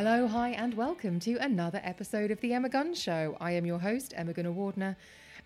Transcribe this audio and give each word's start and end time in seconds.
Hello, 0.00 0.28
hi, 0.28 0.50
and 0.50 0.74
welcome 0.74 1.18
to 1.18 1.34
another 1.38 1.80
episode 1.82 2.30
of 2.30 2.40
The 2.40 2.52
Emma 2.52 2.68
Guns 2.68 3.02
Show. 3.02 3.36
I 3.40 3.50
am 3.50 3.66
your 3.66 3.80
host, 3.80 4.14
Emma 4.16 4.32
Gunavardhana, 4.32 4.94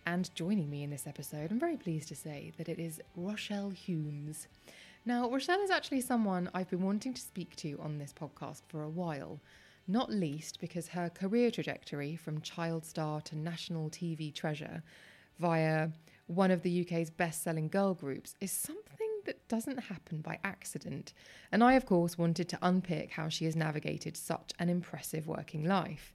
and 0.05 0.29
joining 0.35 0.69
me 0.69 0.83
in 0.83 0.91
this 0.91 1.07
episode, 1.07 1.51
I'm 1.51 1.59
very 1.59 1.79
pleased 1.79 2.09
to 2.09 2.15
say 2.15 2.53
that 2.59 2.69
it 2.69 2.79
is 2.79 3.01
Rochelle 3.17 3.71
Humes. 3.71 4.49
Now, 5.07 5.31
Rochelle 5.31 5.63
is 5.63 5.71
actually 5.71 6.03
someone 6.03 6.51
I've 6.53 6.69
been 6.69 6.83
wanting 6.83 7.15
to 7.15 7.21
speak 7.23 7.57
to 7.57 7.79
on 7.83 7.97
this 7.97 8.13
podcast 8.13 8.61
for 8.69 8.83
a 8.83 8.91
while, 8.91 9.41
not 9.89 10.11
least 10.11 10.61
because 10.61 10.89
her 10.89 11.09
career 11.09 11.51
trajectory 11.51 12.15
from 12.17 12.43
child 12.43 12.85
star 12.85 13.23
to 13.23 13.39
national 13.39 13.89
TV 13.89 14.35
treasure 14.35 14.83
via 15.39 15.89
one 16.27 16.51
of 16.51 16.61
the 16.61 16.83
UK's 16.83 17.09
best 17.09 17.43
selling 17.43 17.69
girl 17.69 17.95
groups 17.95 18.35
is 18.39 18.53
something 18.53 19.12
that 19.25 19.49
doesn't 19.49 19.85
happen 19.85 20.21
by 20.21 20.39
accident. 20.45 21.13
And 21.51 21.63
I, 21.63 21.75
of 21.75 21.87
course, 21.87 22.19
wanted 22.19 22.49
to 22.51 22.59
unpick 22.63 23.13
how 23.13 23.29
she 23.29 23.45
has 23.45 23.57
navigated 23.57 24.17
such 24.17 24.53
an 24.59 24.69
impressive 24.69 25.27
working 25.27 25.65
life. 25.65 26.13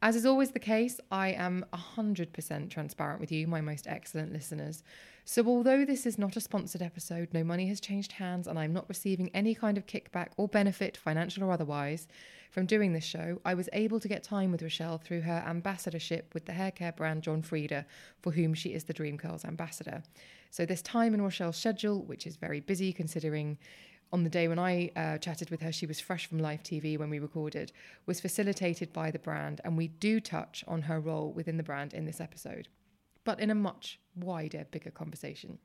As 0.00 0.16
is 0.16 0.26
always 0.26 0.50
the 0.50 0.58
case, 0.58 0.98
I 1.12 1.28
am 1.28 1.64
100% 1.72 2.70
transparent 2.70 3.20
with 3.20 3.30
you, 3.30 3.46
my 3.46 3.60
most 3.60 3.86
excellent 3.86 4.32
listeners. 4.32 4.82
So, 5.24 5.46
although 5.46 5.84
this 5.84 6.04
is 6.04 6.18
not 6.18 6.36
a 6.36 6.40
sponsored 6.40 6.82
episode, 6.82 7.28
no 7.32 7.44
money 7.44 7.68
has 7.68 7.80
changed 7.80 8.12
hands, 8.12 8.48
and 8.48 8.58
I'm 8.58 8.72
not 8.72 8.88
receiving 8.88 9.30
any 9.32 9.54
kind 9.54 9.78
of 9.78 9.86
kickback 9.86 10.30
or 10.36 10.48
benefit, 10.48 10.96
financial 10.96 11.44
or 11.44 11.52
otherwise, 11.52 12.08
from 12.50 12.66
doing 12.66 12.92
this 12.92 13.04
show, 13.04 13.40
I 13.44 13.54
was 13.54 13.68
able 13.72 14.00
to 14.00 14.08
get 14.08 14.24
time 14.24 14.50
with 14.50 14.62
Rochelle 14.62 14.98
through 14.98 15.20
her 15.22 15.44
ambassadorship 15.46 16.34
with 16.34 16.46
the 16.46 16.52
hair 16.52 16.72
care 16.72 16.92
brand 16.92 17.22
John 17.22 17.40
Frieda, 17.40 17.86
for 18.20 18.32
whom 18.32 18.52
she 18.52 18.74
is 18.74 18.84
the 18.84 18.92
Dream 18.92 19.16
Curls 19.16 19.44
ambassador. 19.44 20.02
So, 20.50 20.66
this 20.66 20.82
time 20.82 21.14
in 21.14 21.22
Rochelle's 21.22 21.56
schedule, 21.56 22.02
which 22.02 22.26
is 22.26 22.34
very 22.34 22.58
busy 22.58 22.92
considering 22.92 23.58
on 24.12 24.24
the 24.24 24.30
day 24.30 24.48
when 24.48 24.58
I 24.58 24.90
uh, 24.94 25.18
chatted 25.18 25.50
with 25.50 25.62
her, 25.62 25.72
she 25.72 25.86
was 25.86 26.00
fresh 26.00 26.26
from 26.26 26.40
live 26.40 26.62
TV 26.62 26.98
when 26.98 27.08
we 27.08 27.20
recorded, 27.20 27.72
was 28.06 28.20
facilitated 28.20 28.92
by 28.92 29.10
the 29.10 29.18
brand, 29.20 29.60
and 29.64 29.76
we 29.76 29.88
do 29.88 30.20
touch 30.20 30.64
on 30.66 30.82
her 30.82 31.00
role 31.00 31.32
within 31.32 31.56
the 31.56 31.62
brand 31.62 31.94
in 31.94 32.04
this 32.04 32.20
episode, 32.20 32.68
but 33.24 33.40
in 33.40 33.50
a 33.50 33.54
much 33.54 34.00
wider, 34.14 34.66
bigger 34.70 34.90
conversation. 34.90 35.58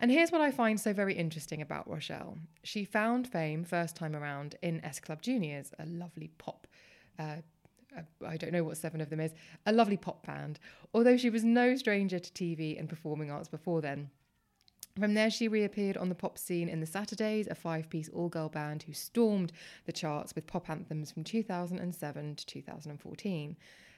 And 0.00 0.10
here's 0.10 0.32
what 0.32 0.40
I 0.40 0.50
find 0.50 0.78
so 0.78 0.92
very 0.92 1.14
interesting 1.14 1.62
about 1.62 1.88
Rochelle. 1.88 2.38
She 2.62 2.84
found 2.84 3.28
fame 3.28 3.64
first 3.64 3.94
time 3.96 4.16
around 4.16 4.56
in 4.60 4.84
S 4.84 4.98
Club 4.98 5.22
Juniors, 5.22 5.72
a 5.78 5.86
lovely 5.86 6.30
pop. 6.38 6.66
Uh, 7.18 7.36
I 8.26 8.36
don't 8.36 8.52
know 8.52 8.64
what 8.64 8.76
seven 8.76 9.00
of 9.00 9.08
them 9.08 9.20
is, 9.20 9.34
a 9.66 9.72
lovely 9.72 9.96
pop 9.96 10.26
band, 10.26 10.58
although 10.92 11.16
she 11.16 11.30
was 11.30 11.44
no 11.44 11.76
stranger 11.76 12.18
to 12.18 12.30
TV 12.32 12.78
and 12.78 12.88
performing 12.88 13.30
arts 13.30 13.48
before 13.48 13.80
then. 13.80 14.10
From 14.98 15.14
there, 15.14 15.30
she 15.30 15.48
reappeared 15.48 15.96
on 15.96 16.08
the 16.08 16.14
pop 16.14 16.38
scene 16.38 16.68
in 16.68 16.78
the 16.80 16.86
Saturdays, 16.86 17.48
a 17.48 17.54
five 17.54 17.88
piece 17.88 18.08
all 18.08 18.28
girl 18.28 18.48
band 18.48 18.84
who 18.84 18.92
stormed 18.92 19.52
the 19.86 19.92
charts 19.92 20.34
with 20.34 20.46
pop 20.46 20.70
anthems 20.70 21.10
from 21.10 21.24
2007 21.24 22.36
to 22.36 22.46
2014. 22.46 23.56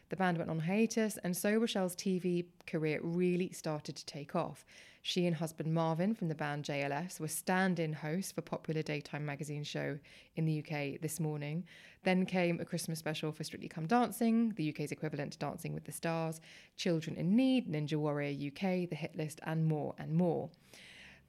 The 0.08 0.16
band 0.16 0.38
went 0.38 0.50
on 0.50 0.60
hiatus, 0.60 1.18
and 1.24 1.36
so 1.36 1.56
Rochelle's 1.56 1.96
TV 1.96 2.44
career 2.66 3.00
really 3.02 3.50
started 3.52 3.96
to 3.96 4.06
take 4.06 4.36
off. 4.36 4.64
She 5.02 5.26
and 5.26 5.36
husband 5.36 5.72
Marvin 5.72 6.14
from 6.14 6.28
the 6.28 6.34
band 6.34 6.64
JLS 6.64 7.20
were 7.20 7.28
stand 7.28 7.78
in 7.78 7.92
hosts 7.92 8.32
for 8.32 8.42
popular 8.42 8.82
daytime 8.82 9.24
magazine 9.24 9.62
show 9.62 9.98
in 10.34 10.44
the 10.44 10.58
UK 10.58 11.00
this 11.00 11.20
morning. 11.20 11.64
Then 12.02 12.26
came 12.26 12.60
a 12.60 12.64
Christmas 12.64 12.98
special 12.98 13.30
for 13.30 13.44
Strictly 13.44 13.68
Come 13.68 13.86
Dancing, 13.86 14.52
the 14.56 14.68
UK's 14.70 14.90
equivalent 14.90 15.32
to 15.32 15.38
Dancing 15.38 15.74
with 15.74 15.84
the 15.84 15.92
Stars, 15.92 16.40
Children 16.76 17.16
in 17.16 17.36
Need, 17.36 17.68
Ninja 17.68 17.94
Warrior 17.94 18.48
UK, 18.48 18.88
The 18.88 18.96
Hit 18.96 19.16
List, 19.16 19.40
and 19.44 19.66
more 19.66 19.94
and 19.98 20.12
more. 20.12 20.50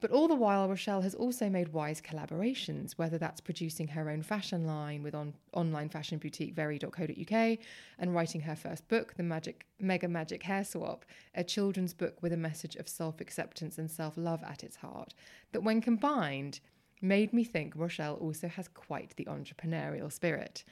But 0.00 0.12
all 0.12 0.28
the 0.28 0.34
while, 0.36 0.68
Rochelle 0.68 1.00
has 1.02 1.14
also 1.14 1.50
made 1.50 1.72
wise 1.72 2.00
collaborations, 2.00 2.92
whether 2.92 3.18
that's 3.18 3.40
producing 3.40 3.88
her 3.88 4.08
own 4.08 4.22
fashion 4.22 4.64
line 4.64 5.02
with 5.02 5.14
on, 5.14 5.34
online 5.52 5.88
fashion 5.88 6.18
boutique 6.18 6.54
very.co.uk 6.54 7.58
and 7.98 8.14
writing 8.14 8.42
her 8.42 8.54
first 8.54 8.86
book, 8.86 9.14
The 9.16 9.24
Magic 9.24 9.66
Mega 9.80 10.06
Magic 10.06 10.44
Hair 10.44 10.64
Swap, 10.64 11.04
a 11.34 11.42
children's 11.42 11.94
book 11.94 12.22
with 12.22 12.32
a 12.32 12.36
message 12.36 12.76
of 12.76 12.88
self 12.88 13.20
acceptance 13.20 13.76
and 13.76 13.90
self 13.90 14.16
love 14.16 14.42
at 14.44 14.62
its 14.62 14.76
heart, 14.76 15.14
that 15.52 15.64
when 15.64 15.80
combined, 15.80 16.60
made 17.00 17.32
me 17.32 17.44
think 17.44 17.74
Rochelle 17.76 18.14
also 18.14 18.48
has 18.48 18.68
quite 18.68 19.14
the 19.16 19.24
entrepreneurial 19.24 20.12
spirit. 20.12 20.64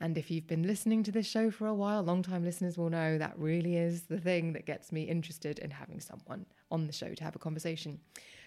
And 0.00 0.18
if 0.18 0.30
you've 0.30 0.46
been 0.46 0.66
listening 0.66 1.02
to 1.04 1.12
this 1.12 1.26
show 1.26 1.50
for 1.50 1.66
a 1.66 1.74
while, 1.74 2.02
long 2.02 2.22
time 2.22 2.44
listeners 2.44 2.76
will 2.76 2.90
know 2.90 3.16
that 3.16 3.38
really 3.38 3.76
is 3.76 4.02
the 4.02 4.18
thing 4.18 4.52
that 4.54 4.66
gets 4.66 4.90
me 4.90 5.02
interested 5.02 5.58
in 5.60 5.70
having 5.70 6.00
someone 6.00 6.46
on 6.70 6.86
the 6.86 6.92
show 6.92 7.14
to 7.14 7.24
have 7.24 7.36
a 7.36 7.38
conversation. 7.38 8.00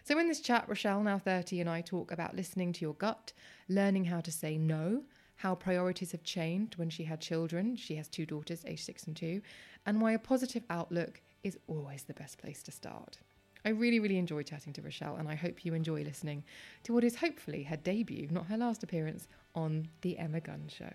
So, 0.08 0.18
in 0.20 0.30
this 0.30 0.40
chat, 0.40 0.64
Rochelle, 0.70 1.04
now 1.04 1.20
30, 1.20 1.60
and 1.60 1.70
I 1.70 1.82
talk 1.82 2.14
about 2.14 2.34
listening 2.34 2.72
to 2.72 2.82
your 2.82 2.94
gut, 2.94 3.34
learning 3.68 4.06
how 4.06 4.22
to 4.22 4.32
say 4.32 4.58
no, 4.58 5.04
how 5.36 5.54
priorities 5.54 6.14
have 6.14 6.24
changed 6.24 6.78
when 6.78 6.90
she 6.90 7.04
had 7.04 7.20
children. 7.20 7.76
She 7.76 7.98
has 7.98 8.08
two 8.08 8.26
daughters, 8.26 8.64
aged 8.66 8.86
six 8.86 9.04
and 9.04 9.18
two, 9.18 9.42
and 9.86 10.00
why 10.00 10.14
a 10.14 10.18
positive 10.18 10.64
outlook 10.70 11.20
is 11.44 11.58
always 11.68 12.04
the 12.04 12.14
best 12.14 12.38
place 12.38 12.64
to 12.64 12.72
start. 12.72 13.18
I 13.66 13.70
really, 13.72 14.00
really 14.00 14.18
enjoy 14.18 14.44
chatting 14.44 14.72
to 14.72 14.82
Rochelle, 14.82 15.18
and 15.18 15.28
I 15.28 15.36
hope 15.36 15.66
you 15.66 15.74
enjoy 15.74 16.04
listening 16.04 16.46
to 16.84 16.94
what 16.94 17.04
is 17.04 17.18
hopefully 17.18 17.64
her 17.64 17.76
debut, 17.76 18.30
not 18.32 18.48
her 18.48 18.56
last 18.56 18.84
appearance, 18.84 19.28
on 19.56 19.90
The 20.04 20.18
Emma 20.18 20.40
Guns 20.40 20.72
Show. 20.72 20.94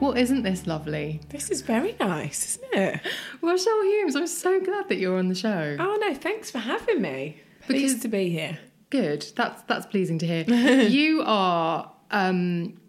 Well, 0.00 0.14
isn't 0.16 0.42
this 0.42 0.66
lovely? 0.66 1.20
This 1.28 1.50
is 1.50 1.60
very 1.60 1.94
nice, 2.00 2.56
isn't 2.56 2.74
it? 2.74 3.00
Rochelle 3.42 3.82
Humes, 3.84 4.16
I'm 4.16 4.26
so 4.26 4.58
glad 4.60 4.88
that 4.88 4.96
you're 4.96 5.18
on 5.18 5.28
the 5.28 5.34
show. 5.34 5.76
Oh 5.78 5.98
no, 6.00 6.14
thanks 6.14 6.50
for 6.50 6.58
having 6.58 7.02
me. 7.02 7.36
Pleased 7.66 7.96
Because- 7.96 8.02
to 8.02 8.08
be 8.08 8.30
here. 8.30 8.58
Good. 8.88 9.24
That's 9.36 9.62
that's 9.68 9.86
pleasing 9.86 10.18
to 10.18 10.26
hear. 10.26 10.42
you 10.88 11.22
are. 11.24 11.92
Um, 12.10 12.80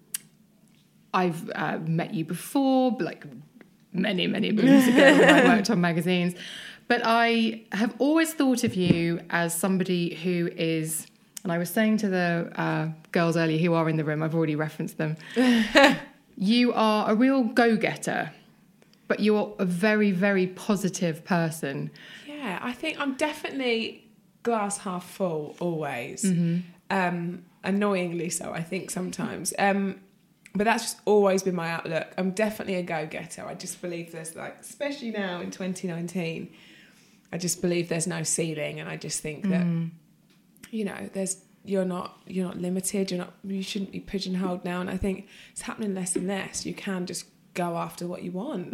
I've 1.14 1.48
uh, 1.54 1.78
met 1.86 2.14
you 2.16 2.26
before, 2.26 2.96
like 3.00 3.24
many 3.94 4.26
many 4.26 4.52
moons 4.52 4.88
ago 4.88 4.96
when 5.20 5.30
I 5.30 5.56
worked 5.56 5.70
on 5.70 5.80
magazines, 5.80 6.34
but 6.88 7.02
I 7.04 7.64
have 7.74 7.94
always 8.00 8.34
thought 8.34 8.64
of 8.64 8.74
you 8.74 9.20
as 9.30 9.54
somebody 9.54 10.16
who 10.16 10.50
is. 10.56 11.06
And 11.44 11.52
I 11.52 11.58
was 11.60 11.70
saying 11.70 11.98
to 11.98 12.10
the 12.10 12.52
uh, 12.56 12.88
girls 13.12 13.36
earlier 13.38 13.60
who 13.60 13.74
are 13.74 13.88
in 13.90 13.98
the 13.98 14.04
room, 14.04 14.24
I've 14.24 14.34
already 14.34 14.56
referenced 14.56 14.98
them. 14.98 15.18
you 16.42 16.74
are 16.74 17.12
a 17.12 17.14
real 17.14 17.44
go-getter, 17.44 18.32
but 19.08 19.20
you're 19.20 19.56
a 19.60 19.66
very 19.66 20.12
very 20.12 20.48
positive 20.48 21.24
person. 21.24 21.92
Yeah, 22.28 22.58
I 22.62 22.72
think 22.74 23.00
I'm 23.00 23.14
definitely 23.14 24.10
glass 24.42 24.80
half 24.80 25.08
full 25.08 25.56
always. 25.60 26.26
Um, 26.90 27.46
annoyingly 27.64 28.32
so, 28.32 28.52
I 28.52 28.64
think 28.64 28.90
sometimes. 28.90 29.54
Um, 29.60 30.02
but 30.56 30.64
that's 30.64 30.84
just 30.84 31.00
always 31.06 31.44
been 31.44 31.54
my 31.56 31.70
outlook. 31.70 32.08
I'm 32.18 32.32
definitely 32.32 32.76
a 32.76 32.84
go-getter. 32.84 33.46
I 33.46 33.54
just 33.54 33.80
believe 33.80 34.12
there's 34.12 34.36
like, 34.36 34.58
especially 34.62 35.12
now 35.12 35.42
in 35.42 35.52
2019, 35.52 36.52
I 37.32 37.38
just 37.38 37.62
believe 37.62 37.88
there's 37.88 38.08
no 38.08 38.24
ceiling, 38.24 38.80
and 38.80 38.90
I 38.90 38.98
just 38.98 39.22
think 39.22 39.48
that 39.50 39.66
you 40.72 40.86
know 40.86 41.10
there's 41.14 41.38
you're 41.64 41.86
not 41.86 42.18
you're 42.28 42.46
not 42.46 42.58
limited. 42.58 43.12
You're 43.12 43.20
not 43.20 43.34
you 43.44 43.62
shouldn't 43.62 43.92
be 43.92 44.00
pigeonholed 44.00 44.66
now. 44.66 44.82
And 44.82 44.90
I 44.90 44.98
think 44.98 45.28
it's 45.52 45.62
happening 45.62 45.94
less 45.94 46.16
and 46.16 46.28
less. 46.28 46.66
You 46.66 46.74
can 46.74 47.06
just 47.06 47.26
go 47.54 47.78
after 47.78 48.08
what 48.08 48.24
you 48.24 48.32
want, 48.32 48.74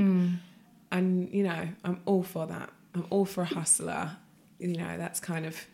and 0.92 1.34
you 1.34 1.44
know 1.44 1.68
I'm 1.84 2.00
all 2.06 2.24
for 2.24 2.48
that. 2.48 2.70
I'm 2.96 3.06
all 3.10 3.26
for 3.26 3.42
a 3.42 3.46
hustler. 3.46 4.12
You 4.60 4.78
know 4.78 4.98
that's 4.98 5.20
kind 5.20 5.46
of 5.46 5.66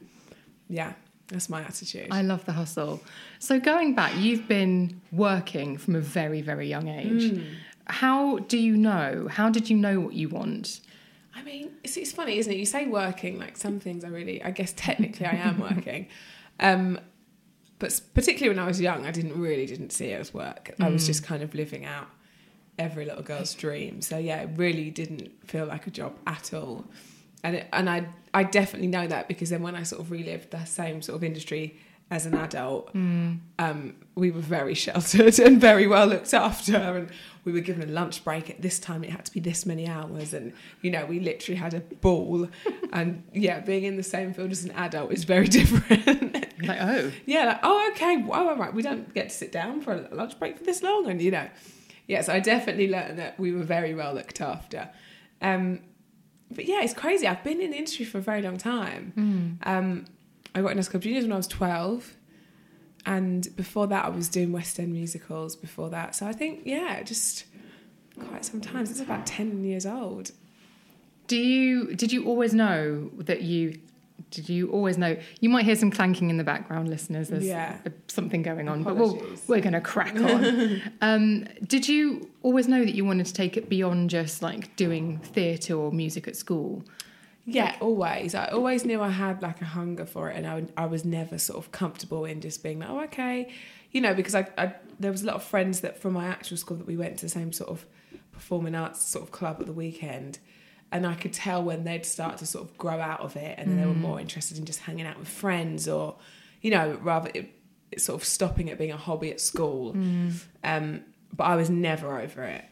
yeah. 0.70 0.94
That's 1.28 1.50
my 1.50 1.62
attitude. 1.62 2.10
I 2.12 2.22
love 2.22 2.44
the 2.46 2.52
hustle. 2.52 3.02
So 3.40 3.58
going 3.60 3.96
back, 3.96 4.14
you've 4.18 4.48
been 4.48 5.02
working 5.12 5.78
from 5.78 5.96
a 5.96 6.02
very, 6.02 6.42
very 6.42 6.68
young 6.68 6.90
age. 6.90 7.42
How 7.86 8.40
do 8.40 8.58
you 8.58 8.76
know? 8.76 9.30
How 9.32 9.50
did 9.50 9.70
you 9.70 9.78
know 9.78 10.02
what 10.02 10.14
you 10.14 10.28
want? 10.28 10.82
I 11.34 11.42
mean, 11.42 11.72
it's, 11.84 11.98
it's 11.98 12.12
funny, 12.12 12.38
isn't 12.38 12.52
it? 12.52 12.58
You 12.58 12.66
say 12.66 12.86
working, 12.86 13.40
like 13.40 13.58
some 13.58 13.80
things 13.80 14.04
I 14.04 14.10
really, 14.10 14.44
I 14.44 14.52
guess 14.52 14.74
technically 14.76 15.26
I 15.26 15.36
am 15.36 15.60
working. 15.60 16.08
Um, 16.60 17.00
but 17.84 18.00
particularly 18.14 18.56
when 18.56 18.64
I 18.64 18.66
was 18.66 18.80
young, 18.80 19.06
I 19.06 19.12
didn't 19.12 19.38
really 19.38 19.66
didn't 19.66 19.92
see 19.92 20.06
it 20.06 20.20
as 20.22 20.34
work. 20.34 20.74
I 20.80 20.88
was 20.88 21.06
just 21.06 21.22
kind 21.22 21.44
of 21.44 21.54
living 21.54 21.84
out 21.84 22.08
every 22.80 23.04
little 23.04 23.24
girl's 23.24 23.54
dream. 23.54 24.00
So 24.00 24.18
yeah, 24.18 24.40
it 24.44 24.52
really 24.56 24.90
didn't 24.90 25.32
feel 25.50 25.66
like 25.66 25.86
a 25.86 25.92
job 25.92 26.16
at 26.26 26.54
all. 26.54 26.86
And 27.44 27.58
it, 27.58 27.68
and 27.74 27.90
I 27.90 28.08
I 28.34 28.46
definitely 28.46 28.88
know 28.88 29.06
that 29.08 29.28
because 29.28 29.50
then 29.50 29.62
when 29.64 29.76
I 29.76 29.84
sort 29.84 30.02
of 30.02 30.12
relived 30.12 30.52
the 30.52 30.64
same 30.64 31.02
sort 31.02 31.18
of 31.18 31.26
industry 31.26 31.78
as 32.10 32.26
an 32.26 32.36
adult, 32.36 32.90
um, 32.96 33.96
we 34.16 34.32
were 34.32 34.40
very 34.40 34.74
sheltered 34.86 35.38
and 35.40 35.60
very 35.60 35.86
well 35.86 36.08
looked 36.08 36.34
after, 36.34 36.78
and 36.78 37.10
we 37.44 37.52
were 37.52 37.60
given 37.60 37.90
a 37.90 37.92
lunch 37.92 38.24
break 38.24 38.50
at 38.50 38.62
this 38.62 38.80
time. 38.80 39.04
It 39.04 39.10
had 39.10 39.26
to 39.26 39.34
be 39.34 39.42
this 39.42 39.66
many 39.66 39.90
hours, 39.90 40.34
and 40.34 40.54
you 40.82 40.90
know 40.90 41.06
we 41.06 41.20
literally 41.20 41.60
had 41.60 41.74
a 41.74 41.82
ball. 41.82 42.48
and 42.94 43.24
yeah, 43.34 43.60
being 43.60 43.84
in 43.84 43.98
the 43.98 44.04
same 44.04 44.34
field 44.34 44.52
as 44.52 44.64
an 44.64 44.72
adult 44.72 45.12
is 45.12 45.26
very 45.26 45.48
different. 45.60 46.43
Like, 46.68 46.80
oh, 46.82 47.12
yeah, 47.26 47.46
like 47.46 47.60
oh 47.64 47.92
okay, 47.92 48.18
wow, 48.18 48.50
all 48.50 48.56
right, 48.58 48.74
we 48.74 48.82
don't 48.82 49.14
get 49.14 49.30
to 49.30 49.36
sit 49.36 49.52
down 49.52 49.82
for 49.82 49.94
a 49.94 50.16
lunch 50.16 50.38
break 50.40 50.58
for 50.58 50.64
this 50.64 50.82
long, 50.84 51.10
and 51.10 51.22
you 51.22 51.32
know, 51.32 51.48
yes, 52.08 52.30
I 52.30 52.40
definitely 52.40 52.90
learned 52.90 53.20
that 53.20 53.40
we 53.40 53.52
were 53.52 53.64
very 53.64 53.94
well 53.94 54.14
looked 54.14 54.42
after. 54.42 54.90
Um, 55.42 55.80
but 56.52 56.66
yeah, 56.66 56.82
it's 56.84 56.94
crazy. 56.94 57.28
I've 57.28 57.44
been 57.44 57.60
in 57.62 57.72
the 57.72 57.78
industry 57.78 58.06
for 58.06 58.20
a 58.20 58.22
very 58.22 58.42
long 58.42 58.58
time. 58.58 59.14
Um, 59.64 60.06
I 60.56 60.62
got 60.62 60.72
into 60.72 60.90
Club 60.90 61.02
Juniors 61.04 61.24
when 61.26 61.34
I 61.34 61.38
was 61.38 61.48
12. 61.48 62.16
And 63.06 63.48
before 63.56 63.88
that, 63.88 64.06
I 64.06 64.10
was 64.10 64.30
doing 64.30 64.52
West 64.52 64.80
End 64.80 64.94
musicals 64.94 65.56
before 65.56 65.90
that. 65.90 66.16
So 66.16 66.26
I 66.28 66.32
think, 66.32 66.62
yeah, 66.66 67.02
just 67.04 67.46
quite 68.20 68.46
some 68.46 68.62
time. 68.62 68.84
It's 68.84 69.00
about 69.02 69.26
10 69.26 69.64
years 69.66 69.86
old. 69.86 70.32
do 71.28 71.36
you 71.38 71.96
did 71.96 72.12
you 72.14 72.26
always 72.26 72.54
know 72.54 73.10
that 73.18 73.42
you 73.42 73.80
did 74.32 74.50
you 74.50 74.70
always 74.72 74.98
know? 74.98 75.16
You 75.42 75.50
might 75.50 75.66
hear 75.66 75.76
some 75.76 75.92
clanking 75.92 76.30
in 76.30 76.38
the 76.38 76.44
background 76.44 76.90
listeners. 76.90 77.30
There's 77.30 77.46
Yeah. 77.46 77.78
something 78.08 78.42
going 78.42 78.68
on 78.70 78.84
but 78.84 78.96
we'll, 78.96 79.22
we're 79.48 79.62
going 79.62 79.74
to 79.74 79.82
crack 79.82 80.16
on. 80.16 80.82
Um, 81.02 81.46
did 81.68 81.88
you 81.88 82.30
always 82.42 82.68
know 82.68 82.84
that 82.84 82.96
you 82.96 83.06
wanted 83.06 83.26
to 83.28 83.34
take 83.34 83.58
it 83.58 83.70
beyond 83.70 84.10
just 84.10 84.42
like 84.42 84.76
doing 84.76 85.20
theatre 85.20 85.76
or 85.76 85.92
music 85.92 86.28
at 86.28 86.36
school? 86.36 86.84
Yeah, 87.46 87.76
always. 87.82 88.34
I 88.36 88.48
always 88.48 88.86
knew 88.86 89.02
I 89.02 89.10
had 89.10 89.42
like 89.42 89.62
a 89.62 89.66
hunger 89.66 90.06
for 90.06 90.30
it, 90.30 90.38
and 90.38 90.48
I, 90.48 90.56
would- 90.56 90.72
I 90.78 90.86
was 90.86 91.04
never 91.04 91.38
sort 91.38 91.60
of 91.60 91.72
comfortable 91.72 92.24
in 92.26 92.40
just 92.40 92.64
being 92.64 92.80
like, 92.80 92.90
oh, 92.90 93.02
okay, 93.02 93.52
you 93.92 94.00
know, 94.02 94.14
because 94.14 94.34
I, 94.34 94.48
I 94.58 94.74
there 95.00 95.12
was 95.12 95.24
a 95.24 95.26
lot 95.26 95.36
of 95.36 95.44
friends 95.44 95.82
that 95.82 96.00
from 96.00 96.14
my 96.14 96.26
actual 96.28 96.56
school 96.58 96.78
that 96.78 96.88
we 96.88 96.96
went 96.96 97.18
to 97.18 97.26
the 97.26 97.30
same 97.30 97.52
sort 97.52 97.70
of 97.70 97.86
performing 98.32 98.76
arts 98.76 99.04
sort 99.04 99.24
of 99.26 99.32
club 99.32 99.58
at 99.60 99.66
the 99.68 99.74
weekend, 99.74 100.40
and 100.94 101.06
I 101.06 101.16
could 101.16 101.34
tell 101.34 101.62
when 101.62 101.84
they'd 101.84 102.06
start 102.06 102.38
to 102.38 102.46
sort 102.46 102.70
of 102.70 102.78
grow 102.78 103.00
out 103.00 103.20
of 103.20 103.36
it, 103.36 103.60
and 103.60 103.70
then 103.70 103.82
they 103.82 103.86
were 103.86 103.94
mm. 103.94 104.00
more 104.00 104.20
interested 104.22 104.58
in 104.58 104.64
just 104.64 104.80
hanging 104.80 105.06
out 105.06 105.20
with 105.20 105.28
friends, 105.28 105.90
or 105.90 106.16
you 106.62 106.72
know, 106.72 106.98
rather 107.02 107.30
it, 107.34 107.54
it's 107.92 108.06
sort 108.06 108.22
of 108.22 108.26
stopping 108.26 108.70
it 108.70 108.78
being 108.78 108.92
a 108.92 108.98
hobby 108.98 109.30
at 109.32 109.42
school. 109.42 109.94
Mm. 109.94 110.34
Um, 110.64 111.02
but 111.36 111.44
I 111.46 111.56
was 111.56 111.70
never 111.70 112.20
over 112.20 112.44
it 112.44 112.64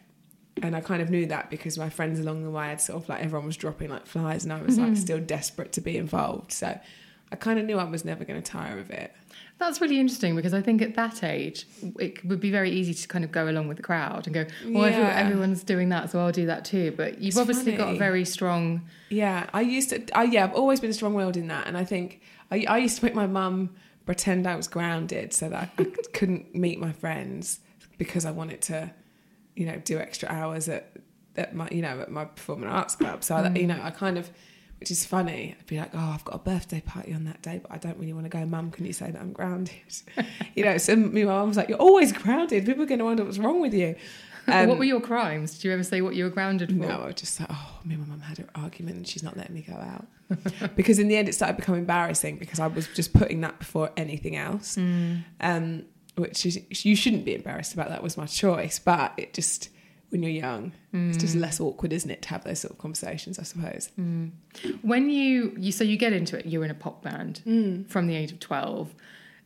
and 0.60 0.76
I 0.76 0.80
kind 0.80 1.00
of 1.00 1.10
knew 1.10 1.26
that 1.26 1.50
because 1.50 1.78
my 1.78 1.88
friends 1.88 2.20
along 2.20 2.42
the 2.42 2.50
way 2.50 2.68
had 2.68 2.80
sort 2.80 3.02
of 3.02 3.08
like 3.08 3.22
everyone 3.22 3.46
was 3.46 3.56
dropping 3.56 3.90
like 3.90 4.06
flies 4.06 4.44
and 4.44 4.52
I 4.52 4.60
was 4.60 4.78
like 4.78 4.92
mm. 4.92 4.96
still 4.96 5.20
desperate 5.20 5.72
to 5.72 5.80
be 5.80 5.96
involved. 5.96 6.52
So 6.52 6.78
I 7.30 7.36
kind 7.36 7.58
of 7.58 7.64
knew 7.64 7.78
I 7.78 7.84
was 7.84 8.04
never 8.04 8.24
going 8.24 8.40
to 8.40 8.50
tire 8.50 8.78
of 8.78 8.90
it. 8.90 9.14
That's 9.62 9.80
really 9.80 9.98
interesting 9.98 10.36
because 10.36 10.54
I 10.54 10.60
think 10.60 10.82
at 10.82 10.94
that 10.96 11.22
age 11.24 11.66
it 11.98 12.24
would 12.24 12.40
be 12.40 12.50
very 12.50 12.70
easy 12.70 12.94
to 12.94 13.08
kind 13.08 13.24
of 13.24 13.32
go 13.32 13.48
along 13.48 13.68
with 13.68 13.76
the 13.78 13.82
crowd 13.82 14.26
and 14.26 14.34
go 14.34 14.46
well 14.68 14.90
Yeah. 14.90 15.12
everyone's 15.16 15.62
doing 15.64 15.88
that 15.90 16.10
so 16.10 16.20
I'll 16.20 16.32
do 16.32 16.46
that 16.46 16.64
too 16.64 16.92
but 16.96 17.18
you've 17.18 17.28
It's 17.28 17.36
obviously 17.38 17.76
got 17.76 17.94
a 17.94 17.98
very 17.98 18.24
strong 18.24 18.82
Yeah, 19.08 19.48
I 19.52 19.60
used 19.62 19.90
to. 19.90 20.02
I, 20.16 20.24
yeah, 20.24 20.44
I've 20.44 20.54
always 20.54 20.80
been 20.80 20.90
a 20.90 20.94
strong 20.94 21.14
willed 21.14 21.36
in 21.36 21.48
that, 21.48 21.66
and 21.66 21.76
I 21.76 21.84
think 21.84 22.20
I, 22.50 22.64
I 22.68 22.78
used 22.78 22.98
to 22.98 23.04
make 23.04 23.14
my 23.14 23.26
mum 23.26 23.70
pretend 24.06 24.46
I 24.46 24.56
was 24.56 24.68
grounded 24.68 25.32
so 25.32 25.48
that 25.50 25.70
I 25.78 25.84
couldn't 26.12 26.54
meet 26.54 26.80
my 26.80 26.92
friends 26.92 27.60
because 27.98 28.24
I 28.24 28.30
wanted 28.30 28.62
to, 28.62 28.90
you 29.54 29.66
know, 29.66 29.76
do 29.84 29.98
extra 29.98 30.28
hours 30.28 30.68
at 30.68 30.96
at 31.36 31.54
my 31.54 31.68
you 31.70 31.82
know 31.82 32.00
at 32.00 32.10
my 32.10 32.24
performing 32.24 32.68
arts 32.68 32.96
club. 32.96 33.22
So 33.22 33.36
I, 33.36 33.48
you 33.50 33.66
know, 33.66 33.74
mm. 33.76 33.84
I 33.84 33.90
kind 33.90 34.18
of. 34.18 34.30
Which 34.82 34.90
is 34.90 35.04
funny. 35.04 35.54
I'd 35.58 35.66
be 35.66 35.78
like, 35.78 35.90
"Oh, 35.94 36.12
I've 36.14 36.24
got 36.24 36.34
a 36.34 36.38
birthday 36.38 36.80
party 36.80 37.14
on 37.14 37.24
that 37.24 37.40
day, 37.40 37.60
but 37.62 37.70
I 37.70 37.78
don't 37.78 37.96
really 37.98 38.12
want 38.12 38.26
to 38.26 38.30
go." 38.30 38.44
Mum, 38.44 38.70
can 38.70 38.84
you 38.84 38.92
say 38.92 39.10
that 39.10 39.20
I'm 39.20 39.32
grounded? 39.32 39.74
you 40.54 40.64
know, 40.64 40.76
so 40.76 40.96
me 40.96 41.24
my 41.24 41.32
mum 41.32 41.48
was 41.48 41.56
like, 41.56 41.68
"You're 41.68 41.78
always 41.78 42.12
grounded. 42.12 42.66
People 42.66 42.82
are 42.82 42.86
going 42.86 42.98
to 42.98 43.04
wonder 43.04 43.24
what's 43.24 43.38
wrong 43.38 43.60
with 43.60 43.74
you." 43.74 43.94
Um, 44.48 44.68
what 44.68 44.78
were 44.78 44.84
your 44.84 45.00
crimes 45.00 45.52
did 45.52 45.62
you 45.62 45.72
ever 45.72 45.84
say 45.84 46.00
what 46.00 46.16
you 46.16 46.24
were 46.24 46.30
grounded 46.30 46.70
for 46.70 46.74
no, 46.74 46.88
I 46.88 47.06
was 47.06 47.14
just 47.14 47.38
like, 47.38 47.48
oh, 47.52 47.78
me 47.84 47.94
and 47.94 48.02
my 48.08 48.16
mum 48.16 48.20
had 48.22 48.40
an 48.40 48.50
argument 48.56 48.96
and 48.96 49.06
she's 49.06 49.22
not 49.22 49.36
letting 49.36 49.54
me 49.54 49.62
go 49.62 49.74
out. 49.74 50.06
because 50.74 50.98
in 50.98 51.06
the 51.06 51.16
end, 51.16 51.28
it 51.28 51.34
started 51.34 51.56
becoming 51.56 51.82
embarrassing 51.82 52.38
because 52.38 52.58
I 52.58 52.66
was 52.66 52.88
just 52.88 53.12
putting 53.12 53.40
that 53.42 53.60
before 53.60 53.90
anything 53.96 54.34
else. 54.34 54.76
Um, 55.40 55.84
which 56.16 56.44
is, 56.44 56.60
you 56.84 56.96
shouldn't 56.96 57.24
be 57.24 57.36
embarrassed 57.36 57.72
about. 57.72 57.88
That 57.90 58.02
was 58.02 58.16
my 58.16 58.26
choice. 58.26 58.80
But 58.80 59.12
it 59.16 59.32
just, 59.32 59.68
when 60.12 60.22
you're 60.22 60.30
young, 60.46 60.72
it's 60.92 61.16
just 61.16 61.34
less 61.34 61.58
awkward, 61.58 61.92
isn't 61.92 62.10
it, 62.10 62.20
to 62.22 62.28
have 62.28 62.44
those 62.44 62.60
sort 62.60 62.72
of 62.72 62.78
conversations, 62.78 63.38
I 63.38 63.44
suppose. 63.44 63.88
When 64.82 65.08
you, 65.10 65.54
you 65.58 65.72
so 65.72 65.84
you 65.84 65.96
get 65.96 66.12
into 66.12 66.38
it, 66.38 66.46
you're 66.46 66.64
in 66.64 66.70
a 66.70 66.74
pop 66.74 67.02
band 67.02 67.40
Mm. 67.46 67.88
from 67.88 68.06
the 68.06 68.14
age 68.14 68.30
of 68.32 68.38
twelve, 68.38 68.94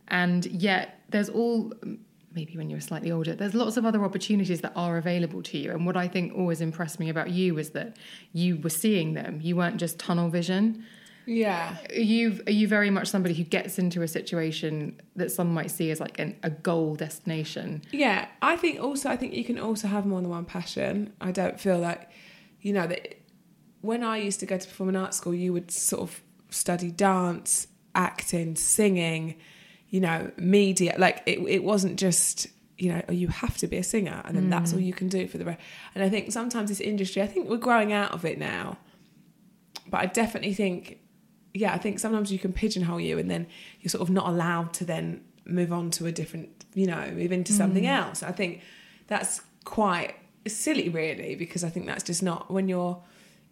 and 0.09 0.45
yet 0.47 1.01
there's 1.11 1.29
all 1.29 1.73
maybe 2.35 2.57
when 2.59 2.69
you're 2.69 2.81
slightly 2.81 3.11
older, 3.11 3.35
there's 3.35 3.55
lots 3.55 3.79
of 3.79 3.87
other 3.87 4.05
opportunities 4.05 4.61
that 4.61 4.73
are 4.77 4.99
available 4.99 5.43
to 5.43 5.57
you. 5.57 5.71
And 5.71 5.87
what 5.87 5.97
I 5.97 6.07
think 6.07 6.35
always 6.37 6.61
impressed 6.61 7.01
me 7.01 7.09
about 7.09 7.31
you 7.31 7.55
was 7.55 7.71
that 7.71 7.97
you 8.35 8.59
were 8.59 8.69
seeing 8.69 9.15
them. 9.15 9.41
You 9.43 9.57
weren't 9.57 9.79
just 9.79 9.99
tunnel 9.99 10.29
vision. 10.29 10.85
Yeah. 11.27 11.77
Are 11.91 11.95
you 12.01 12.41
are 12.47 12.53
you 12.53 12.69
very 12.69 12.91
much 12.91 13.09
somebody 13.09 13.35
who 13.35 13.43
gets 13.43 13.79
into 13.79 14.03
a 14.03 14.09
situation 14.09 15.01
that 15.17 15.33
some 15.33 15.53
might 15.53 15.71
see 15.71 15.91
as 15.91 16.01
like 16.01 16.19
an, 16.19 16.37
a 16.43 16.51
goal 16.51 16.95
destination? 16.95 17.83
Yeah, 17.91 18.29
I 18.41 18.57
think 18.57 18.81
also 18.81 19.11
I 19.11 19.17
think 19.17 19.35
you 19.35 19.45
can 19.45 19.59
also 19.59 19.89
have 19.89 20.07
more 20.07 20.21
than 20.21 20.31
one 20.31 20.45
passion. 20.45 21.13
I 21.21 21.33
don't 21.33 21.59
feel 21.61 21.79
like, 21.79 22.09
you 22.61 22.73
know, 22.73 22.87
that 22.87 23.17
when 23.81 24.05
I 24.05 24.19
used 24.19 24.41
to 24.41 24.47
go 24.47 24.57
to 24.57 24.69
performing 24.69 24.97
arts 24.97 25.17
school, 25.17 25.35
you 25.35 25.53
would 25.53 25.71
sort 25.71 26.03
of 26.03 26.23
study 26.51 26.91
dance, 26.91 27.67
acting, 27.95 28.55
singing, 28.55 29.37
you 29.89 30.01
know, 30.01 30.31
media. 30.37 30.95
Like 30.97 31.23
it, 31.27 31.41
it 31.41 31.65
wasn't 31.65 31.99
just 31.99 32.47
you 32.79 32.93
know, 32.93 33.03
oh, 33.09 33.13
you 33.13 33.29
have 33.29 33.57
to 33.57 33.67
be 33.67 33.79
a 33.79 33.83
singer, 33.83 34.21
and 34.27 34.37
then 34.37 34.47
mm. 34.47 34.51
that's 34.51 34.75
all 34.75 34.79
you 34.79 34.93
can 34.93 35.09
do 35.09 35.27
for 35.27 35.39
the 35.39 35.47
rest. 35.47 35.61
And 35.95 36.05
I 36.05 36.11
think 36.11 36.31
sometimes 36.31 36.69
this 36.69 36.81
industry, 36.81 37.23
I 37.23 37.27
think 37.27 37.49
we're 37.49 37.57
growing 37.57 37.93
out 37.93 38.13
of 38.13 38.27
it 38.27 38.39
now, 38.39 38.77
but 39.89 40.01
I 40.03 40.07
definitely 40.07 40.53
think 40.53 40.99
yeah, 41.57 41.73
I 41.73 41.79
think 41.79 41.99
sometimes 41.99 42.33
you 42.33 42.39
can 42.39 42.53
pigeonhole 42.53 43.01
you 43.01 43.19
and 43.19 43.31
then 43.31 43.47
you're 43.81 43.91
sort 43.91 44.03
of 44.03 44.11
not 44.11 44.29
allowed 44.29 44.73
to 44.75 44.85
then 44.85 45.23
move 45.45 45.73
on 45.73 45.91
to 45.93 46.07
a 46.07 46.13
different, 46.13 46.65
you 46.75 46.87
know, 46.87 47.11
move 47.13 47.33
into 47.33 47.53
something 47.53 47.85
mm. 47.85 47.89
else. 47.89 48.23
I 48.23 48.33
think 48.33 48.63
that's 49.07 49.41
quite 49.65 50.17
silly, 50.47 50.89
really, 50.89 51.35
because 51.35 51.65
I 51.65 51.69
think 51.69 51.87
that's 51.87 52.05
just 52.05 52.23
not 52.23 52.51
when 52.51 52.69
you're 52.69 53.03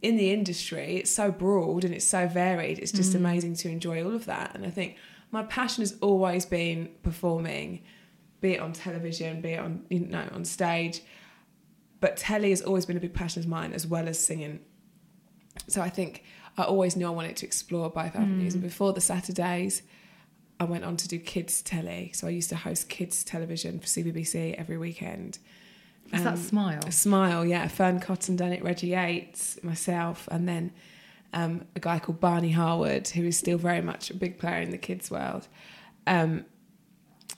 in 0.03 0.17
the 0.17 0.33
industry, 0.33 0.97
it's 0.97 1.11
so 1.11 1.33
broad 1.33 1.83
and 1.85 1.95
it's 1.95 2.05
so 2.05 2.28
varied. 2.28 2.78
It's 2.78 2.93
just 2.93 3.12
mm. 3.12 3.17
amazing 3.17 3.55
to 3.57 3.71
enjoy 3.71 4.05
all 4.05 4.14
of 4.14 4.26
that. 4.26 4.55
And 4.55 4.67
I 4.67 4.71
think 4.71 4.97
my 5.31 5.45
passion 5.45 5.81
has 5.83 5.97
always 6.02 6.45
been 6.45 6.90
performing, 7.02 7.83
be 8.40 8.52
it 8.52 8.61
on 8.61 8.75
television, 8.75 9.40
be 9.40 9.52
it 9.52 9.61
on, 9.61 9.87
you 9.88 10.00
know, 10.00 10.28
on 10.33 10.45
stage. 10.45 11.00
But 12.00 12.19
telly 12.19 12.50
has 12.50 12.61
always 12.61 12.85
been 12.85 12.99
a 12.99 13.00
big 13.00 13.14
passion 13.14 13.43
of 13.43 13.49
mine 13.49 13.73
as 13.73 13.87
well 13.87 14.07
as 14.07 14.19
singing. 14.19 14.61
So 15.69 15.81
I 15.81 15.88
think 15.88 16.23
I 16.56 16.62
always 16.62 16.96
knew 16.96 17.06
I 17.06 17.11
wanted 17.11 17.37
to 17.37 17.46
explore 17.46 17.90
both 17.90 18.14
avenues. 18.14 18.54
And 18.54 18.62
before 18.62 18.92
the 18.92 19.00
Saturdays, 19.00 19.82
I 20.61 20.64
went 20.64 20.84
on 20.84 20.96
to 20.99 21.08
do 21.08 21.18
kids 21.18 21.62
telly. 21.62 22.12
So 22.14 22.26
I 22.26 22.30
used 22.30 22.49
to 22.50 22.56
host 22.56 22.88
kids 22.88 23.25
television 23.25 23.80
for 23.80 23.87
CBBC 23.87 24.54
every 24.54 24.78
weekend. 24.78 25.38
Is 26.12 26.23
that 26.23 26.38
Smile? 26.38 26.80
A 26.87 26.92
smile, 26.92 27.44
yeah. 27.44 27.66
Fearne 27.66 27.99
Cotton 27.99 28.37
done 28.37 28.52
it, 28.52 28.62
Reggie 28.62 28.88
Yates, 28.88 29.58
myself, 29.64 30.28
and 30.30 30.46
then 30.49 30.70
um, 31.32 31.64
a 31.75 31.80
guy 31.80 31.99
called 31.99 32.20
Barney 32.20 32.52
Harwood, 32.52 33.08
who 33.08 33.25
is 33.25 33.37
still 33.37 33.58
very 33.58 33.80
much 33.80 34.11
a 34.11 34.14
big 34.14 34.38
player 34.38 34.61
in 34.61 34.70
the 34.70 34.78
kids 34.78 35.11
world. 35.11 35.49
Um, 36.06 36.44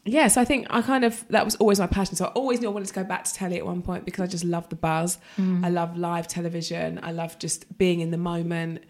yeah, 0.05 0.29
so 0.29 0.41
I 0.41 0.45
think 0.45 0.67
I 0.71 0.83
kind 0.83 1.05
of 1.05 1.27
that 1.29 1.45
was 1.45 1.57
always 1.57 1.81
my 1.81 1.87
passion. 1.87 2.17
So 2.17 2.27
I 2.27 2.29
always 2.29 2.61
knew 2.61 2.69
I 2.69 2.73
wanted 2.73 2.89
to 2.89 2.95
go 2.95 3.05
back 3.05 3.25
to 3.25 3.35
telly 3.35 3.57
at 3.57 3.67
one 3.67 3.83
point 3.83 4.05
because 4.05 4.23
I 4.23 4.27
just 4.27 4.45
love 4.45 4.69
the 4.69 4.77
buzz. 4.77 5.19
I 5.65 5.71
love 5.71 5.97
live 5.97 6.29
television. 6.29 7.01
I 7.03 7.13
love 7.13 7.39
just 7.39 7.79
being 7.79 8.01
in 8.01 8.11
the 8.11 8.19
moment. 8.19 8.85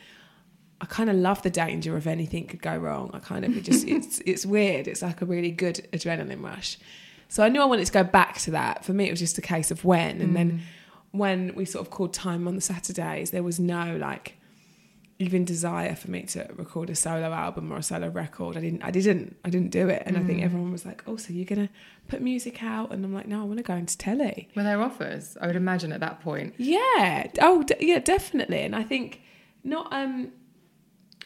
I 0.81 0.87
kind 0.87 1.09
of 1.09 1.17
love 1.17 1.43
the 1.43 1.51
danger 1.51 1.97
of 1.97 2.07
anything 2.07 2.47
could 2.47 2.61
go 2.63 2.77
wrong. 2.77 3.11
I 3.15 3.19
kind 3.21 3.45
of 3.45 3.57
it 3.57 3.63
just 3.65 3.87
it's 3.89 4.21
it's 4.27 4.45
weird. 4.45 4.87
It's 4.89 5.03
like 5.03 5.23
a 5.23 5.27
really 5.27 5.51
good 5.51 5.87
adrenaline 5.93 6.43
rush. 6.43 6.79
So 7.29 7.43
I 7.43 7.49
knew 7.49 7.61
I 7.61 7.65
wanted 7.65 7.87
to 7.87 7.93
go 7.93 8.05
back 8.05 8.39
to 8.41 8.51
that. 8.53 8.85
For 8.85 8.93
me, 8.93 9.07
it 9.09 9.11
was 9.11 9.19
just 9.21 9.37
a 9.39 9.43
case 9.43 9.71
of 9.71 9.85
when. 9.85 10.21
And 10.21 10.37
then 10.37 10.63
when 11.11 11.55
we 11.55 11.65
sort 11.65 11.85
of 11.87 11.91
called 11.91 12.13
time 12.15 12.47
on 12.47 12.55
the 12.55 12.61
Saturdays, 12.61 13.31
there 13.33 13.43
was 13.43 13.59
no 13.59 13.97
like 13.97 14.35
even 15.19 15.47
desire 15.47 15.95
for 15.97 16.11
me 16.11 16.23
to 16.25 16.47
record 16.57 16.91
a 16.91 16.95
solo 16.95 17.33
album 17.33 17.73
or 17.73 17.79
a 17.79 17.83
solo 17.83 18.09
record. 18.09 18.55
I 18.57 18.61
didn't. 18.61 18.83
I 18.85 18.91
didn't. 18.91 19.35
I 19.47 19.51
didn't 19.51 19.71
do 19.71 19.89
it. 19.89 20.03
And 20.05 20.19
I 20.19 20.23
think 20.23 20.43
everyone 20.43 20.71
was 20.73 20.85
like, 20.85 21.03
"Oh, 21.07 21.17
so 21.17 21.33
you're 21.33 21.47
gonna 21.47 21.71
put 22.07 22.21
music 22.21 22.63
out?" 22.63 22.93
And 22.93 23.03
I'm 23.03 23.15
like, 23.15 23.27
"No, 23.27 23.41
I 23.41 23.45
want 23.45 23.57
to 23.57 23.63
go 23.63 23.75
into 23.75 23.97
telly." 23.97 24.49
Were 24.55 24.63
there 24.63 24.81
offers? 24.83 25.39
I 25.41 25.47
would 25.47 25.57
imagine 25.57 25.91
at 25.93 26.01
that 26.01 26.21
point. 26.21 26.55
Yeah. 26.59 27.29
Oh, 27.41 27.63
d- 27.63 27.77
yeah, 27.81 27.99
definitely. 27.99 28.61
And 28.61 28.77
I 28.77 28.83
think 28.83 29.23
not. 29.65 29.91
Um, 29.91 30.33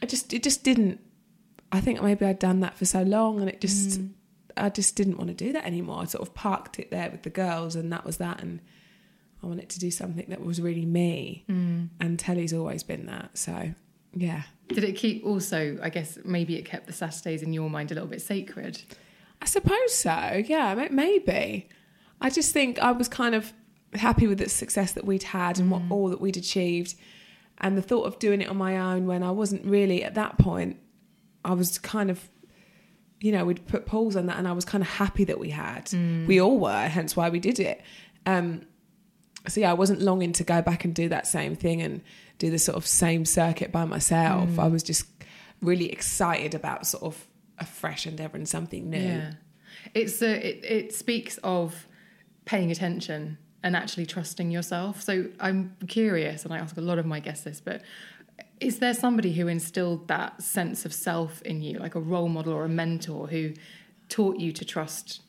I 0.03 0.07
just 0.07 0.33
it 0.33 0.43
just 0.43 0.65
didn't. 0.65 1.01
I 1.73 1.81
think 1.81 2.03
maybe 2.03 2.27
I'd 2.27 2.39
done 2.39 2.61
that 2.61 2.77
for 2.77 2.85
so 2.85 3.03
long, 3.03 3.41
and 3.41 3.49
it 3.49 3.61
just 3.61 4.01
mm. 4.01 4.11
I 4.57 4.69
just 4.69 4.97
didn't 4.97 5.17
want 5.17 5.29
to 5.29 5.35
do 5.35 5.53
that 5.53 5.65
anymore. 5.65 6.03
I 6.03 6.05
sort 6.05 6.27
of 6.27 6.35
parked 6.35 6.79
it 6.79 6.91
there 6.91 7.11
with 7.11 7.23
the 7.23 7.31
girls, 7.31 7.77
and 7.77 7.93
that 7.93 8.05
was 8.05 8.17
that. 8.19 8.43
And 8.43 8.61
I 9.43 9.47
wanted 9.47 9.69
to 9.71 9.79
do 9.79 9.91
something 9.91 10.27
that 10.29 10.45
was 10.45 10.61
really 10.61 10.85
me. 10.85 11.45
Mm. 11.49 11.89
And 12.01 12.19
telly's 12.19 12.53
always 12.53 12.83
been 12.83 13.07
that. 13.07 13.37
So, 13.37 13.75
yeah. 14.15 14.43
Did 14.69 14.85
it 14.85 14.97
keep 14.97 15.25
also, 15.25 15.79
I 15.83 15.89
guess 15.89 16.19
maybe 16.25 16.57
it 16.57 16.65
kept 16.65 16.87
the 16.87 16.93
Saturdays 16.93 17.43
in 17.43 17.53
your 17.53 17.71
mind 17.71 17.91
a 17.91 17.95
little 17.95 18.09
bit 18.09 18.23
sacred? 18.23 18.81
I 19.43 19.47
suppose 19.47 19.95
so. 19.95 20.43
Yeah, 20.47 20.89
maybe. 20.91 21.69
I 22.21 22.31
just 22.31 22.53
think 22.53 22.79
I 22.79 22.93
was 22.93 23.09
kind 23.09 23.35
of 23.35 23.53
happy 23.95 24.27
with 24.27 24.39
the 24.39 24.49
success 24.49 24.93
that 24.93 25.05
we'd 25.05 25.23
had 25.23 25.59
and 25.59 25.71
what 25.71 25.83
mm. 25.83 25.91
all 25.91 26.09
that 26.11 26.21
we'd 26.21 26.37
achieved, 26.37 26.95
and 27.61 27.77
the 27.77 27.83
thought 27.83 28.05
of 28.05 28.19
doing 28.19 28.41
it 28.41 28.49
on 28.49 28.57
my 28.57 28.79
own 28.79 29.07
when 29.07 29.23
I 29.23 29.31
wasn't 29.31 29.65
really 29.65 30.03
at 30.03 30.15
that 30.15 30.39
point. 30.39 30.79
I 31.45 31.55
was 31.55 31.79
kind 31.79 32.11
of, 32.11 32.29
you 33.21 33.33
know, 33.33 33.45
we'd 33.45 33.67
put 33.67 33.87
pause 33.87 34.17
on 34.17 34.27
that, 34.27 34.39
and 34.39 34.49
I 34.49 34.53
was 34.53 34.65
kind 34.65 34.83
of 34.83 34.89
happy 34.89 35.25
that 35.25 35.39
we 35.39 35.51
had. 35.51 35.87
Mm. 35.87 36.27
We 36.27 36.41
all 36.41 36.59
were, 36.59 36.89
hence 36.89 37.17
why 37.17 37.29
we 37.29 37.39
did 37.39 37.61
it. 37.61 37.83
Um, 38.27 38.67
so 39.49 39.61
yeah, 39.61 39.71
I 39.71 39.75
wasn't 39.75 40.03
longing 40.03 40.33
to 40.33 40.45
go 40.45 40.61
back 40.61 40.85
and 40.85 40.95
do 40.95 41.09
that 41.09 41.27
same 41.27 41.57
thing 41.57 41.81
and 41.81 42.03
do 42.39 42.51
the 42.51 42.59
sort 42.59 42.77
of 42.77 42.87
same 42.87 43.25
circuit 43.25 43.73
by 43.73 43.85
myself. 43.85 44.51
Mm. 44.51 44.59
I 44.59 44.69
was 44.69 44.83
just 44.83 45.07
really 45.63 45.91
excited 45.91 46.55
about 46.55 46.87
sort 46.87 47.03
of 47.03 47.27
a 47.59 47.67
fresh 47.67 48.07
endeavor 48.07 48.37
and 48.37 48.49
something 48.49 48.89
new. 48.89 48.99
Yeah, 48.99 49.33
it's 49.95 50.23
a, 50.23 50.47
it, 50.47 50.65
it 50.65 50.95
speaks 50.95 51.39
of 51.43 51.87
paying 52.45 52.71
attention 52.71 53.39
and 53.63 53.77
actually 53.77 54.07
trusting 54.07 54.51
yourself. 54.51 55.03
So 55.03 55.27
I'm 55.39 55.77
curious, 55.87 56.45
and 56.45 56.55
I 56.55 56.59
ask 56.59 56.77
a 56.77 56.81
lot 56.81 56.99
of 56.99 57.07
my 57.07 57.21
guests 57.21 57.45
this, 57.45 57.61
but 57.61 57.83
is 58.61 58.79
there 58.79 58.95
somebody 58.95 59.33
who 59.33 59.49
instilled 59.49 60.09
that 60.09 60.43
sense 60.43 60.85
of 60.85 60.93
self 60.93 61.43
in 61.43 61.63
you, 61.63 61.79
like 61.79 61.95
a 61.95 62.01
role 62.01 62.29
model 62.29 62.53
or 62.53 62.65
a 62.65 62.69
mentor 62.69 63.27
who 63.27 63.53
taught 64.09 64.39
you 64.39 64.53
to 64.53 64.65
trust 64.65 65.21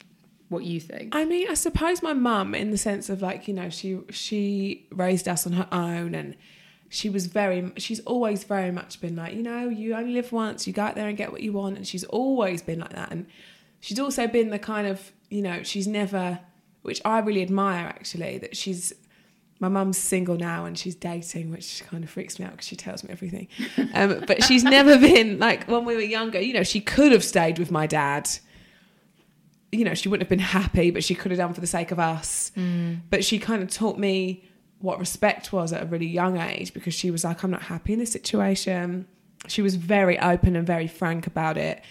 what 0.49 0.63
you 0.63 0.79
think? 0.79 1.15
I 1.15 1.25
mean, 1.25 1.49
I 1.49 1.53
suppose 1.53 2.01
my 2.03 2.13
mum, 2.13 2.55
in 2.55 2.71
the 2.71 2.77
sense 2.77 3.09
of 3.09 3.21
like, 3.21 3.47
you 3.47 3.53
know, 3.53 3.69
she 3.69 3.99
she 4.09 4.85
raised 4.91 5.27
us 5.27 5.45
on 5.45 5.53
her 5.53 5.67
own, 5.71 6.13
and 6.13 6.35
she 6.89 7.09
was 7.09 7.27
very. 7.27 7.71
She's 7.77 8.01
always 8.01 8.43
very 8.43 8.71
much 8.71 8.99
been 8.99 9.15
like, 9.15 9.33
you 9.33 9.43
know, 9.43 9.69
you 9.69 9.95
only 9.95 10.13
live 10.13 10.31
once. 10.31 10.67
You 10.67 10.73
go 10.73 10.83
out 10.83 10.95
there 10.95 11.07
and 11.07 11.17
get 11.17 11.31
what 11.31 11.41
you 11.41 11.53
want, 11.53 11.77
and 11.77 11.87
she's 11.87 12.03
always 12.05 12.61
been 12.61 12.79
like 12.79 12.93
that. 12.93 13.11
And 13.11 13.27
she's 13.79 13.99
also 13.99 14.27
been 14.27 14.49
the 14.49 14.59
kind 14.59 14.87
of, 14.87 15.11
you 15.29 15.41
know, 15.41 15.63
she's 15.63 15.87
never, 15.87 16.39
which 16.81 17.01
I 17.05 17.19
really 17.19 17.41
admire 17.41 17.87
actually, 17.87 18.37
that 18.39 18.55
she's. 18.55 18.93
My 19.59 19.69
mum's 19.69 19.99
single 19.99 20.37
now 20.37 20.65
and 20.65 20.75
she's 20.75 20.95
dating, 20.95 21.51
which 21.51 21.83
kind 21.87 22.03
of 22.03 22.09
freaks 22.09 22.39
me 22.39 22.45
out 22.45 22.53
because 22.53 22.65
she 22.65 22.75
tells 22.75 23.03
me 23.03 23.11
everything. 23.11 23.47
Um, 23.93 24.23
but 24.25 24.43
she's 24.43 24.63
never 24.63 24.97
been 24.97 25.37
like 25.37 25.67
when 25.67 25.85
we 25.85 25.93
were 25.93 26.01
younger. 26.01 26.41
You 26.41 26.53
know, 26.53 26.63
she 26.63 26.81
could 26.81 27.11
have 27.11 27.23
stayed 27.23 27.59
with 27.59 27.69
my 27.69 27.85
dad 27.85 28.27
you 29.71 29.85
know, 29.85 29.93
she 29.93 30.09
wouldn't 30.09 30.23
have 30.23 30.29
been 30.29 30.39
happy, 30.39 30.91
but 30.91 31.03
she 31.03 31.15
could 31.15 31.31
have 31.31 31.37
done 31.37 31.53
for 31.53 31.61
the 31.61 31.67
sake 31.67 31.91
of 31.91 31.99
us. 31.99 32.51
But 33.09 33.23
she 33.23 33.39
kind 33.39 33.63
of 33.63 33.69
taught 33.69 33.97
me 33.97 34.43
what 34.79 34.99
respect 34.99 35.53
was 35.53 35.71
at 35.71 35.83
a 35.83 35.85
really 35.85 36.07
young 36.07 36.37
age 36.37 36.73
because 36.73 36.93
she 36.93 37.11
was 37.11 37.23
like, 37.23 37.43
I'm 37.43 37.51
not 37.51 37.63
happy 37.63 37.93
in 37.93 37.99
this 37.99 38.11
situation. 38.11 39.07
She 39.47 39.61
was 39.61 39.75
very 39.75 40.19
open 40.19 40.55
and 40.55 40.67
very 40.67 40.87
frank 40.87 41.27
about 41.27 41.57
it. 41.57 41.83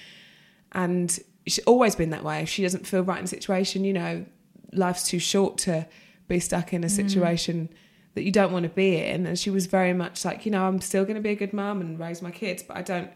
And 0.72 1.18
she's 1.46 1.64
always 1.64 1.96
been 1.96 2.10
that 2.10 2.22
way. 2.22 2.42
If 2.42 2.48
she 2.48 2.62
doesn't 2.62 2.86
feel 2.86 3.02
right 3.02 3.18
in 3.18 3.24
a 3.24 3.28
situation, 3.28 3.84
you 3.84 3.92
know, 3.92 4.26
life's 4.72 5.06
too 5.08 5.18
short 5.18 5.58
to 5.58 5.86
be 6.28 6.40
stuck 6.40 6.72
in 6.72 6.84
a 6.84 6.86
mm. 6.86 6.90
situation 6.90 7.68
that 8.14 8.22
you 8.22 8.32
don't 8.32 8.52
want 8.52 8.64
to 8.64 8.68
be 8.68 8.96
in. 8.96 9.26
And 9.26 9.38
she 9.38 9.50
was 9.50 9.66
very 9.66 9.92
much 9.92 10.24
like, 10.24 10.44
you 10.44 10.52
know, 10.52 10.66
I'm 10.66 10.80
still 10.80 11.04
going 11.04 11.16
to 11.16 11.22
be 11.22 11.30
a 11.30 11.36
good 11.36 11.52
mum 11.52 11.80
and 11.80 11.98
raise 11.98 12.22
my 12.22 12.30
kids, 12.30 12.62
but 12.62 12.76
I 12.76 12.82
don't 12.82 13.10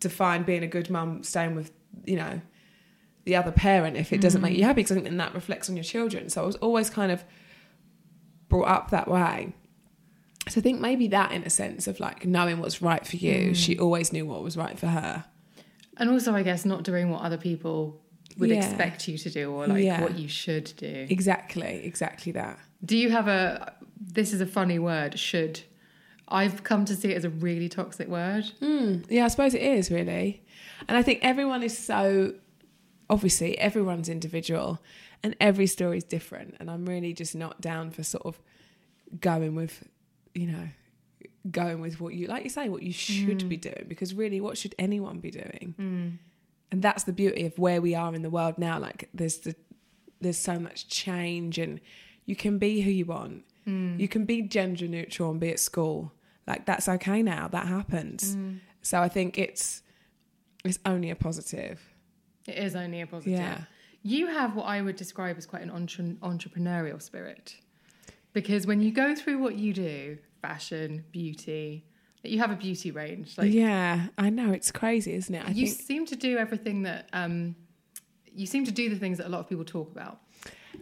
define 0.00 0.42
being 0.42 0.62
a 0.62 0.68
good 0.68 0.90
mum 0.90 1.22
staying 1.22 1.54
with, 1.54 1.70
you 2.04 2.16
know, 2.16 2.40
the 3.24 3.36
other 3.36 3.52
parent 3.52 3.96
if 3.96 4.12
it 4.12 4.22
doesn't 4.22 4.40
make 4.40 4.54
mm. 4.54 4.58
you 4.58 4.64
happy 4.64 4.76
because 4.76 4.92
I 4.92 4.94
think 4.94 5.04
then 5.04 5.18
that 5.18 5.34
reflects 5.34 5.68
on 5.68 5.76
your 5.76 5.84
children. 5.84 6.30
So 6.30 6.42
I 6.42 6.46
was 6.46 6.56
always 6.56 6.88
kind 6.88 7.12
of 7.12 7.24
brought 8.48 8.68
up 8.68 8.90
that 8.90 9.08
way. 9.08 9.52
So 10.48 10.60
I 10.60 10.62
think 10.62 10.80
maybe 10.80 11.08
that 11.08 11.32
in 11.32 11.42
a 11.42 11.50
sense 11.50 11.86
of 11.86 12.00
like 12.00 12.24
knowing 12.24 12.58
what's 12.58 12.80
right 12.80 13.06
for 13.06 13.16
you, 13.16 13.54
she 13.54 13.76
mm. 13.76 13.82
always 13.82 14.12
knew 14.12 14.24
what 14.24 14.42
was 14.42 14.56
right 14.56 14.78
for 14.78 14.86
her. 14.86 15.24
And 15.98 16.08
also, 16.08 16.34
I 16.34 16.42
guess, 16.42 16.64
not 16.64 16.84
doing 16.84 17.10
what 17.10 17.22
other 17.22 17.36
people 17.36 18.00
would 18.38 18.50
Yeah. 18.50 18.56
expect 18.56 19.08
you 19.08 19.18
to 19.18 19.30
do 19.30 19.50
or 19.50 19.66
like 19.66 19.84
Yeah. 19.84 20.00
what 20.00 20.18
you 20.18 20.28
should 20.28 20.72
do. 20.76 21.06
Exactly, 21.10 21.82
exactly 21.84 22.32
that. 22.32 22.58
Do 22.84 22.96
you 22.96 23.10
have 23.10 23.28
a, 23.28 23.74
this 24.00 24.32
is 24.32 24.40
a 24.40 24.46
funny 24.46 24.78
word, 24.78 25.18
should? 25.18 25.60
I've 26.28 26.62
come 26.62 26.84
to 26.84 26.94
see 26.94 27.10
it 27.12 27.16
as 27.16 27.24
a 27.24 27.30
really 27.30 27.68
toxic 27.68 28.08
word. 28.08 28.44
Hmm, 28.60 28.98
yeah, 29.08 29.24
I 29.24 29.28
suppose 29.28 29.54
it 29.54 29.62
is 29.62 29.90
really. 29.90 30.42
And 30.86 30.96
I 30.96 31.02
think 31.02 31.20
everyone 31.22 31.62
is 31.62 31.76
so 31.76 32.34
obviously 33.10 33.58
everyone's 33.58 34.08
individual 34.08 34.80
and 35.22 35.34
every 35.40 35.66
story 35.66 35.98
is 35.98 36.04
different. 36.04 36.56
And 36.60 36.70
I'm 36.70 36.86
really 36.86 37.12
just 37.12 37.34
not 37.34 37.60
down 37.60 37.90
for 37.90 38.02
sort 38.02 38.26
of 38.26 38.40
going 39.20 39.54
with, 39.54 39.88
you 40.34 40.46
know, 40.46 40.68
going 41.50 41.80
with 41.80 42.00
what 42.00 42.14
you 42.14 42.26
like 42.26 42.44
you 42.44 42.50
say, 42.50 42.68
what 42.68 42.82
you 42.82 42.92
should 42.92 43.48
be 43.48 43.56
hmm. 43.56 43.62
doing. 43.62 43.86
Because 43.88 44.14
really 44.14 44.40
what 44.40 44.58
should 44.58 44.74
anyone 44.78 45.18
be 45.18 45.30
doing? 45.30 45.74
Hmm. 45.76 46.08
And 46.70 46.82
that's 46.82 47.04
the 47.04 47.12
beauty 47.12 47.46
of 47.46 47.58
where 47.58 47.80
we 47.80 47.94
are 47.94 48.14
in 48.14 48.22
the 48.22 48.30
world 48.30 48.58
now. 48.58 48.78
Like 48.78 49.08
there's 49.14 49.38
the 49.38 49.54
there's 50.20 50.38
so 50.38 50.58
much 50.58 50.88
change 50.88 51.58
and 51.58 51.80
you 52.26 52.36
can 52.36 52.58
be 52.58 52.80
who 52.80 52.90
you 52.90 53.06
want. 53.06 53.44
Mm. 53.66 53.98
You 53.98 54.08
can 54.08 54.24
be 54.24 54.42
gender 54.42 54.86
neutral 54.86 55.30
and 55.30 55.40
be 55.40 55.50
at 55.50 55.60
school. 55.60 56.12
Like 56.46 56.66
that's 56.66 56.88
okay 56.88 57.22
now. 57.22 57.48
That 57.48 57.66
happens. 57.66 58.36
Mm. 58.36 58.60
So 58.82 59.00
I 59.00 59.08
think 59.08 59.38
it's 59.38 59.82
it's 60.64 60.78
only 60.84 61.10
a 61.10 61.16
positive. 61.16 61.80
It 62.46 62.58
is 62.58 62.74
only 62.74 63.00
a 63.00 63.06
positive. 63.06 63.38
Yeah. 63.38 63.64
You 64.02 64.28
have 64.28 64.54
what 64.54 64.64
I 64.64 64.80
would 64.80 64.96
describe 64.96 65.36
as 65.38 65.46
quite 65.46 65.62
an 65.62 65.70
entre- 65.70 66.16
entrepreneurial 66.22 67.00
spirit. 67.02 67.56
Because 68.32 68.66
when 68.66 68.80
you 68.80 68.92
go 68.92 69.14
through 69.14 69.38
what 69.38 69.56
you 69.56 69.72
do, 69.72 70.18
fashion, 70.40 71.04
beauty, 71.10 71.84
you 72.22 72.38
have 72.38 72.50
a 72.50 72.56
beauty 72.56 72.90
range. 72.90 73.36
Like 73.38 73.52
yeah, 73.52 74.06
I 74.16 74.30
know 74.30 74.52
it's 74.52 74.70
crazy, 74.70 75.14
isn't 75.14 75.34
it? 75.34 75.44
I 75.46 75.50
you 75.50 75.66
think 75.66 75.80
seem 75.80 76.06
to 76.06 76.16
do 76.16 76.38
everything 76.38 76.82
that 76.82 77.08
um 77.12 77.56
you 78.34 78.46
seem 78.46 78.64
to 78.64 78.72
do 78.72 78.88
the 78.88 78.96
things 78.96 79.18
that 79.18 79.26
a 79.26 79.30
lot 79.30 79.40
of 79.40 79.48
people 79.48 79.64
talk 79.64 79.90
about. 79.90 80.20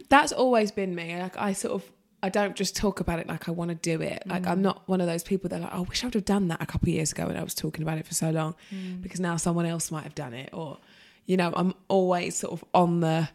that's 0.09 0.31
always 0.31 0.71
been 0.71 0.95
me. 0.95 1.19
Like 1.19 1.37
I 1.37 1.53
sort 1.53 1.73
of 1.73 1.91
I 2.23 2.29
don't 2.29 2.55
just 2.55 2.75
talk 2.75 2.99
about 2.99 3.19
it 3.19 3.27
like 3.27 3.47
I 3.47 3.51
want 3.51 3.69
to 3.69 3.75
do 3.75 4.01
it. 4.01 4.23
Like 4.25 4.47
I'm 4.47 4.59
mm. 4.59 4.63
not 4.63 4.87
one 4.89 5.01
of 5.01 5.07
those 5.07 5.23
people 5.23 5.49
that 5.49 5.61
like, 5.61 5.71
oh, 5.71 5.77
I 5.77 5.81
wish 5.81 6.03
I 6.03 6.07
would 6.07 6.15
have 6.15 6.25
done 6.25 6.47
that 6.47 6.61
a 6.61 6.65
couple 6.65 6.89
of 6.89 6.93
years 6.93 7.11
ago 7.11 7.27
when 7.27 7.37
I 7.37 7.43
was 7.43 7.53
talking 7.53 7.83
about 7.83 7.99
it 7.99 8.07
for 8.07 8.15
so 8.15 8.31
long 8.31 8.55
mm. 8.73 9.01
because 9.01 9.19
now 9.19 9.37
someone 9.37 9.67
else 9.67 9.91
might 9.91 10.03
have 10.03 10.15
done 10.15 10.33
it 10.33 10.49
or 10.51 10.79
you 11.27 11.37
know, 11.37 11.53
I'm 11.55 11.75
always 11.89 12.37
sort 12.37 12.53
of 12.53 12.63
on 12.73 13.01
the 13.01 13.29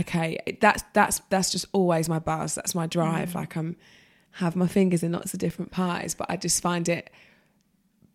okay, 0.00 0.38
that's 0.60 0.82
that's 0.94 1.20
that's 1.28 1.50
just 1.50 1.66
always 1.72 2.08
my 2.08 2.18
buzz. 2.18 2.54
That's 2.54 2.74
my 2.74 2.86
drive. 2.86 3.30
Mm. 3.30 3.34
Like 3.34 3.56
I'm 3.56 3.76
have 4.34 4.56
my 4.56 4.66
fingers 4.66 5.02
in 5.02 5.12
lots 5.12 5.32
of 5.32 5.40
different 5.40 5.70
pies, 5.70 6.14
but 6.14 6.28
I 6.30 6.36
just 6.36 6.60
find 6.62 6.88
it 6.88 7.10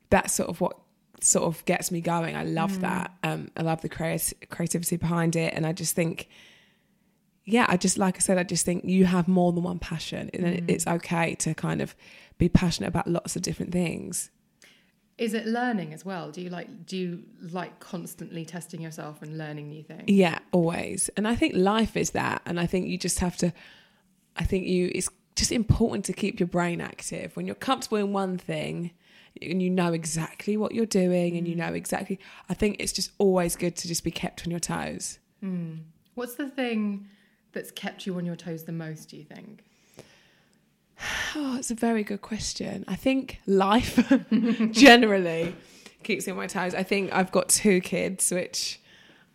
that's 0.09 0.33
sort 0.33 0.49
of 0.49 0.59
what 0.59 0.77
sort 1.21 1.45
of 1.45 1.63
gets 1.65 1.91
me 1.91 2.01
going. 2.01 2.35
I 2.35 2.43
love 2.43 2.81
that. 2.81 3.11
Um, 3.23 3.51
I 3.55 3.61
love 3.61 3.81
the 3.81 3.89
creat- 3.89 4.33
creativity 4.49 4.97
behind 4.97 5.35
it, 5.35 5.53
and 5.53 5.65
I 5.65 5.73
just 5.73 5.95
think, 5.95 6.27
yeah, 7.45 7.65
I 7.69 7.77
just 7.77 7.97
like 7.97 8.15
I 8.17 8.19
said, 8.19 8.38
I 8.38 8.43
just 8.43 8.65
think 8.65 8.85
you 8.85 9.05
have 9.05 9.27
more 9.27 9.51
than 9.51 9.63
one 9.63 9.79
passion, 9.79 10.29
and 10.33 10.45
it 10.45 10.63
it's 10.67 10.88
okay 10.88 11.35
to 11.35 11.53
kind 11.53 11.81
of 11.81 11.95
be 12.38 12.49
passionate 12.49 12.88
about 12.88 13.07
lots 13.07 13.35
of 13.35 13.41
different 13.41 13.71
things. 13.71 14.29
Is 15.19 15.33
it 15.33 15.45
learning 15.45 15.93
as 15.93 16.05
well? 16.05 16.31
Do 16.31 16.41
you 16.41 16.49
like 16.49 16.85
do 16.85 16.95
you 16.95 17.23
like 17.51 17.79
constantly 17.79 18.45
testing 18.45 18.81
yourself 18.81 19.21
and 19.21 19.38
learning 19.38 19.69
new 19.69 19.83
things? 19.83 20.05
Yeah, 20.07 20.39
always. 20.53 21.09
And 21.17 21.27
I 21.27 21.35
think 21.35 21.55
life 21.55 21.97
is 21.97 22.11
that. 22.11 22.41
And 22.45 22.57
I 22.57 22.65
think 22.65 22.88
you 22.88 22.97
just 22.97 23.19
have 23.19 23.35
to, 23.38 23.51
I 24.38 24.45
think 24.45 24.67
you, 24.67 24.89
it's 24.95 25.09
just 25.39 25.51
important 25.51 26.05
to 26.05 26.13
keep 26.13 26.39
your 26.39 26.48
brain 26.48 26.81
active. 26.81 27.36
When 27.36 27.46
you're 27.46 27.55
comfortable 27.55 27.98
in 27.98 28.13
one 28.13 28.38
thing 28.38 28.91
and 29.41 29.62
you 29.62 29.69
know 29.69 29.93
exactly 29.93 30.58
what 30.58 30.74
you're 30.74 30.86
doing 30.86 31.38
and 31.38 31.48
you 31.48 31.55
mm. 31.55 31.60
know 31.60 31.74
exactly, 31.74 32.19
I 32.50 32.53
think 32.53 32.77
it's 32.79 32.91
just 32.91 33.12
always 33.17 33.55
good 33.55 33.75
to 33.77 33.88
just 33.88 34.03
be 34.03 34.12
kept 34.12 34.46
on 34.46 34.51
your 34.51 34.60
toes. 34.60 35.19
Mm. 35.43 35.79
What's 36.15 36.36
the 36.36 36.50
thing 36.50 37.08
that's 37.53 37.72
kept 37.72 38.05
you 38.05 38.15
on 38.17 38.25
your 38.25 38.36
toes 38.36 38.65
the 38.65 38.72
most, 38.72 39.10
do 39.10 39.17
you 39.17 39.24
think? 39.24 39.63
Oh, 41.36 41.58
it's 41.58 41.69
a 41.69 41.75
very 41.75 42.03
good 42.03 42.22
question. 42.24 42.84
I 42.88 42.96
think 42.96 43.39
life 43.46 44.12
generally 44.72 45.55
keeps 46.01 46.25
me 46.25 46.31
on 46.31 46.38
my 46.38 46.48
toes. 46.48 46.74
I 46.74 46.81
think 46.81 47.13
I've 47.13 47.31
got 47.31 47.50
two 47.50 47.81
kids, 47.81 48.31
which 48.31 48.81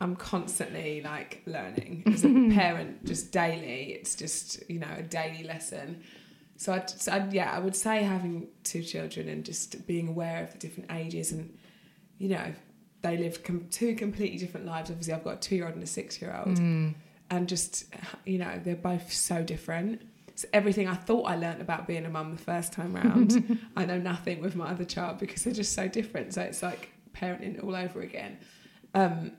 I'm 0.05 0.17
constantly 0.17 1.01
like 1.01 1.41
learning 1.47 2.03
as 2.07 2.25
a 2.25 2.29
parent, 2.55 3.07
just 3.07 3.33
daily. 3.33 3.95
It's 3.95 4.15
just 4.15 4.63
you 4.69 4.79
know 4.79 4.95
a 4.97 5.03
daily 5.03 5.45
lesson. 5.45 6.03
So, 6.57 6.75
I'd, 6.75 6.91
so 6.91 7.27
yeah, 7.33 7.51
I 7.51 7.59
would 7.59 7.75
say 7.75 8.03
having 8.03 8.49
two 8.65 8.83
children 8.83 9.29
and 9.31 9.45
just 9.45 9.87
being 9.87 10.09
aware 10.09 10.45
of 10.45 10.53
the 10.53 10.59
different 10.59 10.93
ages 10.93 11.33
and 11.33 11.59
you 12.19 12.29
know 12.29 12.53
they 13.01 13.17
live 13.17 13.43
com- 13.43 13.67
two 13.71 13.95
completely 13.95 14.37
different 14.37 14.67
lives. 14.67 14.91
Obviously, 14.91 15.15
I've 15.15 15.25
got 15.25 15.35
a 15.37 15.41
two-year-old 15.41 15.75
and 15.75 15.83
a 15.83 15.87
six-year-old, 15.87 16.59
and 17.31 17.49
just 17.49 17.87
you 18.27 18.39
know 18.39 18.61
they're 18.63 18.77
both 18.77 19.11
so 19.11 19.43
different. 19.43 20.03
So 20.35 20.49
everything 20.53 20.87
I 20.87 20.97
thought 20.97 21.23
I 21.23 21.37
learnt 21.37 21.63
about 21.63 21.87
being 21.87 22.05
a 22.05 22.11
mum 22.11 22.33
the 22.33 22.43
first 22.43 22.75
time 22.75 22.95
round, 22.95 23.59
I 23.77 23.87
know 23.87 23.99
nothing 23.99 24.43
with 24.43 24.55
my 24.55 24.69
other 24.69 24.85
child 24.85 25.19
because 25.19 25.45
they're 25.45 25.55
just 25.55 25.73
so 25.73 25.89
different. 25.89 26.35
So 26.35 26.43
it's 26.43 26.63
like 26.63 26.91
parenting 27.15 27.65
all 27.65 27.75
over 27.75 28.03
again. 28.03 28.37
Um, 28.95 29.33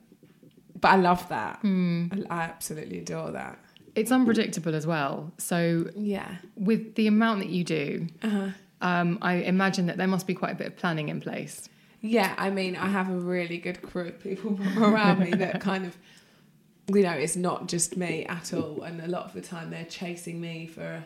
but 0.85 0.91
I 0.91 0.97
love 0.97 1.27
that. 1.29 1.59
I, 1.63 2.09
I 2.29 2.41
absolutely 2.43 2.99
adore 2.99 3.31
that. 3.31 3.57
it's 3.95 4.11
unpredictable 4.11 4.75
as 4.75 4.85
well. 4.85 5.31
So 5.37 5.89
Yeah. 5.95 6.35
with 6.55 6.93
the 6.95 7.07
amount 7.07 7.39
that 7.39 7.49
you 7.49 7.63
do, 7.63 8.07
Uh-huh. 8.21 8.49
um, 8.81 9.17
I 9.21 9.33
imagine 9.53 9.85
that 9.87 9.97
there 9.97 10.07
must 10.15 10.27
be 10.27 10.35
quite 10.41 10.51
a 10.51 10.55
bit 10.55 10.67
of 10.67 10.75
planning 10.77 11.09
in 11.09 11.19
place. 11.21 11.69
Yeah, 12.01 12.35
I 12.37 12.49
mean, 12.51 12.75
I 12.75 12.87
have 12.99 13.09
a 13.09 13.17
really 13.17 13.57
good 13.57 13.81
crew 13.81 14.07
of 14.09 14.19
people 14.21 14.59
around 14.77 15.17
me 15.21 15.31
that 15.43 15.59
kind 15.59 15.85
of, 15.89 15.97
you 16.93 17.01
know, 17.01 17.13
it's 17.13 17.35
not 17.35 17.67
just 17.67 17.97
me 17.97 18.25
at 18.27 18.53
all. 18.53 18.83
And 18.83 19.01
a 19.01 19.07
lot 19.07 19.23
of 19.25 19.33
the 19.33 19.41
time 19.41 19.71
they're 19.71 19.85
chasing 20.01 20.39
me 20.39 20.67
for, 20.67 21.03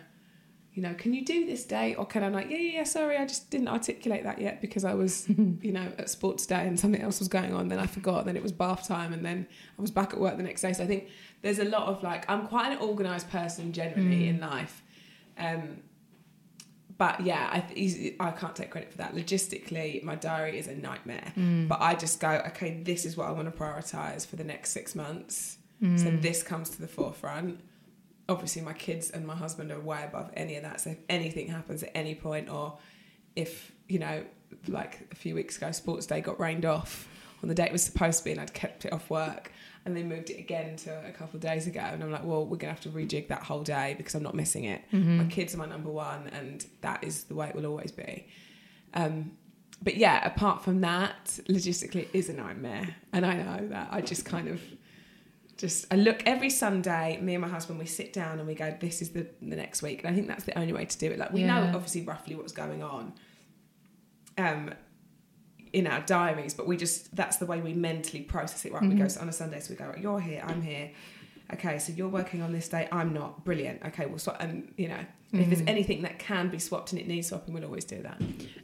you 0.79 0.87
know, 0.87 0.93
can 0.93 1.13
you 1.13 1.25
do 1.25 1.45
this 1.45 1.65
day? 1.65 1.93
Or 1.95 2.05
can 2.05 2.23
I, 2.23 2.29
like, 2.29 2.49
yeah, 2.49 2.55
yeah, 2.55 2.71
yeah, 2.77 2.83
sorry, 2.85 3.17
I 3.17 3.25
just 3.25 3.49
didn't 3.49 3.67
articulate 3.67 4.23
that 4.23 4.39
yet 4.39 4.61
because 4.61 4.85
I 4.85 4.93
was, 4.93 5.27
you 5.61 5.73
know, 5.73 5.91
at 5.97 6.09
sports 6.09 6.45
day 6.45 6.65
and 6.65 6.79
something 6.79 7.01
else 7.01 7.19
was 7.19 7.27
going 7.27 7.53
on. 7.53 7.67
Then 7.67 7.79
I 7.79 7.85
forgot. 7.85 8.25
Then 8.25 8.37
it 8.37 8.41
was 8.41 8.53
bath 8.53 8.87
time. 8.87 9.11
And 9.11 9.25
then 9.25 9.45
I 9.77 9.81
was 9.81 9.91
back 9.91 10.13
at 10.13 10.21
work 10.21 10.37
the 10.37 10.43
next 10.43 10.61
day. 10.61 10.71
So 10.71 10.85
I 10.85 10.87
think 10.87 11.09
there's 11.41 11.59
a 11.59 11.65
lot 11.65 11.89
of 11.89 12.01
like, 12.01 12.29
I'm 12.29 12.47
quite 12.47 12.71
an 12.71 12.77
organised 12.79 13.29
person 13.29 13.73
generally 13.73 14.21
mm. 14.21 14.29
in 14.29 14.39
life. 14.39 14.81
Um, 15.37 15.81
but 16.97 17.19
yeah, 17.19 17.49
I, 17.51 18.15
I 18.21 18.31
can't 18.31 18.55
take 18.55 18.69
credit 18.71 18.91
for 18.91 18.99
that. 18.99 19.15
Logistically, 19.15 20.01
my 20.01 20.15
diary 20.15 20.59
is 20.59 20.69
a 20.69 20.75
nightmare. 20.75 21.33
Mm. 21.37 21.67
But 21.67 21.81
I 21.81 21.93
just 21.93 22.21
go, 22.21 22.41
okay, 22.47 22.81
this 22.83 23.05
is 23.05 23.17
what 23.17 23.27
I 23.27 23.31
want 23.31 23.53
to 23.53 23.61
prioritize 23.61 24.25
for 24.25 24.37
the 24.37 24.45
next 24.45 24.69
six 24.71 24.95
months. 24.95 25.57
So 25.81 25.87
mm. 25.87 26.21
this 26.21 26.41
comes 26.41 26.69
to 26.69 26.81
the 26.81 26.87
forefront. 26.87 27.59
Obviously, 28.29 28.61
my 28.61 28.73
kids 28.73 29.09
and 29.09 29.27
my 29.27 29.35
husband 29.35 29.71
are 29.71 29.79
way 29.79 30.03
above 30.05 30.31
any 30.35 30.55
of 30.55 30.63
that. 30.63 30.79
So 30.79 30.91
if 30.91 30.99
anything 31.09 31.47
happens 31.47 31.83
at 31.83 31.91
any 31.93 32.15
point, 32.15 32.49
or 32.49 32.77
if 33.35 33.71
you 33.87 33.99
know, 33.99 34.23
like 34.67 35.07
a 35.11 35.15
few 35.15 35.35
weeks 35.35 35.57
ago, 35.57 35.71
sports 35.71 36.05
day 36.05 36.21
got 36.21 36.39
rained 36.39 36.63
off 36.63 37.09
on 37.41 37.49
the 37.49 37.55
date 37.55 37.67
it 37.67 37.71
was 37.71 37.83
supposed 37.83 38.19
to 38.19 38.25
be, 38.25 38.31
and 38.31 38.39
I'd 38.39 38.53
kept 38.53 38.85
it 38.85 38.93
off 38.93 39.09
work, 39.09 39.51
and 39.85 39.95
they 39.95 40.03
moved 40.03 40.29
it 40.29 40.39
again 40.39 40.75
to 40.77 41.07
a 41.07 41.11
couple 41.11 41.37
of 41.37 41.41
days 41.41 41.67
ago, 41.67 41.79
and 41.81 42.03
I'm 42.03 42.11
like, 42.11 42.23
well, 42.23 42.45
we're 42.45 42.57
gonna 42.57 42.73
have 42.73 42.81
to 42.81 42.89
rejig 42.89 43.29
that 43.29 43.43
whole 43.43 43.63
day 43.63 43.95
because 43.97 44.13
I'm 44.15 44.23
not 44.23 44.35
missing 44.35 44.65
it. 44.65 44.81
My 44.91 45.23
kids 45.25 45.55
are 45.55 45.57
my 45.57 45.65
number 45.65 45.89
one, 45.89 46.27
and 46.27 46.65
that 46.81 47.03
is 47.03 47.23
the 47.25 47.35
way 47.35 47.49
it 47.49 47.55
will 47.55 47.65
always 47.65 47.91
be. 47.91 48.27
Um, 48.93 49.31
but 49.81 49.95
yeah, 49.95 50.25
apart 50.27 50.61
from 50.63 50.81
that, 50.81 51.39
logistically, 51.47 52.01
it 52.03 52.09
is 52.13 52.27
a 52.29 52.33
nightmare, 52.33 52.95
and 53.13 53.25
I 53.25 53.35
know 53.37 53.67
that. 53.69 53.87
I 53.91 54.01
just 54.01 54.25
kind 54.25 54.49
of 54.49 54.61
just 55.59 55.85
I 55.91 55.97
look 55.97 56.23
every 56.25 56.49
Sunday. 56.49 57.19
Me 57.21 57.35
and 57.35 57.41
my 57.41 57.49
husband 57.49 57.79
we 57.79 57.85
sit 57.85 58.13
down 58.13 58.39
and 58.39 58.47
we 58.47 58.55
go, 58.55 58.75
"This 58.79 59.01
is 59.01 59.09
the 59.09 59.27
the 59.41 59.57
next 59.57 59.81
week," 59.81 60.03
and 60.03 60.11
I 60.11 60.15
think 60.15 60.27
that's 60.27 60.45
the 60.45 60.57
only 60.57 60.73
way 60.73 60.85
to 60.85 60.97
do 60.97 61.11
it. 61.11 61.19
Like 61.19 61.33
we 61.33 61.43
know 61.43 61.69
obviously 61.75 62.01
roughly 62.01 62.35
what's 62.35 62.53
going 62.53 62.81
on, 62.81 63.13
um, 64.37 64.73
in 65.73 65.85
our 65.85 65.99
diaries, 66.01 66.53
but 66.53 66.65
we 66.65 66.77
just 66.77 67.13
that's 67.13 67.37
the 67.37 67.45
way 67.45 67.59
we 67.59 67.73
mentally 67.73 68.21
process 68.21 68.63
it. 68.65 68.71
Right, 68.71 68.81
we 68.81 68.95
go 68.95 69.09
so 69.09 69.19
on 69.19 69.27
a 69.27 69.33
Sunday, 69.33 69.59
so 69.59 69.71
we 69.71 69.75
go, 69.75 69.87
right, 69.87 69.99
"You're 69.99 70.21
here, 70.21 70.43
I'm 70.47 70.61
here." 70.61 70.91
Okay, 71.51 71.77
so 71.79 71.91
you're 71.91 72.07
working 72.07 72.41
on 72.41 72.53
this 72.53 72.69
day. 72.69 72.87
I'm 72.91 73.11
not. 73.11 73.43
Brilliant. 73.43 73.83
Okay, 73.87 74.05
we'll 74.05 74.19
swap. 74.19 74.37
And 74.39 74.71
you 74.77 74.87
know, 74.87 75.03
if 75.33 75.47
there's 75.49 75.67
anything 75.67 76.03
that 76.03 76.19
can 76.19 76.49
be 76.49 76.59
swapped 76.59 76.91
and 76.93 77.01
it 77.01 77.07
needs 77.07 77.27
swapping, 77.27 77.53
we'll 77.53 77.65
always 77.65 77.85
do 77.85 78.01
that. 78.03 78.21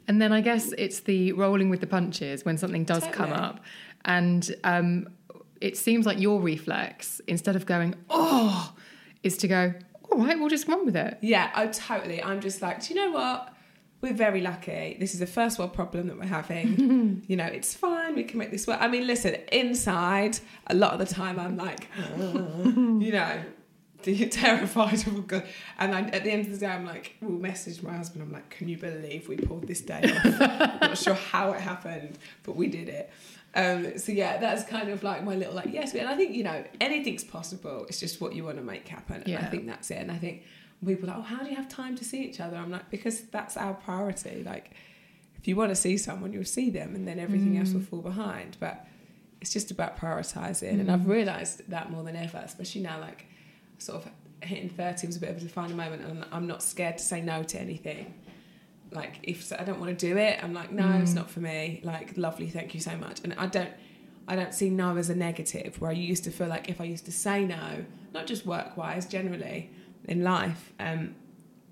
And 0.08 0.22
then 0.22 0.32
I 0.32 0.40
guess 0.40 0.72
it's 0.78 1.00
the 1.00 1.32
rolling 1.32 1.68
with 1.68 1.80
the 1.80 1.86
punches 1.86 2.44
when 2.44 2.56
something 2.56 2.84
does 2.84 3.04
come 3.12 3.32
up. 3.32 3.60
And 4.04 4.54
um, 4.64 5.08
it 5.60 5.76
seems 5.76 6.06
like 6.06 6.20
your 6.20 6.40
reflex, 6.40 7.20
instead 7.26 7.56
of 7.56 7.66
going, 7.66 7.94
oh, 8.10 8.74
is 9.22 9.36
to 9.38 9.48
go, 9.48 9.74
all 10.10 10.18
right, 10.18 10.38
we'll 10.38 10.48
just 10.48 10.68
run 10.68 10.84
with 10.84 10.96
it. 10.96 11.18
Yeah, 11.20 11.50
I 11.54 11.66
totally. 11.66 12.22
I'm 12.22 12.40
just 12.40 12.62
like, 12.62 12.82
do 12.82 12.94
you 12.94 13.00
know 13.00 13.10
what? 13.12 13.52
We're 14.00 14.12
very 14.12 14.40
lucky. 14.40 14.96
This 15.00 15.14
is 15.14 15.20
a 15.20 15.26
first 15.26 15.58
world 15.58 15.72
problem 15.72 16.08
that 16.08 16.18
we're 16.18 16.26
having. 16.26 17.22
you 17.28 17.36
know, 17.36 17.46
it's 17.46 17.74
fine. 17.74 18.14
We 18.14 18.24
can 18.24 18.38
make 18.38 18.50
this 18.50 18.66
work. 18.66 18.78
I 18.80 18.88
mean, 18.88 19.06
listen, 19.06 19.36
inside, 19.50 20.38
a 20.66 20.74
lot 20.74 20.92
of 20.92 20.98
the 20.98 21.12
time, 21.12 21.38
I'm 21.40 21.56
like, 21.56 21.88
you 22.26 23.12
know, 23.12 23.42
terrified 24.30 25.06
of 25.06 25.26
God. 25.26 25.44
And 25.78 25.94
I, 25.94 26.02
at 26.02 26.24
the 26.24 26.30
end 26.30 26.46
of 26.46 26.52
the 26.52 26.58
day, 26.58 26.66
I'm 26.66 26.86
like, 26.86 27.16
we'll 27.20 27.38
message 27.38 27.82
my 27.82 27.96
husband. 27.96 28.22
I'm 28.22 28.32
like, 28.32 28.48
can 28.50 28.68
you 28.68 28.76
believe 28.76 29.28
we 29.28 29.36
pulled 29.36 29.66
this 29.66 29.80
day 29.80 30.02
off? 30.04 30.24
I'm 30.24 30.90
not 30.90 30.98
sure 30.98 31.14
how 31.14 31.52
it 31.52 31.60
happened, 31.60 32.18
but 32.42 32.54
we 32.54 32.68
did 32.68 32.88
it. 32.88 33.10
Um, 33.56 33.98
so 33.98 34.12
yeah, 34.12 34.36
that's 34.36 34.64
kind 34.64 34.90
of 34.90 35.02
like 35.02 35.24
my 35.24 35.34
little 35.34 35.54
like 35.54 35.72
yes, 35.72 35.94
and 35.94 36.06
I 36.06 36.14
think 36.14 36.34
you 36.34 36.44
know 36.44 36.62
anything's 36.78 37.24
possible. 37.24 37.86
It's 37.88 37.98
just 37.98 38.20
what 38.20 38.34
you 38.34 38.44
want 38.44 38.58
to 38.58 38.62
make 38.62 38.86
happen. 38.86 39.22
And 39.22 39.38
I 39.38 39.48
think 39.48 39.66
that's 39.66 39.90
it. 39.90 39.96
And 39.96 40.12
I 40.12 40.18
think 40.18 40.42
people 40.84 41.08
are 41.08 41.14
like, 41.14 41.18
oh, 41.20 41.22
how 41.22 41.42
do 41.42 41.48
you 41.48 41.56
have 41.56 41.68
time 41.68 41.96
to 41.96 42.04
see 42.04 42.22
each 42.22 42.38
other? 42.38 42.56
I'm 42.58 42.70
like, 42.70 42.90
because 42.90 43.22
that's 43.22 43.56
our 43.56 43.72
priority. 43.72 44.42
Like, 44.44 44.72
if 45.38 45.48
you 45.48 45.56
want 45.56 45.70
to 45.70 45.76
see 45.76 45.96
someone, 45.96 46.34
you'll 46.34 46.44
see 46.44 46.68
them, 46.68 46.94
and 46.94 47.08
then 47.08 47.18
everything 47.18 47.56
else 47.56 47.72
will 47.72 47.80
fall 47.80 48.02
behind. 48.02 48.58
But 48.60 48.86
it's 49.40 49.52
just 49.54 49.70
about 49.70 49.96
prioritizing, 49.96 50.78
and 50.80 50.90
I've 50.90 51.08
realised 51.08 51.62
that 51.70 51.90
more 51.90 52.04
than 52.04 52.14
ever, 52.16 52.38
especially 52.44 52.82
now. 52.82 53.00
Like, 53.00 53.24
sort 53.78 54.04
of 54.04 54.10
hitting 54.40 54.68
thirty 54.68 55.06
was 55.06 55.16
a 55.16 55.20
bit 55.20 55.30
of 55.30 55.38
a 55.38 55.40
defining 55.40 55.78
moment, 55.78 56.02
and 56.02 56.26
I'm 56.30 56.46
not 56.46 56.62
scared 56.62 56.98
to 56.98 57.04
say 57.04 57.22
no 57.22 57.42
to 57.42 57.58
anything. 57.58 58.12
Like, 58.96 59.20
if 59.22 59.52
I 59.52 59.62
don't 59.62 59.78
want 59.78 59.96
to 59.96 60.06
do 60.08 60.16
it, 60.16 60.42
I'm 60.42 60.54
like, 60.54 60.72
no, 60.72 60.90
it's 61.00 61.12
mm. 61.12 61.16
not 61.16 61.30
for 61.30 61.40
me. 61.40 61.80
Like, 61.84 62.16
lovely, 62.16 62.48
thank 62.48 62.74
you 62.74 62.80
so 62.80 62.96
much. 62.96 63.20
And 63.22 63.34
I 63.34 63.46
don't. 63.46 63.70
I 64.28 64.34
don't 64.34 64.52
see 64.52 64.70
no 64.70 64.96
as 64.96 65.08
a 65.08 65.14
negative. 65.14 65.80
Where 65.80 65.90
I 65.90 65.94
used 65.94 66.24
to 66.24 66.32
feel 66.32 66.48
like 66.48 66.68
if 66.68 66.80
I 66.80 66.84
used 66.84 67.04
to 67.04 67.12
say 67.12 67.44
no, 67.44 67.84
not 68.12 68.26
just 68.26 68.44
work 68.44 68.76
wise, 68.76 69.06
generally 69.06 69.70
in 70.08 70.24
life, 70.24 70.72
um, 70.80 71.14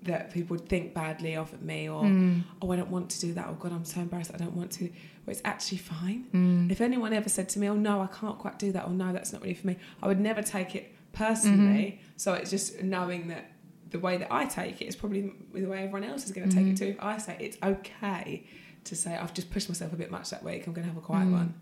that 0.03 0.31
people 0.31 0.55
would 0.55 0.69
think 0.69 0.93
badly 0.93 1.35
of 1.35 1.61
me 1.61 1.89
or 1.89 2.03
mm. 2.03 2.43
oh 2.61 2.71
I 2.71 2.75
don't 2.77 2.91
want 2.91 3.09
to 3.09 3.19
do 3.19 3.33
that. 3.33 3.47
Oh 3.49 3.57
God, 3.59 3.73
I'm 3.73 3.83
so 3.83 3.99
embarrassed. 3.99 4.31
I 4.33 4.37
don't 4.37 4.55
want 4.55 4.71
to. 4.73 4.85
Where 4.85 5.33
it's 5.33 5.41
actually 5.43 5.79
fine. 5.79 6.27
Mm. 6.33 6.71
If 6.71 6.79
anyone 6.79 7.11
ever 7.11 7.29
said 7.29 7.49
to 7.49 7.59
me, 7.59 7.67
oh 7.67 7.75
no, 7.75 8.01
I 8.01 8.07
can't 8.07 8.37
quite 8.37 8.59
do 8.59 8.71
that, 8.71 8.85
or 8.85 8.91
no, 8.91 9.11
that's 9.11 9.33
not 9.33 9.41
really 9.41 9.55
for 9.55 9.67
me, 9.67 9.77
I 10.01 10.07
would 10.07 10.19
never 10.19 10.41
take 10.41 10.75
it 10.75 10.93
personally. 11.13 11.97
Mm-hmm. 11.97 12.13
So 12.17 12.33
it's 12.33 12.51
just 12.51 12.83
knowing 12.83 13.27
that 13.29 13.51
the 13.89 13.99
way 13.99 14.17
that 14.17 14.31
I 14.31 14.45
take 14.45 14.81
it 14.81 14.85
is 14.85 14.95
probably 14.95 15.31
the 15.53 15.65
way 15.65 15.79
everyone 15.79 16.03
else 16.03 16.25
is 16.25 16.31
going 16.31 16.49
to 16.49 16.55
take 16.55 16.67
it 16.67 16.73
mm. 16.73 16.77
too. 16.77 16.85
If 16.85 17.03
I 17.03 17.17
say 17.17 17.37
it's 17.39 17.57
okay 17.63 18.45
to 18.85 18.95
say 18.95 19.15
I've 19.15 19.33
just 19.33 19.51
pushed 19.51 19.69
myself 19.69 19.93
a 19.93 19.95
bit 19.95 20.11
much 20.11 20.29
that 20.31 20.43
week, 20.43 20.67
I'm 20.67 20.73
going 20.73 20.87
to 20.87 20.93
have 20.93 21.01
a 21.01 21.05
quiet 21.05 21.27
mm. 21.27 21.33
one. 21.33 21.53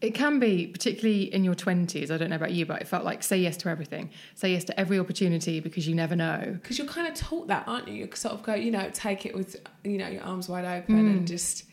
It 0.00 0.14
can 0.14 0.38
be, 0.38 0.66
particularly 0.66 1.24
in 1.34 1.44
your 1.44 1.54
20s. 1.54 2.10
I 2.10 2.16
don't 2.16 2.30
know 2.30 2.36
about 2.36 2.52
you, 2.52 2.64
but 2.64 2.80
it 2.80 2.88
felt 2.88 3.04
like 3.04 3.22
say 3.22 3.36
yes 3.36 3.58
to 3.58 3.68
everything. 3.68 4.10
Say 4.34 4.52
yes 4.52 4.64
to 4.64 4.80
every 4.80 4.98
opportunity 4.98 5.60
because 5.60 5.86
you 5.86 5.94
never 5.94 6.16
know. 6.16 6.58
because 6.60 6.78
you're 6.78 6.86
kind 6.86 7.06
of 7.06 7.14
taught 7.14 7.48
that, 7.48 7.68
aren't 7.68 7.86
you? 7.88 7.94
You 7.94 8.08
sort 8.14 8.32
of 8.32 8.42
go, 8.42 8.54
you 8.54 8.70
know, 8.70 8.88
take 8.94 9.26
it 9.26 9.34
with, 9.34 9.56
you 9.84 9.98
know, 9.98 10.08
your 10.08 10.22
arms 10.22 10.48
wide 10.48 10.64
open 10.64 10.98
and 10.98 11.22
mm. 11.22 11.26
just 11.26 11.64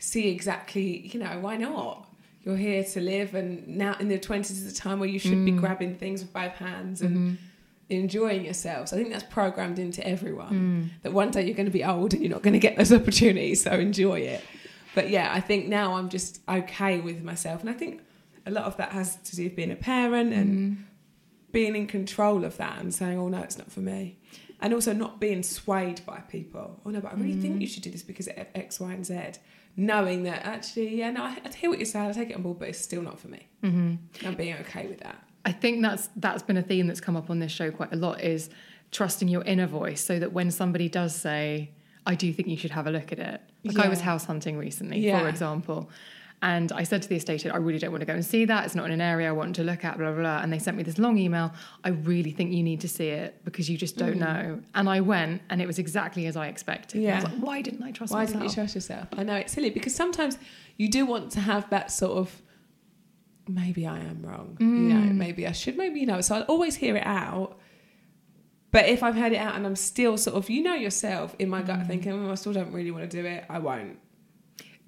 see 0.00 0.28
exactly, 0.28 1.06
you 1.06 1.20
know, 1.20 1.38
why 1.38 1.56
not? 1.56 2.08
You're 2.42 2.56
here 2.56 2.82
to 2.82 3.00
live, 3.00 3.36
and 3.36 3.68
now 3.68 3.94
in 4.00 4.08
the 4.08 4.18
twenties 4.18 4.62
is 4.62 4.74
the 4.74 4.76
time 4.76 4.98
where 4.98 5.08
you 5.08 5.20
should 5.20 5.44
be 5.44 5.52
grabbing 5.52 5.94
things 5.94 6.22
with 6.22 6.32
both 6.32 6.54
hands 6.54 7.00
and 7.00 7.16
mm-hmm. 7.16 7.34
Enjoying 7.88 8.44
yourself. 8.44 8.88
So 8.88 8.96
I 8.96 9.00
think 9.00 9.12
that's 9.12 9.24
programmed 9.24 9.78
into 9.78 10.06
everyone 10.06 10.52
mm. 10.52 11.02
that 11.02 11.12
one 11.12 11.30
day 11.30 11.44
you're 11.44 11.54
going 11.54 11.66
to 11.66 11.72
be 11.72 11.84
old 11.84 12.14
and 12.14 12.22
you're 12.22 12.30
not 12.30 12.42
going 12.42 12.54
to 12.54 12.58
get 12.58 12.76
those 12.76 12.92
opportunities. 13.00 13.62
So 13.62 13.72
enjoy 13.72 14.20
it. 14.20 14.44
But 14.94 15.10
yeah, 15.10 15.32
I 15.32 15.40
think 15.40 15.68
now 15.68 15.94
I'm 15.94 16.08
just 16.08 16.40
okay 16.48 17.00
with 17.00 17.22
myself, 17.22 17.60
and 17.60 17.70
I 17.70 17.72
think 17.72 18.02
a 18.44 18.50
lot 18.50 18.64
of 18.64 18.76
that 18.76 18.92
has 18.92 19.16
to 19.16 19.36
do 19.36 19.44
with 19.44 19.56
being 19.56 19.70
a 19.70 19.76
parent 19.76 20.32
and 20.32 20.50
mm. 20.50 20.82
being 21.50 21.74
in 21.76 21.86
control 21.86 22.44
of 22.44 22.56
that 22.58 22.78
and 22.80 22.92
saying, 22.92 23.18
"Oh 23.18 23.28
no, 23.28 23.40
it's 23.40 23.56
not 23.56 23.72
for 23.72 23.80
me," 23.80 24.18
and 24.60 24.74
also 24.74 24.92
not 24.92 25.18
being 25.18 25.42
swayed 25.42 26.04
by 26.04 26.18
people. 26.18 26.80
Oh 26.84 26.90
no, 26.90 27.00
but 27.00 27.12
I 27.12 27.16
really 27.16 27.40
think 27.40 27.56
mm. 27.56 27.60
you 27.62 27.66
should 27.66 27.82
do 27.82 27.90
this 27.90 28.02
because 28.02 28.28
of 28.28 28.34
X, 28.54 28.80
Y, 28.80 28.92
and 28.92 29.06
Z. 29.06 29.40
Knowing 29.74 30.24
that 30.24 30.44
actually, 30.44 30.96
yeah, 30.96 31.10
no, 31.10 31.22
I, 31.22 31.38
I 31.42 31.48
hear 31.48 31.70
what 31.70 31.78
you're 31.78 31.86
saying, 31.86 32.10
I 32.10 32.12
take 32.12 32.28
it 32.28 32.36
on 32.36 32.42
board, 32.42 32.58
but 32.58 32.68
it's 32.68 32.78
still 32.78 33.00
not 33.00 33.18
for 33.18 33.28
me. 33.28 33.48
Mm-hmm. 33.64 34.26
And 34.26 34.36
being 34.36 34.56
okay 34.56 34.86
with 34.86 35.00
that. 35.00 35.26
I 35.44 35.52
think 35.52 35.82
that's 35.82 36.08
that's 36.16 36.42
been 36.42 36.56
a 36.56 36.62
theme 36.62 36.86
that's 36.86 37.00
come 37.00 37.16
up 37.16 37.28
on 37.30 37.38
this 37.40 37.52
show 37.52 37.70
quite 37.70 37.92
a 37.92 37.96
lot 37.96 38.20
is 38.20 38.48
trusting 38.90 39.28
your 39.28 39.42
inner 39.42 39.66
voice 39.66 40.04
so 40.04 40.18
that 40.18 40.32
when 40.32 40.50
somebody 40.50 40.88
does 40.88 41.14
say, 41.14 41.70
I 42.06 42.14
do 42.14 42.32
think 42.32 42.48
you 42.48 42.56
should 42.56 42.72
have 42.72 42.86
a 42.86 42.90
look 42.90 43.10
at 43.12 43.18
it. 43.18 43.40
Like 43.64 43.78
I 43.78 43.88
was 43.88 44.00
house 44.00 44.24
hunting 44.26 44.58
recently, 44.58 44.98
Yeah. 45.00 45.20
for 45.20 45.28
example. 45.28 45.88
And 46.44 46.72
I 46.72 46.82
said 46.82 47.00
to 47.02 47.08
the 47.08 47.14
estate 47.14 47.34
agent, 47.34 47.54
I 47.54 47.58
really 47.58 47.78
don't 47.78 47.92
want 47.92 48.00
to 48.02 48.06
go 48.06 48.14
and 48.14 48.24
see 48.24 48.44
that. 48.46 48.64
It's 48.66 48.74
not 48.74 48.86
in 48.86 48.90
an 48.92 49.00
area 49.00 49.28
I 49.28 49.32
want 49.32 49.54
to 49.56 49.62
look 49.62 49.84
at, 49.84 49.96
blah, 49.96 50.10
blah, 50.10 50.20
blah. 50.20 50.40
And 50.42 50.52
they 50.52 50.58
sent 50.58 50.76
me 50.76 50.82
this 50.82 50.98
long 50.98 51.16
email. 51.16 51.52
I 51.84 51.90
really 51.90 52.32
think 52.32 52.52
you 52.52 52.64
need 52.64 52.80
to 52.80 52.88
see 52.88 53.08
it 53.10 53.40
because 53.44 53.70
you 53.70 53.78
just 53.78 53.94
Mm. 53.94 53.98
don't 54.00 54.18
know. 54.18 54.60
And 54.74 54.88
I 54.88 55.00
went 55.02 55.40
and 55.50 55.62
it 55.62 55.66
was 55.68 55.78
exactly 55.78 56.26
as 56.26 56.36
I 56.36 56.48
expected. 56.48 57.02
And 57.04 57.12
I 57.12 57.14
was 57.14 57.24
Yeah. 57.24 57.30
like, 57.30 57.38
why 57.40 57.62
didn't 57.62 57.82
I 57.84 57.92
trust 57.92 58.12
Why 58.12 58.20
myself? 58.24 58.32
didn't 58.40 58.48
you 58.50 58.54
trust 58.56 58.74
yourself? 58.74 59.06
I 59.16 59.22
know 59.22 59.36
it's 59.36 59.52
silly 59.52 59.70
because 59.70 59.94
sometimes 59.94 60.36
you 60.76 60.88
do 60.88 61.06
want 61.06 61.30
to 61.32 61.40
have 61.40 61.70
that 61.70 61.92
sort 61.92 62.18
of 62.18 62.42
maybe 63.48 63.86
I 63.86 63.98
am 63.98 64.22
wrong. 64.22 64.56
You 64.60 64.66
know, 64.66 65.10
mm. 65.10 65.14
maybe 65.14 65.46
I 65.46 65.52
should, 65.52 65.76
maybe 65.76 66.00
you 66.00 66.06
know. 66.06 66.20
So 66.20 66.36
I'll 66.36 66.42
always 66.42 66.76
hear 66.76 66.96
it 66.96 67.06
out. 67.06 67.58
But 68.70 68.86
if 68.86 69.02
I've 69.02 69.14
heard 69.14 69.32
it 69.32 69.36
out 69.36 69.54
and 69.54 69.66
I'm 69.66 69.76
still 69.76 70.16
sort 70.16 70.36
of, 70.36 70.48
you 70.48 70.62
know 70.62 70.74
yourself 70.74 71.36
in 71.38 71.50
my 71.50 71.60
gut 71.62 71.80
mm. 71.80 71.86
thinking, 71.86 72.12
oh, 72.12 72.30
I 72.30 72.36
still 72.36 72.54
don't 72.54 72.72
really 72.72 72.90
want 72.90 73.10
to 73.10 73.22
do 73.22 73.26
it, 73.26 73.44
I 73.50 73.58
won't. 73.58 73.98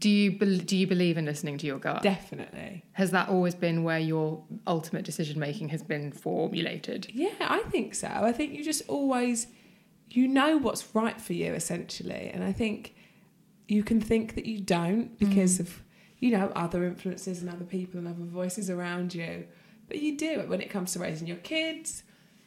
do 0.00 0.10
you 0.10 0.38
bel 0.38 0.58
do 0.58 0.76
you 0.76 0.86
believe 0.86 1.16
in 1.16 1.24
listening 1.24 1.58
to 1.58 1.66
your 1.66 1.78
gut? 1.78 2.02
Definitely. 2.02 2.84
Has 2.92 3.10
that 3.12 3.28
always 3.28 3.54
been 3.54 3.84
where 3.84 3.98
your 3.98 4.44
ultimate 4.66 5.04
decision 5.04 5.38
making 5.38 5.68
has 5.70 5.82
been 5.82 6.12
formulated? 6.12 7.08
Yeah, 7.12 7.30
I 7.40 7.60
think 7.70 7.94
so. 7.94 8.08
I 8.08 8.32
think 8.32 8.52
you 8.54 8.64
just 8.64 8.82
always 8.88 9.46
you 10.10 10.28
know 10.28 10.58
what's 10.58 10.94
right 10.94 11.20
for 11.20 11.32
you 11.32 11.54
essentially, 11.54 12.30
and 12.32 12.44
I 12.44 12.52
think 12.52 12.94
you 13.66 13.82
can 13.82 14.00
think 14.00 14.34
that 14.34 14.46
you 14.46 14.60
don't 14.60 15.18
because 15.18 15.56
mm. 15.56 15.60
of 15.60 15.83
you 16.20 16.30
know 16.30 16.52
other 16.54 16.84
influences 16.84 17.40
and 17.40 17.50
other 17.50 17.64
people 17.64 17.98
and 17.98 18.08
other 18.08 18.24
voices 18.24 18.70
around 18.70 19.14
you, 19.14 19.46
but 19.88 20.00
you 20.00 20.16
do 20.16 20.40
it 20.40 20.48
when 20.48 20.60
it 20.60 20.70
comes 20.70 20.92
to 20.92 20.98
raising 20.98 21.26
your 21.26 21.36
kids, 21.38 22.04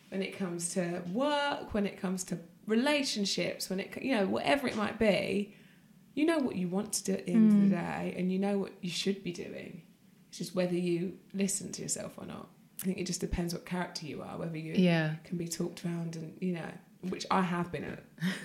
when 0.09 0.21
it 0.21 0.37
comes 0.37 0.73
to 0.73 1.01
work, 1.11 1.73
when 1.73 1.85
it 1.85 1.99
comes 1.99 2.23
to 2.25 2.39
relationships, 2.65 3.69
when 3.69 3.79
it 3.79 3.97
you 4.01 4.15
know 4.15 4.25
whatever 4.25 4.67
it 4.67 4.75
might 4.75 4.99
be, 4.99 5.55
you 6.13 6.25
know 6.25 6.39
what 6.39 6.55
you 6.55 6.67
want 6.67 6.93
to 6.93 7.03
do 7.03 7.13
at 7.13 7.25
the 7.25 7.33
end 7.33 7.51
of 7.51 7.69
the 7.69 7.75
mm. 7.75 7.79
day, 7.79 8.15
and 8.17 8.31
you 8.31 8.39
know 8.39 8.57
what 8.57 8.71
you 8.81 8.89
should 8.89 9.23
be 9.23 9.31
doing. 9.31 9.81
It's 10.29 10.39
just 10.39 10.55
whether 10.55 10.75
you 10.75 11.17
listen 11.33 11.71
to 11.73 11.81
yourself 11.81 12.13
or 12.17 12.25
not. 12.25 12.49
I 12.81 12.85
think 12.85 12.97
it 12.99 13.05
just 13.05 13.21
depends 13.21 13.53
what 13.53 13.65
character 13.65 14.05
you 14.05 14.21
are, 14.21 14.37
whether 14.37 14.57
you 14.57 14.73
Yeah. 14.73 15.15
can 15.23 15.37
be 15.37 15.47
talked 15.47 15.83
around 15.85 16.15
and 16.15 16.37
you 16.39 16.53
know, 16.53 16.69
which 17.09 17.25
I 17.31 17.41
have 17.41 17.71
been 17.71 17.83
at 17.83 18.03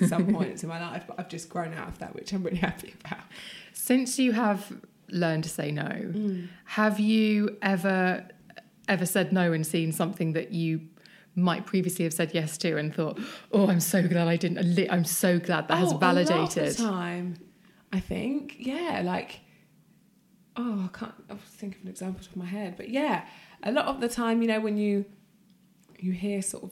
some 0.08 0.26
points 0.35 0.62
in 0.62 0.68
my 0.68 0.80
life, 0.80 1.04
but 1.06 1.18
I've 1.18 1.28
just 1.28 1.48
grown 1.48 1.74
out 1.74 1.88
of 1.88 1.98
that, 1.98 2.14
which 2.14 2.32
I'm 2.32 2.42
really 2.42 2.56
happy 2.58 2.94
about. 3.04 3.24
Since 3.72 4.18
you 4.18 4.32
have 4.32 4.72
learned 5.12 5.44
to 5.44 5.51
say 5.51 5.70
no, 5.70 5.83
Mm. 5.88 6.48
have 6.64 6.98
you 7.01 7.57
ever 7.62 8.27
ever 8.88 9.07
said 9.07 9.33
no 9.33 9.53
and 9.53 9.64
seen 9.66 9.92
something 9.92 10.33
that 10.33 10.53
you 10.53 10.81
might 11.35 11.64
previously 11.64 12.05
have 12.05 12.12
said 12.12 12.31
yes 12.35 12.59
to 12.59 12.77
and 12.77 12.94
thought, 12.94 13.18
"Oh, 13.53 13.68
I'm 13.68 13.81
so 13.81 14.07
glad 14.07 14.29
I 14.29 14.37
didn't. 14.37 14.90
I'm 14.90 15.05
so 15.05 15.38
glad 15.38 15.68
that 15.68 15.79
has 15.79 15.92
Oh, 15.92 15.96
A 15.96 15.98
lot 15.98 16.16
of 16.18 16.27
validated." 16.27 16.72
the 16.77 16.83
time, 16.83 17.37
I 17.92 18.01
think, 18.01 18.57
yeah, 18.59 19.03
like, 19.05 19.40
oh, 20.57 20.88
I 20.92 20.96
can't. 20.98 21.14
I 21.31 21.35
was 21.35 21.42
thinking 21.44 21.79
of 21.81 21.85
an 21.85 21.90
example 21.90 22.20
off 22.29 22.37
my 22.37 22.44
head, 22.44 22.77
but 22.77 22.88
yeah, 22.90 23.25
a 23.62 23.72
lot 23.72 23.87
of 23.87 24.01
the 24.01 24.09
time, 24.09 24.42
you 24.42 24.48
know, 24.48 24.61
when 24.61 24.77
you 24.77 25.05
you 25.98 26.12
hear 26.12 26.42
sort 26.42 26.64
of 26.64 26.70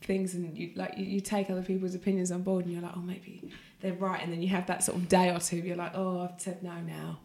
things 0.00 0.34
and 0.34 0.56
you 0.56 0.72
like 0.74 0.96
you, 0.96 1.04
you 1.04 1.20
take 1.20 1.50
other 1.50 1.62
people's 1.62 1.94
opinions 1.94 2.32
on 2.32 2.42
board 2.42 2.64
and 2.64 2.72
you're 2.72 2.82
like, 2.82 2.96
oh, 2.96 3.00
maybe 3.00 3.50
they're 3.80 3.92
right, 3.94 4.22
and 4.22 4.32
then 4.32 4.42
you 4.42 4.48
have 4.48 4.66
that 4.66 4.82
sort 4.82 4.96
of 4.98 5.08
day 5.08 5.30
or 5.30 5.38
two, 5.38 5.56
you're 5.58 5.76
like, 5.76 5.92
oh, 5.94 6.22
I've 6.22 6.40
said 6.40 6.62
no 6.62 6.80
now, 6.80 7.20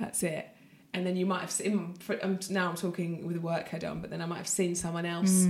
that's 0.00 0.22
it. 0.24 0.48
And 0.92 1.06
then 1.06 1.16
you 1.16 1.24
might 1.26 1.40
have 1.42 1.50
seen. 1.52 1.94
I'm, 2.22 2.38
now 2.50 2.70
I'm 2.70 2.74
talking 2.76 3.24
with 3.26 3.36
a 3.36 3.40
work 3.40 3.68
head 3.68 3.84
on, 3.84 4.00
but 4.00 4.10
then 4.10 4.20
I 4.20 4.26
might 4.26 4.38
have 4.38 4.48
seen 4.48 4.74
someone 4.74 5.06
else 5.06 5.46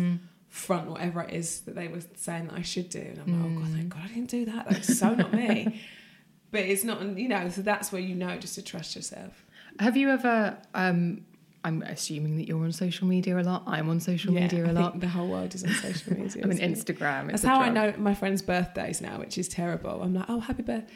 front 0.48 0.90
whatever 0.90 1.22
it 1.22 1.32
is 1.32 1.60
that 1.60 1.74
they 1.76 1.86
were 1.88 2.00
saying 2.16 2.48
that 2.48 2.54
I 2.54 2.62
should 2.62 2.90
do, 2.90 2.98
and 3.00 3.18
I'm 3.20 3.42
like, 3.42 3.50
oh 3.52 3.60
god, 3.64 3.72
thank 3.76 3.88
God 3.88 4.02
I 4.04 4.08
didn't 4.08 4.30
do 4.30 4.44
that. 4.46 4.68
That's 4.68 4.98
so 4.98 5.14
not 5.14 5.32
me. 5.32 5.80
But 6.52 6.62
it's 6.62 6.82
not, 6.82 7.00
you 7.16 7.28
know. 7.28 7.48
So 7.48 7.62
that's 7.62 7.92
where 7.92 8.02
you 8.02 8.16
know 8.16 8.36
just 8.38 8.56
to 8.56 8.62
trust 8.62 8.96
yourself. 8.96 9.46
Have 9.78 9.96
you 9.96 10.10
ever? 10.10 10.58
Um, 10.74 11.24
I'm 11.62 11.82
assuming 11.82 12.38
that 12.38 12.48
you're 12.48 12.64
on 12.64 12.72
social 12.72 13.06
media 13.06 13.38
a 13.38 13.42
lot. 13.42 13.62
I'm 13.68 13.88
on 13.88 14.00
social 14.00 14.32
Yeah, 14.34 14.40
media 14.40 14.60
I 14.60 14.62
a 14.62 14.66
think 14.74 14.78
lot. 14.78 15.00
the 15.00 15.06
whole 15.08 15.28
world 15.28 15.54
is 15.54 15.62
on 15.62 15.70
social 15.74 16.12
media. 16.18 16.42
I 16.42 16.46
mean, 16.48 16.58
isn't? 16.58 16.96
Instagram. 16.96 17.28
That's 17.28 17.44
how 17.44 17.60
I 17.60 17.68
know 17.68 17.94
my 17.98 18.14
friends' 18.14 18.42
birthdays 18.42 19.00
now, 19.00 19.20
which 19.20 19.38
is 19.38 19.46
terrible. 19.46 20.02
I'm 20.02 20.12
like, 20.12 20.24
oh, 20.28 20.40
happy 20.40 20.62
birthday. 20.62 20.92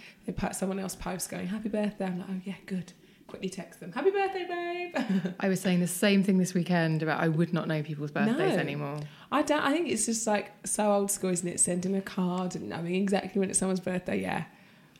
Someone 0.52 0.80
else 0.80 0.96
posts 0.96 1.28
going, 1.28 1.46
happy 1.46 1.68
birthday. 1.68 2.06
I'm 2.06 2.18
like, 2.18 2.28
oh 2.30 2.40
yeah, 2.44 2.54
good. 2.66 2.92
Quickly 3.34 3.48
text 3.50 3.80
them, 3.80 3.92
happy 3.92 4.10
birthday, 4.10 4.44
babe. 4.48 5.34
I 5.40 5.48
was 5.48 5.60
saying 5.60 5.80
the 5.80 5.86
same 5.86 6.22
thing 6.22 6.38
this 6.38 6.54
weekend 6.54 7.02
about 7.02 7.20
I 7.20 7.28
would 7.28 7.52
not 7.52 7.66
know 7.68 7.82
people's 7.82 8.10
birthdays 8.10 8.54
No. 8.54 8.60
anymore. 8.60 9.00
I 9.32 9.42
don't. 9.42 9.60
I 9.62 9.72
think 9.72 9.88
it's 9.88 10.06
just 10.06 10.26
like 10.26 10.52
so 10.64 10.92
old 10.92 11.10
school, 11.10 11.30
isn't 11.30 11.48
it? 11.48 11.58
Sending 11.60 11.96
a 11.96 12.00
card 12.02 12.54
and 12.54 12.68
knowing 12.68 12.94
exactly 12.94 13.40
when 13.40 13.50
it's 13.50 13.58
someone's 13.58 13.80
birthday. 13.80 14.20
Yeah, 14.22 14.44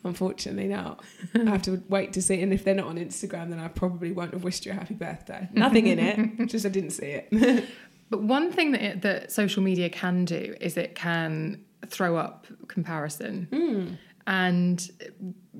unfortunately 0.03 0.66
not. 0.68 1.03
I 1.35 1.44
have 1.51 1.62
to 1.62 1.83
wait 1.88 2.12
to 2.14 2.23
see. 2.23 2.40
And 2.42 2.53
if 2.53 2.64
they're 2.64 2.75
not 2.75 2.87
on 2.88 2.97
Instagram, 2.97 3.51
then 3.51 3.59
I 3.61 3.68
probably 3.68 4.12
won't 4.12 4.33
have 4.33 4.42
wished 4.44 4.66
you 4.66 4.73
a 4.73 4.75
happy 4.75 4.94
birthday. 4.94 5.49
Nothing 5.53 5.87
in 5.87 5.99
it. 5.99 6.47
Just 6.49 6.66
I 6.66 6.70
didn't 6.70 6.90
see 6.90 7.07
it. 7.31 7.64
But 8.11 8.23
one 8.23 8.51
thing 8.53 8.73
that 8.73 8.83
it, 8.83 9.03
that 9.03 9.33
social 9.33 9.62
media 9.62 9.88
can 9.88 10.25
do 10.25 10.55
is 10.61 10.77
it 10.77 10.94
can 10.94 11.64
throw 11.87 12.16
up 12.16 12.47
comparison. 12.68 13.49
Hmm. 13.53 13.94
And 14.27 14.90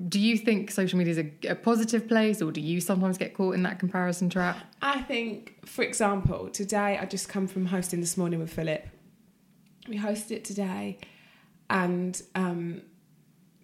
do 0.07 0.19
you 0.19 0.37
think 0.37 0.71
social 0.71 0.97
media 0.97 1.11
is 1.11 1.17
a, 1.19 1.51
a 1.51 1.55
positive 1.55 2.07
place, 2.07 2.41
or 2.41 2.51
do 2.51 2.59
you 2.59 2.81
sometimes 2.81 3.17
get 3.17 3.33
caught 3.33 3.55
in 3.55 3.63
that 3.63 3.79
comparison 3.79 4.29
trap? 4.29 4.57
I 4.81 5.01
think, 5.01 5.65
for 5.65 5.83
example, 5.83 6.49
today 6.49 6.97
I 6.99 7.05
just 7.05 7.29
come 7.29 7.47
from 7.47 7.67
hosting 7.67 8.01
this 8.01 8.17
morning 8.17 8.39
with 8.39 8.51
Phillip. 8.51 8.87
We 9.87 9.97
hosted 9.97 10.31
it 10.31 10.45
today, 10.45 10.99
and 11.69 12.21
um, 12.33 12.81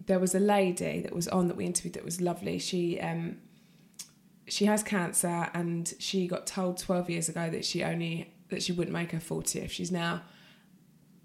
there 0.06 0.18
was 0.18 0.34
a 0.34 0.40
lady 0.40 1.00
that 1.02 1.14
was 1.14 1.28
on 1.28 1.48
that 1.48 1.56
we 1.56 1.66
interviewed 1.66 1.94
that 1.94 2.04
was 2.04 2.20
lovely. 2.20 2.58
She 2.58 2.98
um, 3.00 3.36
she 4.48 4.64
has 4.64 4.82
cancer, 4.82 5.50
and 5.52 5.92
she 5.98 6.26
got 6.26 6.46
told 6.46 6.78
twelve 6.78 7.10
years 7.10 7.28
ago 7.28 7.50
that 7.50 7.64
she 7.64 7.84
only 7.84 8.32
that 8.48 8.62
she 8.62 8.72
wouldn't 8.72 8.94
make 8.94 9.12
her 9.12 9.20
fortieth. 9.20 9.70
She's 9.70 9.92
now 9.92 10.22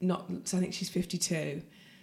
not. 0.02 0.30
So 0.43 0.58
I 0.58 0.60
think 0.60 0.74
she's 0.74 0.89
fifty 0.89 1.17
two. 1.17 1.62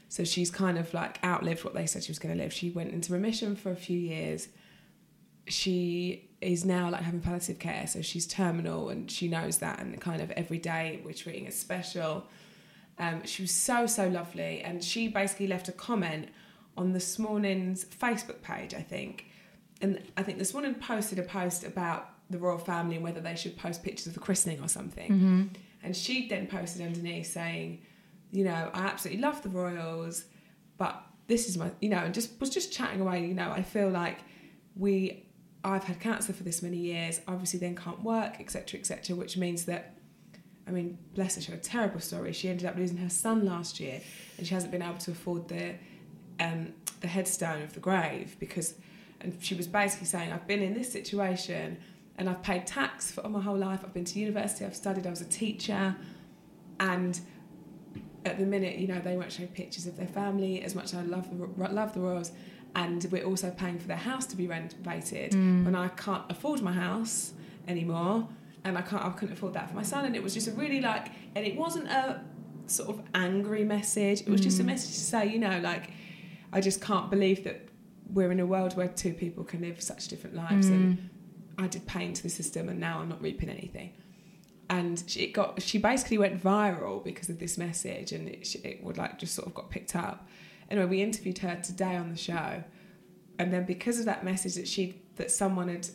So 0.09 0.25
she's 0.25 0.51
kind 0.51 0.79
of 0.79 0.95
like 0.95 1.23
outlived 1.25 1.64
what 1.64 1.75
they 1.75 1.87
said 1.87 2.05
she 2.05 2.11
was 2.12 2.19
going 2.19 2.37
to 2.37 2.43
live. 2.43 2.53
She 2.53 2.71
went 2.71 2.93
into 2.93 3.12
remission 3.12 3.57
for 3.57 3.71
a 3.71 3.77
few 3.77 3.99
years 3.99 4.49
she 5.47 6.31
is 6.40 6.64
now 6.64 6.90
like 6.90 7.03
having 7.03 7.21
palliative 7.21 7.59
care, 7.59 7.87
so 7.87 8.03
she's 8.03 8.27
terminal 8.27 8.88
and 8.90 9.11
she 9.11 9.29
knows 9.29 9.59
that, 9.59 9.79
and 9.81 9.99
kind 10.01 10.21
of 10.23 10.31
every 10.33 10.59
day 10.59 11.01
we're 11.05 11.12
treating 11.12 11.47
it 11.47 11.55
special. 11.55 12.25
Um, 12.99 13.25
she 13.25 13.43
was 13.43 13.51
so 13.51 13.87
so 13.87 14.09
lovely, 14.09 14.62
and 14.62 14.83
she 14.83 15.09
basically 15.09 15.47
left 15.47 15.69
a 15.69 15.73
comment 15.73 16.29
on 16.77 16.93
this 16.93 17.19
morning's 17.19 17.85
Facebook 17.85 18.43
page, 18.43 18.75
I 18.75 18.81
think, 18.83 19.27
and 19.81 20.03
I 20.17 20.23
think 20.23 20.38
this 20.38 20.53
morning 20.53 20.75
posted 20.75 21.19
a 21.19 21.23
post 21.23 21.64
about 21.64 22.11
the 22.31 22.38
royal 22.38 22.59
family 22.59 22.97
and 22.97 23.05
whether 23.05 23.21
they 23.21 23.37
should 23.37 23.57
post 23.57 23.83
pictures 23.83 24.07
of 24.07 24.14
the 24.14 24.21
christening 24.21 24.61
or 24.62 24.69
something, 24.69 25.11
and 25.83 25.97
she 25.97 26.29
then 26.29 26.47
posted 26.47 26.83
underneath 26.83 27.27
saying, 27.27 27.83
you 28.35 28.44
know, 28.44 28.68
I 28.75 28.81
absolutely 28.87 29.23
love 29.23 29.42
the 29.42 29.49
royals, 29.49 30.25
but 30.77 31.01
this 31.29 31.49
is 31.49 31.57
my, 31.57 31.70
you 31.81 31.88
know, 31.88 31.99
and 31.99 32.12
just 32.12 32.38
was 32.40 32.51
just 32.51 32.73
chatting 32.73 33.01
away. 33.01 33.25
You 33.25 33.33
know, 33.33 33.49
I 33.49 33.62
feel 33.62 33.88
like 33.88 34.18
we, 34.75 35.25
I've 35.62 35.85
had 35.85 36.01
cancer 36.01 36.33
for 36.33 36.42
this 36.42 36.61
many 36.61 36.79
years. 36.79 37.20
Obviously, 37.29 37.61
then 37.61 37.77
can't 37.77 38.03
work, 38.03 38.40
etc., 38.40 38.81
etc., 38.81 39.14
which 39.14 39.37
means 39.37 39.66
that, 39.66 39.94
I 40.66 40.73
mean, 40.73 40.99
bless 41.14 41.37
her, 41.37 41.42
she 41.42 41.53
had 41.53 41.61
a 41.61 41.62
terrible 41.62 42.01
story. 42.01 42.33
She 42.33 42.49
ended 42.49 42.66
up 42.66 42.77
losing 42.77 42.97
her 42.97 43.09
son 43.09 43.47
last 43.47 43.79
year, 43.79 44.01
and 44.37 44.44
she 44.44 44.53
hasn't 44.53 44.73
been 44.73 44.83
able 44.83 44.99
to 44.99 45.12
afford 45.12 45.47
the, 45.47 45.77
um, 46.40 46.75
the 47.03 47.07
headstone 47.07 47.62
of 47.62 47.73
the 47.75 47.81
grave 47.81 48.35
because, 48.40 48.75
and 49.20 49.38
she 49.40 49.55
was 49.55 49.68
basically 49.68 50.09
saying, 50.09 50.33
I've 50.33 50.49
been 50.49 50.61
in 50.61 50.75
this 50.75 50.92
situation. 50.92 51.79
And 52.16 52.31
I've 52.31 52.44
paid 52.44 52.64
tax 52.64 53.11
for 53.11 53.23
all 53.23 53.31
my 53.31 53.40
whole 53.40 53.57
life. 53.57 53.81
I've 53.83 53.92
been 53.92 54.05
to 54.05 54.20
university. 54.20 54.64
I've 54.64 54.77
studied. 54.77 55.05
I 55.05 55.11
was 55.11 55.20
a 55.20 55.25
teacher, 55.25 55.97
and 56.79 57.20
at 58.25 58.39
the 58.39 58.47
minute, 58.47 58.79
you 58.79 58.89
know, 58.89 59.01
they 59.01 59.17
won't 59.17 59.33
show 59.33 59.47
pictures 59.47 59.87
of 59.87 59.97
their 59.97 60.07
family 60.07 60.63
as 60.63 60.75
much 60.75 60.87
as 60.87 60.95
I 60.95 61.03
love 61.03 61.29
the, 61.31 61.69
love 61.69 61.95
the 61.95 62.01
Royals. 62.01 62.33
And 62.75 63.07
we're 63.11 63.25
also 63.25 63.51
paying 63.51 63.79
for 63.79 63.87
their 63.87 63.97
house 63.97 64.27
to 64.27 64.37
be 64.37 64.47
renovated 64.47 65.33
mm. 65.33 65.65
when 65.65 65.77
I 65.77 65.89
can't 65.89 66.25
afford 66.31 66.61
my 66.61 66.73
house 66.73 67.35
anymore. 67.69 68.29
And 68.65 68.79
I 68.79 68.83
can't, 68.83 69.05
I 69.05 69.11
couldn't 69.11 69.35
afford 69.35 69.53
that 69.55 69.69
for 69.69 69.77
my 69.77 69.83
son. 69.83 70.07
And 70.07 70.17
it 70.17 70.23
was 70.23 70.35
just 70.35 70.49
a 70.49 70.53
really 70.53 70.81
like, 70.81 71.09
and 71.35 71.47
it 71.47 71.55
wasn't 71.55 71.89
a 71.89 72.23
sort 72.67 72.89
of 72.89 73.03
angry 73.15 73.63
message. 73.63 74.23
It 74.23 74.29
was 74.29 74.41
just 74.41 74.59
a 74.59 74.63
mm. 74.63 74.67
message 74.67 74.95
to 74.95 75.01
say, 75.01 75.27
you 75.27 75.39
know, 75.39 75.61
like, 75.61 75.91
I 76.53 76.61
just 76.61 76.81
can't 76.81 77.11
believe 77.11 77.45
that 77.45 77.69
we're 78.13 78.33
in 78.33 78.41
a 78.41 78.47
world 78.47 78.77
where 78.77 78.89
two 78.89 79.13
people 79.13 79.45
can 79.45 79.61
live 79.61 79.81
such 79.83 80.09
different 80.09 80.35
lives. 80.35 80.69
And 80.69 80.99
mm. 80.99 81.03
I 81.59 81.69
did 81.69 81.87
pay 81.87 82.07
into 82.07 82.23
the 82.23 82.31
system 82.31 82.69
and 82.69 82.81
now 82.81 83.01
I'm 83.01 83.09
not 83.09 83.23
reaping 83.23 83.51
anything 83.51 83.93
and 84.70 85.05
she 85.07 85.20
it 85.20 85.33
got 85.33 85.61
she 85.61 85.79
basically 85.79 86.18
went 86.18 86.42
viral 86.42 87.03
because 87.03 87.29
of 87.29 87.38
this 87.38 87.59
message 87.59 88.12
and 88.12 88.29
it, 88.29 88.55
it 88.64 88.83
would 88.83 88.96
like 88.96 89.18
just 89.18 89.35
sort 89.35 89.46
of 89.46 89.55
got 89.55 89.70
picked 89.70 89.94
up. 89.94 90.29
Anyway 90.70 90.87
we 90.87 91.03
interviewed 91.03 91.38
her 91.38 91.57
today 91.62 91.96
on 91.96 92.11
the 92.11 92.16
show 92.16 92.62
and 93.38 93.53
then 93.53 93.64
because 93.64 93.98
of 93.98 94.05
that 94.07 94.24
message 94.24 94.55
that 94.55 94.68
she 94.68 95.03
that 95.16 95.31
someone 95.31 95.68
had 95.68 95.87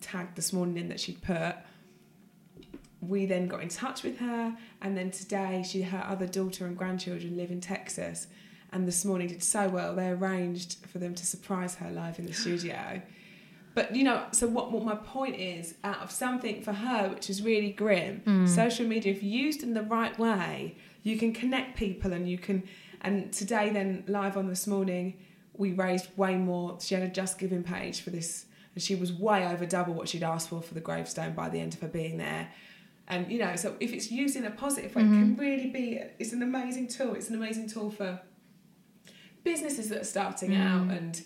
tagged 0.00 0.36
this 0.36 0.52
morning 0.52 0.76
in 0.76 0.88
that 0.88 1.00
she'd 1.00 1.20
put 1.22 1.56
we 3.00 3.26
then 3.26 3.48
got 3.48 3.62
in 3.62 3.68
touch 3.68 4.02
with 4.02 4.18
her 4.18 4.56
and 4.80 4.96
then 4.96 5.10
today 5.10 5.64
she 5.66 5.82
her 5.82 6.04
other 6.08 6.26
daughter 6.26 6.66
and 6.66 6.76
grandchildren 6.76 7.36
live 7.36 7.50
in 7.50 7.60
texas 7.60 8.28
and 8.72 8.88
this 8.88 9.04
morning 9.04 9.28
did 9.28 9.42
so 9.42 9.68
well. 9.68 9.94
They 9.94 10.08
arranged 10.08 10.86
for 10.86 10.98
them 10.98 11.14
to 11.14 11.26
surprise 11.26 11.74
her 11.76 11.90
live 11.90 12.18
in 12.18 12.26
the 12.26 12.32
studio 12.32 13.02
but 13.74 13.94
you 13.94 14.04
know, 14.04 14.26
so 14.32 14.46
what, 14.46 14.70
what 14.70 14.84
my 14.84 14.94
point 14.94 15.36
is, 15.36 15.74
out 15.82 16.00
of 16.00 16.10
something 16.10 16.62
for 16.62 16.72
her 16.72 17.08
which 17.08 17.30
is 17.30 17.42
really 17.42 17.72
grim, 17.72 18.20
hmm. 18.20 18.46
social 18.46 18.86
media, 18.86 19.12
if 19.12 19.22
used 19.22 19.62
in 19.62 19.74
the 19.74 19.82
right 19.82 20.18
way, 20.18 20.76
you 21.02 21.18
can 21.18 21.32
connect 21.32 21.76
people 21.76 22.12
and 22.12 22.28
you 22.28 22.38
can. 22.38 22.64
And 23.00 23.32
today, 23.32 23.70
then 23.70 24.04
live 24.06 24.36
on 24.36 24.48
this 24.48 24.66
morning, 24.66 25.18
we 25.54 25.72
raised 25.72 26.06
way 26.16 26.36
more. 26.36 26.78
She 26.80 26.94
had 26.94 27.02
a 27.02 27.08
Just 27.08 27.38
Giving 27.38 27.64
page 27.64 28.00
for 28.00 28.10
this, 28.10 28.46
and 28.74 28.82
she 28.82 28.94
was 28.94 29.12
way 29.12 29.46
over 29.46 29.66
double 29.66 29.94
what 29.94 30.08
she'd 30.08 30.22
asked 30.22 30.50
for 30.50 30.62
for 30.62 30.74
the 30.74 30.80
gravestone 30.80 31.34
by 31.34 31.48
the 31.48 31.58
end 31.58 31.74
of 31.74 31.80
her 31.80 31.88
being 31.88 32.18
there. 32.18 32.48
And 33.08 33.30
you 33.32 33.40
know, 33.40 33.56
so 33.56 33.74
if 33.80 33.92
it's 33.92 34.12
used 34.12 34.36
in 34.36 34.44
a 34.44 34.50
positive 34.50 34.94
way, 34.94 35.02
it 35.02 35.06
can 35.06 35.32
mm-hmm. 35.32 35.40
really 35.40 35.70
be. 35.70 36.00
It's 36.18 36.32
an 36.32 36.42
amazing 36.42 36.88
tool. 36.88 37.14
It's 37.14 37.28
an 37.28 37.34
amazing 37.34 37.68
tool 37.68 37.90
for 37.90 38.20
businesses 39.42 39.88
that 39.88 40.02
are 40.02 40.04
starting 40.04 40.50
mm. 40.50 40.64
out 40.64 40.96
and 40.96 41.20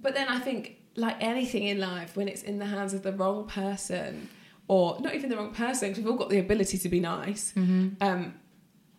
but 0.00 0.14
then 0.14 0.28
I 0.28 0.38
think, 0.38 0.75
like 0.96 1.16
anything 1.20 1.64
in 1.64 1.78
life, 1.78 2.16
when 2.16 2.28
it's 2.28 2.42
in 2.42 2.58
the 2.58 2.66
hands 2.66 2.94
of 2.94 3.02
the 3.02 3.12
wrong 3.12 3.46
person, 3.46 4.28
or 4.68 4.98
not 5.00 5.14
even 5.14 5.30
the 5.30 5.36
wrong 5.36 5.52
person, 5.54 5.88
because 5.90 6.02
we've 6.02 6.10
all 6.10 6.18
got 6.18 6.30
the 6.30 6.38
ability 6.38 6.78
to 6.78 6.88
be 6.88 7.00
nice, 7.00 7.52
um, 8.00 8.34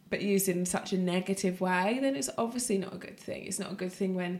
but 0.09 0.21
used 0.21 0.47
in 0.47 0.65
such 0.65 0.93
a 0.93 0.97
negative 0.97 1.59
way, 1.59 1.99
then 2.01 2.15
it's 2.15 2.29
obviously 2.37 2.77
not 2.77 2.93
a 2.93 2.97
good 2.97 3.19
thing. 3.19 3.45
It's 3.45 3.59
not 3.59 3.71
a 3.71 3.75
good 3.75 3.91
thing 3.91 4.15
when 4.15 4.39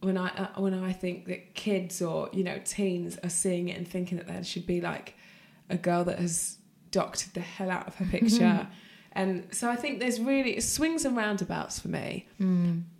when 0.00 0.16
I 0.16 0.28
uh, 0.28 0.60
when 0.60 0.74
I 0.74 0.92
think 0.92 1.26
that 1.26 1.54
kids 1.54 2.00
or 2.00 2.30
you 2.32 2.44
know 2.44 2.58
teens 2.64 3.18
are 3.24 3.28
seeing 3.30 3.68
it 3.68 3.76
and 3.76 3.86
thinking 3.86 4.16
that 4.18 4.26
there 4.28 4.44
should 4.44 4.66
be 4.66 4.80
like 4.80 5.14
a 5.68 5.76
girl 5.76 6.04
that 6.04 6.18
has 6.18 6.58
doctored 6.92 7.34
the 7.34 7.40
hell 7.40 7.70
out 7.70 7.86
of 7.88 7.96
her 7.96 8.06
picture 8.06 8.40
And 9.12 9.48
so 9.52 9.68
I 9.68 9.76
think 9.76 9.98
there's 9.98 10.20
really 10.20 10.60
swings 10.60 11.04
and 11.04 11.16
roundabouts 11.16 11.80
for 11.80 11.88
me. 11.88 12.26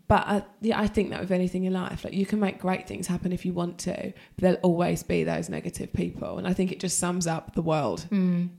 But 0.08 0.26
I, 0.26 0.42
yeah, 0.62 0.80
I 0.80 0.86
think 0.86 1.10
that 1.10 1.20
with 1.20 1.30
anything 1.30 1.64
in 1.64 1.74
life, 1.74 2.02
like 2.02 2.14
you 2.14 2.24
can 2.24 2.40
make 2.40 2.58
great 2.58 2.88
things 2.88 3.06
happen 3.06 3.30
if 3.30 3.44
you 3.44 3.52
want 3.52 3.78
to, 3.80 3.94
but 4.36 4.42
there'll 4.42 4.56
always 4.62 5.02
be 5.02 5.22
those 5.22 5.50
negative 5.50 5.92
people, 5.92 6.38
and 6.38 6.46
I 6.48 6.54
think 6.54 6.72
it 6.72 6.80
just 6.80 6.98
sums 6.98 7.26
up 7.26 7.54
the 7.54 7.62
world 7.62 8.06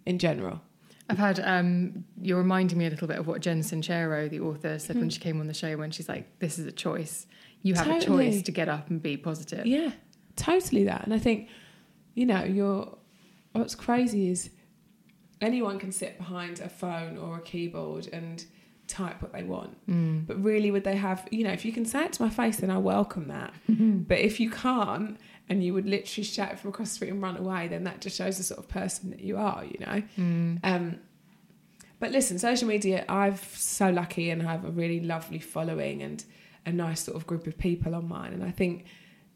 in 0.05 0.19
general. 0.19 0.62
I've 1.09 1.17
had 1.17 1.39
um, 1.39 2.05
you're 2.21 2.38
reminding 2.38 2.77
me 2.77 2.85
a 2.85 2.89
little 2.91 3.07
bit 3.07 3.17
of 3.17 3.25
what 3.25 3.41
Jen 3.41 3.62
Sincero, 3.62 4.29
the 4.29 4.41
author, 4.41 4.77
said 4.77 4.97
when 4.97 5.09
she 5.09 5.19
came 5.19 5.39
on 5.39 5.47
the 5.47 5.55
show 5.55 5.75
when 5.75 5.89
she's 5.89 6.07
like, 6.07 6.38
"This 6.38 6.59
is 6.59 6.67
a 6.67 6.71
choice. 6.71 7.25
You 7.63 7.73
have 7.73 7.88
a 7.88 7.99
choice 7.99 8.43
to 8.43 8.51
get 8.51 8.69
up 8.69 8.91
and 8.91 9.01
be 9.01 9.17
positive." 9.17 9.65
Yeah, 9.65 9.91
totally 10.35 10.83
that. 10.83 11.03
And 11.05 11.13
I 11.15 11.17
think, 11.17 11.49
you 12.13 12.27
know, 12.27 12.43
you're 12.43 12.95
what's 13.53 13.73
crazy 13.73 14.29
is 14.29 14.51
anyone 15.41 15.79
can 15.79 15.91
sit 15.91 16.19
behind 16.19 16.59
a 16.59 16.69
phone 16.69 17.17
or 17.17 17.38
a 17.38 17.41
keyboard 17.41 18.07
and 18.13 18.45
type 18.89 19.21
what 19.21 19.32
they 19.32 19.43
want. 19.43 19.78
Mm. 19.88 20.28
But 20.28 20.43
really, 20.43 20.71
would 20.71 20.84
they 20.84 20.97
have, 20.97 21.28
you 21.32 21.43
know, 21.43 21.52
if 21.52 21.63
you 21.63 21.71
can 21.71 21.86
say 21.86 22.06
it 22.06 22.13
to 22.13 22.23
my 22.23 22.30
face, 22.30 22.58
then 22.58 22.69
I 22.69 22.78
welcome 22.78 23.28
that. 23.30 23.54
Mm-hmm. 23.69 23.99
But 23.99 24.19
if 24.19 24.39
you 24.39 24.49
can't, 24.49 25.17
and 25.49 25.63
you 25.63 25.73
would 25.73 25.86
literally 25.86 26.23
shout 26.23 26.52
it 26.52 26.60
from 26.60 26.69
across 26.69 26.89
the 26.89 26.95
street 26.95 27.10
and 27.10 27.21
run 27.21 27.38
away, 27.38 27.67
then 27.67 27.84
that 27.86 28.02
just 28.02 28.15
shows 28.17 28.38
the 28.38 28.43
sort 28.43 28.60
of 28.60 28.67
person 28.67 29.10
that 29.10 29.21
you 29.21 29.38
are, 29.38 29.63
you 29.65 29.80
know? 29.80 30.04
Mm. 30.17 30.60
Um, 30.63 30.99
but 31.99 32.12
listen, 32.12 32.38
social 32.38 32.67
media, 32.67 33.04
I'm 33.10 33.36
so 33.38 33.89
lucky 33.89 34.30
and 34.30 34.41
I 34.47 34.52
have 34.52 34.63
a 34.63 34.69
really 34.69 34.99
lovely 34.99 35.39
following 35.39 36.02
and 36.02 36.23
a 36.65 36.71
nice 36.71 37.02
sort 37.02 37.17
of 37.17 37.25
group 37.25 37.47
of 37.47 37.58
people 37.58 37.95
on 37.95 38.08
mine. 38.08 38.32
And 38.32 38.43
I 38.43 38.52
think 38.52 38.86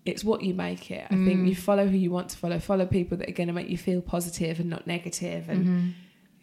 it's 0.06 0.24
what 0.24 0.44
you 0.44 0.54
make 0.54 0.92
it. 0.92 1.06
I 1.06 1.16
think 1.16 1.42
mm. 1.42 1.50
you 1.50 1.56
follow 1.56 1.88
who 1.88 1.98
you 1.98 2.12
want 2.12 2.30
to 2.30 2.38
follow, 2.38 2.60
follow 2.60 2.86
people 2.86 3.18
that 3.18 3.28
are 3.28 3.34
going 3.34 3.48
to 3.48 3.54
make 3.54 3.70
you 3.70 3.78
feel 3.78 4.02
positive 4.02 4.60
and 4.60 4.70
not 4.70 4.86
negative. 4.86 5.50
And 5.50 5.66
mm-hmm. 5.66 5.89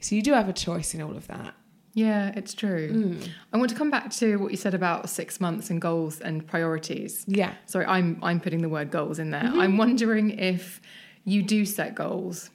so 0.00 0.14
you 0.16 0.22
do 0.22 0.32
have 0.32 0.48
a 0.48 0.52
choice 0.52 0.94
in 0.94 1.00
all 1.00 1.16
of 1.16 1.28
that. 1.28 1.54
Yeah, 1.92 2.32
it's 2.36 2.54
true. 2.54 2.88
Mm. 2.90 3.28
I 3.52 3.56
want 3.56 3.70
to 3.70 3.76
come 3.76 3.90
back 3.90 4.10
to 4.12 4.36
what 4.36 4.50
you 4.50 4.56
said 4.56 4.74
about 4.74 5.08
six 5.10 5.40
months 5.40 5.70
and 5.70 5.80
goals 5.80 6.20
and 6.20 6.46
priorities. 6.46 7.24
Yeah. 7.26 7.54
Sorry, 7.66 7.84
I'm 7.86 8.18
I'm 8.22 8.40
putting 8.40 8.62
the 8.62 8.68
word 8.68 8.90
goals 8.90 9.18
in 9.18 9.30
there. 9.30 9.42
Mm-hmm. 9.42 9.60
I'm 9.60 9.76
wondering 9.76 10.38
if 10.38 10.80
you 11.24 11.42
do 11.42 11.64
set 11.64 11.94
goals. 11.94 12.50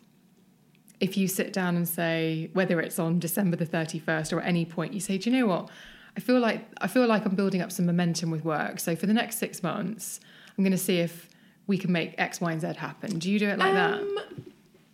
If 1.02 1.18
you 1.18 1.28
sit 1.28 1.52
down 1.52 1.76
and 1.76 1.88
say 1.88 2.50
whether 2.54 2.80
it's 2.80 2.98
on 2.98 3.20
December 3.20 3.58
the 3.58 3.66
31st 3.66 4.32
or 4.32 4.42
at 4.42 4.48
any 4.48 4.66
point 4.66 4.94
you 4.94 5.02
say, 5.02 5.18
"Do 5.18 5.30
you 5.30 5.38
know 5.38 5.48
what? 5.48 5.70
I 6.16 6.22
feel 6.22 6.40
like 6.40 6.66
I 6.80 6.88
feel 6.88 7.06
like 7.06 7.26
I'm 7.26 7.36
building 7.36 7.62
up 7.62 7.72
some 7.72 7.86
momentum 7.86 8.32
with 8.32 8.46
work. 8.46 8.80
So 8.80 8.96
for 8.96 9.06
the 9.06 9.14
next 9.14 9.38
6 9.40 9.62
months, 9.62 10.22
I'm 10.58 10.64
going 10.64 10.72
to 10.72 10.78
see 10.78 11.00
if 11.00 11.30
we 11.68 11.78
can 11.78 11.92
make 11.92 12.16
X, 12.18 12.40
Y, 12.40 12.52
and 12.52 12.62
Z 12.62 12.74
happen." 12.78 13.20
Do 13.20 13.30
you 13.30 13.40
do 13.40 13.50
it 13.50 13.60
like 13.60 13.74
that? 13.74 14.00
Um, 14.00 14.18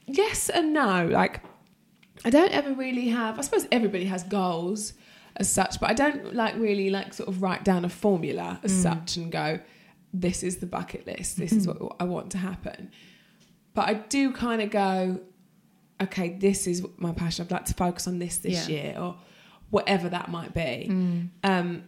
Yes 0.08 0.50
and 0.50 0.74
no. 0.74 1.08
Like, 1.08 1.42
I 2.24 2.30
don't 2.30 2.52
ever 2.52 2.74
really 2.74 3.10
have. 3.10 3.40
I 3.40 3.42
suppose 3.42 3.68
everybody 3.72 4.06
has 4.06 4.24
goals 4.24 4.94
as 5.38 5.50
such, 5.50 5.80
but 5.80 5.90
I 5.90 5.94
don't 5.94 6.36
like 6.36 6.56
really 6.56 6.90
like 6.90 7.14
sort 7.14 7.30
of 7.30 7.42
write 7.42 7.64
down 7.64 7.86
a 7.86 7.90
formula 7.90 8.60
as 8.64 8.72
mm. 8.72 8.84
such 8.84 9.18
and 9.18 9.32
go, 9.32 9.60
"This 10.14 10.44
is 10.44 10.58
the 10.58 10.66
bucket 10.66 11.08
list. 11.08 11.38
This 11.38 11.52
is 11.52 11.68
mm-hmm. 11.68 11.84
what 11.84 11.96
I 12.00 12.04
want 12.04 12.32
to 12.32 12.38
happen." 12.38 12.92
But 13.74 13.88
I 13.88 13.94
do 13.94 14.32
kind 14.32 14.62
of 14.62 14.70
go, 14.70 15.20
"Okay, 16.02 16.38
this 16.38 16.68
is 16.68 16.86
my 16.98 17.14
passion. 17.14 17.46
I'd 17.46 17.52
like 17.52 17.66
to 17.66 17.74
focus 17.74 18.08
on 18.08 18.20
this 18.20 18.38
this 18.38 18.68
Yeah. 18.68 18.76
year, 18.76 18.96
or 19.00 19.16
whatever 19.70 20.10
that 20.10 20.30
might 20.30 20.54
be." 20.54 20.88
Mm. 20.90 21.30
Um, 21.44 21.84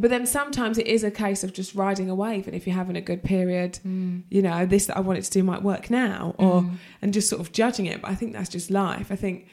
but 0.00 0.08
then 0.08 0.24
sometimes 0.24 0.78
it 0.78 0.86
is 0.86 1.04
a 1.04 1.10
case 1.10 1.44
of 1.44 1.52
just 1.52 1.74
riding 1.74 2.08
a 2.08 2.14
wave, 2.14 2.46
and 2.46 2.56
if 2.56 2.66
you're 2.66 2.74
having 2.74 2.96
a 2.96 3.02
good 3.02 3.22
period, 3.22 3.78
mm. 3.86 4.22
you 4.30 4.40
know, 4.40 4.64
this 4.64 4.86
that 4.86 4.96
I 4.96 5.00
wanted 5.00 5.24
to 5.24 5.30
do 5.30 5.42
might 5.42 5.62
work 5.62 5.90
now, 5.90 6.34
or 6.38 6.62
mm. 6.62 6.76
and 7.02 7.12
just 7.12 7.28
sort 7.28 7.40
of 7.40 7.52
judging 7.52 7.84
it. 7.84 8.00
But 8.00 8.10
I 8.10 8.14
think 8.14 8.32
that's 8.32 8.48
just 8.48 8.70
life. 8.70 9.12
I 9.12 9.16
think, 9.16 9.46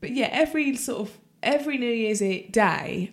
but 0.00 0.10
yeah, 0.10 0.28
every 0.30 0.76
sort 0.76 1.00
of 1.00 1.18
every 1.42 1.78
New 1.78 1.90
Year's 1.90 2.20
day, 2.20 3.12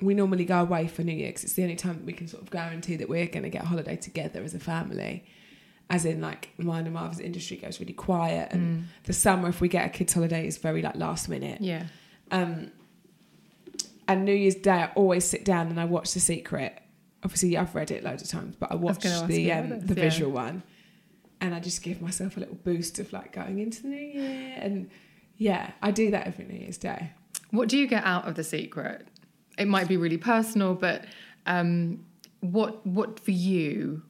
we 0.00 0.14
normally 0.14 0.44
go 0.44 0.60
away 0.60 0.88
for 0.88 1.02
New 1.02 1.12
Year 1.12 1.28
because 1.28 1.44
it's 1.44 1.52
the 1.52 1.62
only 1.62 1.76
time 1.76 1.94
that 1.98 2.04
we 2.04 2.12
can 2.12 2.26
sort 2.26 2.42
of 2.42 2.50
guarantee 2.50 2.96
that 2.96 3.08
we're 3.08 3.26
going 3.26 3.44
to 3.44 3.50
get 3.50 3.62
a 3.62 3.66
holiday 3.66 3.96
together 3.96 4.42
as 4.42 4.52
a 4.52 4.60
family. 4.60 5.24
As 5.88 6.04
in, 6.04 6.20
like 6.20 6.48
mine 6.58 6.86
and 6.86 6.94
Marvin's 6.94 7.20
industry 7.20 7.58
goes 7.58 7.78
really 7.78 7.92
quiet, 7.92 8.48
and 8.50 8.80
mm. 8.80 8.84
the 9.04 9.12
summer, 9.12 9.48
if 9.48 9.60
we 9.60 9.68
get 9.68 9.86
a 9.86 9.88
kids' 9.88 10.14
holiday, 10.14 10.44
is 10.44 10.58
very 10.58 10.82
like 10.82 10.96
last 10.96 11.28
minute. 11.28 11.60
Yeah. 11.60 11.84
Um, 12.32 12.72
and 14.08 14.24
New 14.24 14.34
Year's 14.34 14.54
Day, 14.54 14.82
I 14.82 14.90
always 14.94 15.24
sit 15.24 15.44
down 15.44 15.68
and 15.68 15.80
I 15.80 15.84
watch 15.84 16.14
The 16.14 16.20
Secret. 16.20 16.80
Obviously, 17.24 17.56
I've 17.56 17.74
read 17.74 17.90
it 17.90 18.04
loads 18.04 18.22
of 18.22 18.28
times, 18.28 18.54
but 18.56 18.70
I 18.70 18.76
watch 18.76 19.00
gonna 19.00 19.26
the 19.26 19.52
um, 19.52 19.80
the 19.80 19.94
yeah. 19.94 20.00
visual 20.00 20.30
one, 20.30 20.62
and 21.40 21.54
I 21.54 21.60
just 21.60 21.82
give 21.82 22.00
myself 22.00 22.36
a 22.36 22.40
little 22.40 22.54
boost 22.54 22.98
of 22.98 23.12
like 23.12 23.32
going 23.32 23.58
into 23.58 23.82
the 23.82 23.88
new 23.88 23.96
year. 23.96 24.54
And 24.56 24.90
yeah, 25.36 25.72
I 25.82 25.90
do 25.90 26.10
that 26.12 26.26
every 26.26 26.44
New 26.44 26.58
Year's 26.58 26.78
Day. 26.78 27.10
What 27.50 27.68
do 27.68 27.78
you 27.78 27.86
get 27.86 28.04
out 28.04 28.28
of 28.28 28.34
the 28.34 28.44
secret? 28.44 29.08
It 29.58 29.66
might 29.66 29.88
be 29.88 29.96
really 29.96 30.18
personal, 30.18 30.74
but 30.74 31.06
um, 31.46 32.04
what 32.40 32.86
what 32.86 33.18
for 33.18 33.32
you 33.32 34.02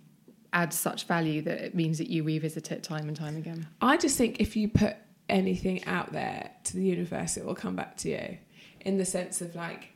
adds 0.53 0.77
such 0.77 1.05
value 1.05 1.43
that 1.43 1.61
it 1.61 1.75
means 1.75 1.99
that 1.99 2.09
you 2.09 2.23
revisit 2.23 2.71
it 2.71 2.83
time 2.83 3.09
and 3.09 3.17
time 3.17 3.37
again? 3.37 3.67
I 3.81 3.97
just 3.97 4.19
think 4.19 4.41
if 4.41 4.57
you 4.57 4.69
put 4.69 4.97
anything 5.29 5.85
out 5.85 6.13
there 6.13 6.51
to 6.65 6.77
the 6.77 6.85
universe, 6.85 7.37
it 7.37 7.45
will 7.45 7.55
come 7.55 7.77
back 7.77 7.97
to 7.99 8.11
you 8.11 8.39
in 8.87 8.99
the 8.99 9.05
sense 9.05 9.41
of 9.41 9.57
like, 9.57 9.89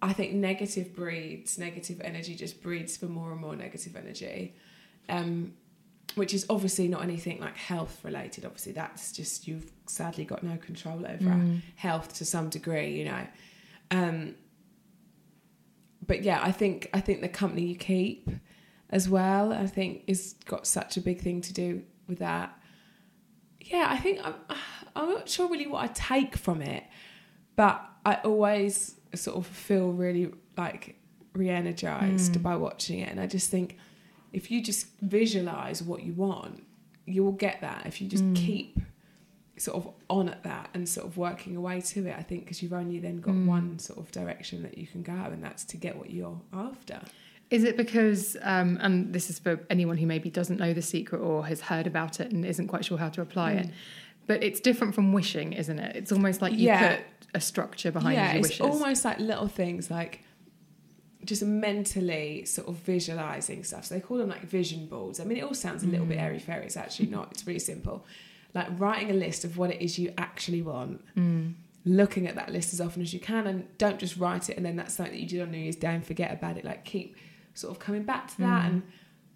I 0.00 0.14
think 0.14 0.32
negative 0.32 0.96
breeds, 0.96 1.58
negative 1.58 2.00
energy 2.00 2.34
just 2.34 2.62
breeds 2.62 2.96
for 2.96 3.04
more 3.04 3.32
and 3.32 3.40
more 3.40 3.54
negative 3.54 3.94
energy, 3.96 4.54
um, 5.10 5.52
which 6.14 6.32
is 6.32 6.46
obviously 6.48 6.88
not 6.88 7.02
anything 7.02 7.38
like 7.38 7.56
health 7.56 8.02
related. 8.02 8.46
Obviously, 8.46 8.72
that's 8.72 9.12
just 9.12 9.46
you've 9.46 9.70
sadly 9.84 10.24
got 10.24 10.42
no 10.42 10.56
control 10.56 11.06
over 11.06 11.28
our 11.28 11.44
health 11.74 12.14
to 12.14 12.24
some 12.24 12.48
degree, 12.48 12.96
you 12.98 13.04
know. 13.04 13.26
Um, 13.90 14.34
but 16.06 16.22
yeah, 16.22 16.40
I 16.42 16.50
think 16.50 16.88
I 16.94 17.00
think 17.00 17.20
the 17.20 17.28
company 17.28 17.66
you 17.66 17.76
keep 17.76 18.30
as 18.88 19.06
well, 19.06 19.52
I 19.52 19.66
think 19.66 20.04
is 20.06 20.36
got 20.46 20.66
such 20.66 20.96
a 20.96 21.02
big 21.02 21.20
thing 21.20 21.42
to 21.42 21.52
do 21.52 21.82
with 22.08 22.20
that. 22.20 22.58
Yeah, 23.60 23.86
I 23.90 23.98
think 23.98 24.20
I'm, 24.24 24.34
I'm 24.96 25.10
not 25.10 25.28
sure 25.28 25.48
really 25.48 25.66
what 25.66 25.84
I 25.84 25.88
take 25.88 26.36
from 26.36 26.62
it, 26.62 26.84
but 27.54 27.84
I 28.04 28.16
always 28.24 28.96
sort 29.14 29.36
of 29.36 29.46
feel 29.46 29.90
really 29.90 30.32
like 30.56 30.96
re-energized 31.34 32.36
hmm. 32.36 32.42
by 32.42 32.56
watching 32.56 33.00
it, 33.00 33.10
and 33.10 33.20
I 33.20 33.26
just 33.26 33.50
think 33.50 33.78
if 34.32 34.50
you 34.50 34.62
just 34.62 34.86
visualize 35.00 35.82
what 35.82 36.02
you 36.02 36.12
want, 36.12 36.64
you 37.06 37.24
will 37.24 37.32
get 37.32 37.60
that. 37.60 37.86
If 37.86 38.00
you 38.00 38.08
just 38.08 38.24
hmm. 38.24 38.34
keep 38.34 38.78
sort 39.58 39.76
of 39.76 39.94
on 40.10 40.28
at 40.28 40.42
that 40.42 40.68
and 40.74 40.86
sort 40.86 41.06
of 41.06 41.16
working 41.16 41.56
away 41.56 41.80
to 41.80 42.06
it, 42.06 42.14
I 42.18 42.22
think 42.22 42.44
because 42.44 42.62
you've 42.62 42.74
only 42.74 42.98
then 42.98 43.20
got 43.20 43.32
hmm. 43.32 43.46
one 43.46 43.78
sort 43.78 43.98
of 43.98 44.10
direction 44.12 44.62
that 44.62 44.76
you 44.76 44.86
can 44.86 45.02
go, 45.02 45.12
and 45.12 45.42
that's 45.42 45.64
to 45.64 45.76
get 45.76 45.96
what 45.96 46.10
you're 46.10 46.40
after. 46.52 47.00
Is 47.48 47.62
it 47.62 47.76
because, 47.76 48.36
um, 48.42 48.76
and 48.80 49.12
this 49.12 49.30
is 49.30 49.38
for 49.38 49.60
anyone 49.70 49.96
who 49.96 50.06
maybe 50.06 50.30
doesn't 50.30 50.58
know 50.58 50.72
the 50.72 50.82
secret 50.82 51.20
or 51.20 51.46
has 51.46 51.60
heard 51.60 51.86
about 51.86 52.18
it 52.18 52.32
and 52.32 52.44
isn't 52.44 52.66
quite 52.66 52.84
sure 52.84 52.98
how 52.98 53.08
to 53.10 53.22
apply 53.22 53.52
it, 53.52 53.70
but 54.26 54.42
it's 54.42 54.60
different 54.60 54.94
from 54.94 55.12
wishing, 55.12 55.52
isn't 55.52 55.78
it? 55.78 55.96
It's 55.96 56.12
almost 56.12 56.42
like 56.42 56.52
you 56.52 56.66
Yeah. 56.66 56.96
put 56.96 57.04
a 57.34 57.40
structure 57.40 57.92
behind 57.92 58.16
your 58.16 58.24
wishes. 58.24 58.28
yeah, 58.28 58.34
your 58.34 58.46
it's 58.46 58.60
wishes. 58.60 58.80
almost 58.82 59.04
like 59.04 59.18
little 59.20 59.48
things 59.48 59.90
like 59.90 60.22
just 61.24 61.42
mentally 61.42 62.44
sort 62.44 62.68
of 62.68 62.76
visualizing 62.76 63.64
stuff. 63.64 63.84
So 63.84 63.94
they 63.94 64.00
call 64.00 64.18
them 64.18 64.28
like 64.28 64.42
vision 64.42 64.86
boards. 64.86 65.20
I 65.20 65.24
mean, 65.24 65.38
it 65.38 65.44
all 65.44 65.54
sounds 65.54 65.82
a 65.82 65.86
little 65.86 66.06
bit 66.06 66.18
mm. 66.18 66.22
airy 66.22 66.38
fairy. 66.38 66.64
It's 66.66 66.76
actually 66.76 67.08
not. 67.08 67.32
It's 67.32 67.46
really 67.46 67.58
simple. 67.58 68.06
Like 68.54 68.68
writing 68.78 69.10
a 69.10 69.14
list 69.14 69.44
of 69.44 69.58
what 69.58 69.70
it 69.70 69.82
is 69.82 69.98
you 69.98 70.14
actually 70.16 70.62
want. 70.62 71.04
Mm. 71.16 71.54
Looking 71.84 72.26
at 72.26 72.34
that 72.36 72.50
list 72.52 72.72
as 72.72 72.80
often 72.80 73.02
as 73.02 73.12
you 73.12 73.20
can, 73.20 73.46
and 73.46 73.78
don't 73.78 73.98
just 73.98 74.16
write 74.16 74.48
it 74.50 74.56
and 74.56 74.66
then 74.66 74.76
that's 74.76 74.94
something 74.94 75.14
that 75.14 75.20
you 75.20 75.28
did 75.28 75.40
on 75.42 75.50
New 75.50 75.58
Year's 75.58 75.76
Day 75.76 75.94
and 75.94 76.04
forget 76.04 76.32
about 76.32 76.56
it. 76.56 76.64
Like 76.64 76.84
keep 76.84 77.16
sort 77.54 77.72
of 77.72 77.78
coming 77.78 78.02
back 78.04 78.28
to 78.28 78.38
that, 78.38 78.64
mm. 78.64 78.66
and 78.66 78.82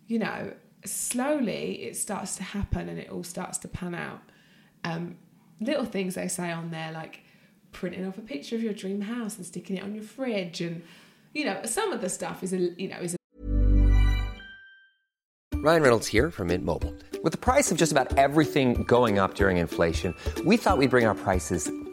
you 0.06 0.18
know, 0.18 0.52
slowly 0.84 1.82
it 1.82 1.96
starts 1.96 2.36
to 2.36 2.42
happen 2.42 2.88
and 2.88 2.98
it 2.98 3.08
all 3.10 3.22
starts 3.24 3.58
to 3.58 3.68
pan 3.68 3.94
out. 3.94 4.20
Um, 4.84 5.16
little 5.60 5.84
things 5.84 6.14
they 6.14 6.28
say 6.28 6.50
on 6.50 6.70
there 6.70 6.90
like 6.92 7.20
printing 7.72 8.06
off 8.06 8.18
a 8.18 8.22
picture 8.22 8.56
of 8.56 8.62
your 8.62 8.72
dream 8.72 9.02
house 9.02 9.36
and 9.36 9.46
sticking 9.46 9.76
it 9.76 9.82
on 9.82 9.94
your 9.94 10.02
fridge 10.02 10.60
and 10.60 10.82
you 11.32 11.44
know 11.44 11.60
some 11.64 11.92
of 11.92 12.00
the 12.00 12.08
stuff 12.08 12.42
is 12.42 12.52
a 12.52 12.58
you 12.80 12.88
know 12.88 12.96
is 12.96 13.14
a 13.14 13.16
Ryan 15.62 15.82
Reynolds 15.82 16.06
here 16.06 16.30
from 16.30 16.48
Mint 16.48 16.64
Mobile. 16.64 16.94
With 17.22 17.32
the 17.32 17.38
price 17.38 17.70
of 17.70 17.76
just 17.76 17.92
about 17.92 18.16
everything 18.16 18.82
going 18.84 19.18
up 19.18 19.34
during 19.34 19.58
inflation, 19.58 20.14
we 20.46 20.56
thought 20.56 20.78
we'd 20.78 20.88
bring 20.88 21.04
our 21.04 21.14
prices 21.14 21.70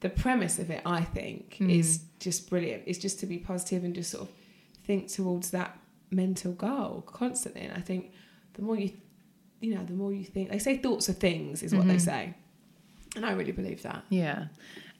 the 0.00 0.08
premise 0.08 0.58
of 0.58 0.70
it, 0.70 0.82
I 0.86 1.02
think, 1.02 1.60
is 1.60 2.00
just 2.18 2.48
brilliant. 2.48 2.84
It's 2.86 2.98
just 2.98 3.20
to 3.20 3.26
be 3.26 3.38
positive 3.38 3.84
and 3.84 3.94
just 3.94 4.10
sort 4.10 4.28
of 4.28 4.34
think 4.84 5.08
towards 5.08 5.50
that 5.50 5.78
mental 6.10 6.52
goal 6.52 7.04
constantly. 7.06 7.62
And 7.62 7.76
I 7.76 7.80
think 7.80 8.12
the 8.54 8.62
more 8.62 8.76
you, 8.76 8.92
you 9.60 9.74
know, 9.74 9.84
the 9.84 9.92
more 9.92 10.12
you 10.12 10.24
think, 10.24 10.50
they 10.50 10.58
say 10.58 10.78
thoughts 10.78 11.08
are 11.08 11.14
things, 11.14 11.62
is 11.62 11.74
what 11.74 11.86
they 11.86 11.98
say. 11.98 12.34
And 13.16 13.26
I 13.26 13.32
really 13.32 13.52
believe 13.52 13.82
that. 13.82 14.04
Yeah. 14.08 14.46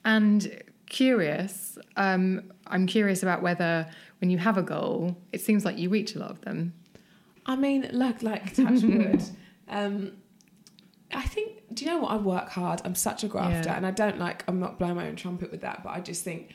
And 0.05 0.63
curious, 0.87 1.79
um, 1.97 2.53
I'm 2.67 2.87
curious 2.87 3.23
about 3.23 3.41
whether 3.41 3.89
when 4.21 4.31
you 4.31 4.39
have 4.39 4.59
a 4.59 4.63
goal, 4.63 5.17
it 5.33 5.41
seems 5.41 5.65
like 5.65 5.79
you 5.79 5.89
reach 5.89 6.15
a 6.15 6.19
lot 6.19 6.31
of 6.31 6.41
them. 6.43 6.75
I 7.47 7.57
mean, 7.57 7.89
like, 7.93 8.23
like 8.23 8.55
touch 8.55 8.83
wood. 8.83 9.23
Um, 9.73 10.15
I 11.13 11.23
think. 11.23 11.60
Do 11.73 11.85
you 11.85 11.91
know 11.91 11.99
what? 11.99 12.11
I 12.11 12.17
work 12.17 12.49
hard. 12.51 12.81
I'm 12.85 12.95
such 12.95 13.25
a 13.25 13.29
grafter, 13.29 13.69
Yeah. 13.69 13.77
and 13.77 13.87
I 13.87 13.91
don't 13.91 14.19
like. 14.19 14.45
I'm 14.49 14.61
not 14.61 14.79
blowing 14.79 14.97
my 14.97 15.07
own 15.07 15.17
trumpet 15.17 15.51
with 15.51 15.61
that, 15.61 15.83
but 15.83 15.91
I 15.91 16.01
just 16.01 16.25
think, 16.25 16.53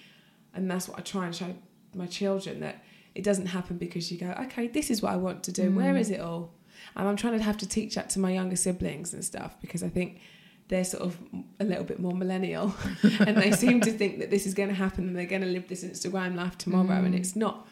and 0.53 0.69
that's 0.69 0.87
what 0.87 0.99
I 0.99 1.01
try 1.01 1.25
and 1.25 1.35
show 1.35 1.55
my 1.93 2.05
children 2.05 2.59
that 2.59 2.83
it 3.13 3.23
doesn't 3.23 3.47
happen 3.47 3.77
because 3.77 4.11
you 4.11 4.17
go, 4.17 4.35
okay, 4.41 4.67
this 4.67 4.91
is 4.91 5.01
what 5.01 5.13
I 5.13 5.15
want 5.15 5.43
to 5.43 5.51
do. 5.51 5.71
Where 5.71 5.93
mm. 5.93 5.99
is 5.99 6.11
it 6.11 6.19
all? 6.19 6.53
And 6.95 7.07
I'm 7.07 7.15
trying 7.15 7.37
to 7.37 7.43
have 7.43 7.57
to 7.57 7.67
teach 7.67 7.95
that 7.95 8.09
to 8.11 8.19
my 8.19 8.31
younger 8.31 8.57
siblings 8.57 9.13
and 9.13 9.23
stuff 9.23 9.55
because 9.61 9.83
I 9.83 9.89
think 9.89 10.19
they're 10.67 10.83
sort 10.83 11.03
of 11.03 11.17
a 11.59 11.63
little 11.63 11.85
bit 11.85 11.99
more 11.99 12.13
millennial, 12.13 12.73
and 13.19 13.37
they 13.37 13.51
seem 13.51 13.81
to 13.81 13.91
think 13.91 14.19
that 14.19 14.31
this 14.31 14.45
is 14.45 14.53
going 14.53 14.69
to 14.69 14.75
happen 14.75 15.07
and 15.07 15.15
they're 15.15 15.25
going 15.25 15.43
to 15.43 15.47
live 15.47 15.67
this 15.67 15.83
Instagram 15.83 16.35
life 16.35 16.57
tomorrow, 16.57 17.03
and 17.03 17.13
mm. 17.13 17.17
it's 17.19 17.35
not 17.35 17.67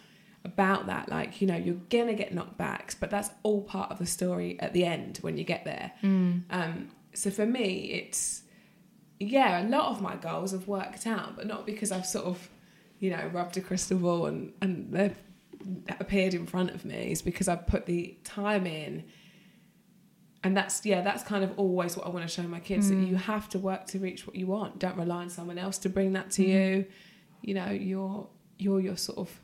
about 0.46 0.88
that. 0.88 1.10
Like, 1.10 1.42
you 1.42 1.48
know, 1.48 1.56
you're 1.56 1.80
gonna 1.90 2.14
get 2.14 2.36
knockbacks, 2.36 2.96
but 3.00 3.10
that's 3.10 3.30
all 3.44 3.62
part 3.62 3.92
of 3.92 4.00
the 4.00 4.06
story 4.06 4.60
at 4.60 4.74
the 4.74 4.86
end 4.86 5.20
when 5.22 5.38
you 5.38 5.44
get 5.44 5.66
there. 5.66 5.92
Mm. 6.04 6.44
Um, 6.50 6.90
so 7.14 7.30
for 7.32 7.46
me, 7.46 7.92
it's 7.92 8.44
yeah, 9.20 9.66
a 9.66 9.68
lot 9.68 9.92
of 9.92 10.02
my 10.02 10.16
goals 10.16 10.52
have 10.52 10.68
worked 10.68 11.08
out, 11.08 11.36
but 11.36 11.48
not 11.48 11.66
because 11.66 11.92
I've 11.92 12.06
sort 12.06 12.26
of, 12.26 12.50
you 13.00 13.12
know, 13.12 13.30
rubbed 13.32 13.58
a 13.58 13.62
crystal 13.62 13.98
ball 13.98 14.26
and 14.26 14.54
and 14.62 14.92
they've 14.92 15.16
appeared 16.00 16.34
in 16.34 16.46
front 16.46 16.72
of 16.72 16.86
me. 16.86 17.12
It's 17.12 17.22
because 17.22 17.48
I've 17.48 17.68
put 17.68 17.86
the 17.86 18.18
time 18.24 18.66
in. 18.66 19.06
And 20.46 20.58
that's 20.58 20.86
yeah, 20.86 21.02
that's 21.02 21.24
kind 21.24 21.44
of 21.44 21.58
always 21.58 21.96
what 21.96 22.06
I 22.06 22.10
want 22.10 22.28
to 22.28 22.34
show 22.34 22.44
my 22.44 22.60
kids 22.60 22.90
that 22.90 22.96
you 22.96 23.16
mm. 23.16 23.22
have 23.22 23.48
to 23.50 23.60
work 23.60 23.86
to 23.88 24.00
reach 24.00 24.28
what 24.28 24.36
you 24.36 24.46
want. 24.46 24.78
Don't 24.78 24.98
rely 24.98 25.22
on 25.22 25.30
someone 25.30 25.58
else 25.58 25.78
to 25.80 25.90
bring 25.90 26.14
that 26.14 26.32
to 26.32 26.42
mm-hmm. 26.42 26.52
you. 26.52 26.86
You 27.42 27.54
know, 27.54 27.70
you're 27.70 28.28
you're 28.58 28.82
your 28.82 28.98
sort 28.98 29.20
of 29.20 29.40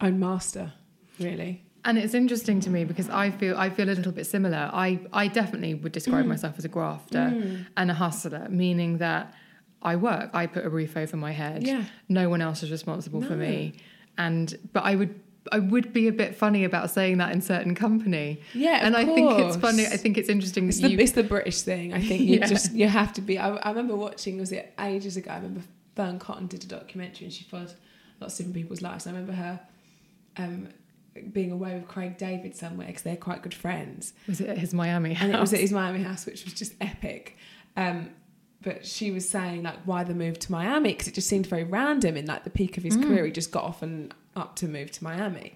own 0.00 0.18
master, 0.18 0.72
really. 1.20 1.64
And 1.84 1.96
it's 1.98 2.12
interesting 2.14 2.60
to 2.60 2.70
me 2.70 2.84
because 2.84 3.08
I 3.08 3.30
feel 3.30 3.56
I 3.56 3.70
feel 3.70 3.88
a 3.88 3.96
little 3.96 4.12
bit 4.12 4.26
similar. 4.26 4.70
I, 4.72 5.00
I 5.12 5.28
definitely 5.28 5.74
would 5.74 5.92
describe 5.92 6.26
myself 6.26 6.54
as 6.58 6.64
a 6.64 6.68
grafter 6.68 7.64
and 7.76 7.90
a 7.90 7.94
hustler, 7.94 8.46
meaning 8.50 8.98
that 8.98 9.34
I 9.82 9.96
work, 9.96 10.30
I 10.34 10.46
put 10.46 10.66
a 10.66 10.68
roof 10.68 10.96
over 10.96 11.16
my 11.16 11.32
head. 11.32 11.66
Yeah. 11.66 11.84
No 12.08 12.28
one 12.28 12.42
else 12.42 12.62
is 12.62 12.70
responsible 12.70 13.22
for 13.22 13.34
me. 13.34 13.74
And 14.18 14.54
but 14.74 14.84
I 14.84 14.94
would 14.94 15.18
I 15.50 15.58
would 15.58 15.94
be 15.94 16.06
a 16.06 16.12
bit 16.12 16.34
funny 16.36 16.64
about 16.64 16.90
saying 16.90 17.16
that 17.16 17.32
in 17.32 17.40
certain 17.40 17.74
company. 17.74 18.42
Yeah, 18.52 18.80
and 18.86 18.94
I 18.94 19.06
think 19.06 19.38
it's 19.40 19.56
funny. 19.56 19.86
I 19.86 19.96
think 19.96 20.18
it's 20.18 20.28
interesting 20.28 20.68
It's 20.68 20.80
the, 20.80 20.90
you. 20.90 20.98
it's 20.98 21.12
the 21.12 21.22
British 21.22 21.62
thing. 21.62 21.94
I 21.94 22.02
think 22.02 22.20
you 22.20 22.38
Yeah. 22.40 22.46
just 22.46 22.72
you 22.74 22.88
have 22.88 23.14
to 23.14 23.22
be. 23.22 23.38
I, 23.38 23.56
I 23.56 23.70
remember 23.70 23.96
watching. 23.96 24.38
Was 24.38 24.52
it 24.52 24.74
ages 24.78 25.16
ago? 25.16 25.30
I 25.30 25.36
remember 25.36 25.62
Fearne 25.96 26.18
Cotton 26.20 26.46
did 26.46 26.62
a 26.62 26.66
documentary 26.66 27.24
and 27.24 27.32
she 27.32 27.44
followed 27.44 27.72
lots 28.20 28.34
of 28.34 28.38
different 28.44 28.56
people's 28.56 28.82
lives. 28.82 29.06
I 29.06 29.10
remember 29.12 29.32
her 29.32 29.60
um, 30.36 30.68
being 31.32 31.50
away 31.50 31.74
with 31.74 31.88
Craig 31.88 32.18
David 32.18 32.56
somewhere 32.56 32.86
because 32.86 33.02
they're 33.02 33.16
quite 33.16 33.42
good 33.42 33.54
friends, 33.54 34.12
was 34.26 34.40
it 34.40 34.48
at 34.48 34.58
his 34.58 34.72
Miami 34.72 35.14
house? 35.14 35.24
and 35.24 35.34
it 35.34 35.40
was 35.40 35.52
at 35.52 35.60
his 35.60 35.72
Miami 35.72 36.02
house, 36.02 36.26
which 36.26 36.44
was 36.44 36.54
just 36.54 36.74
epic. 36.80 37.36
Um, 37.76 38.10
but 38.62 38.84
she 38.84 39.10
was 39.10 39.28
saying 39.28 39.62
like 39.62 39.78
why 39.84 40.04
the 40.04 40.14
move 40.14 40.38
to 40.40 40.52
Miami 40.52 40.92
because 40.92 41.08
it 41.08 41.14
just 41.14 41.28
seemed 41.28 41.46
very 41.46 41.64
random 41.64 42.16
in 42.16 42.26
like 42.26 42.44
the 42.44 42.50
peak 42.50 42.76
of 42.76 42.82
his 42.82 42.96
career. 42.96 43.24
He 43.24 43.32
just 43.32 43.50
got 43.50 43.64
off 43.64 43.82
and 43.82 44.14
up 44.36 44.56
to 44.56 44.68
move 44.68 44.90
to 44.92 45.04
Miami, 45.04 45.54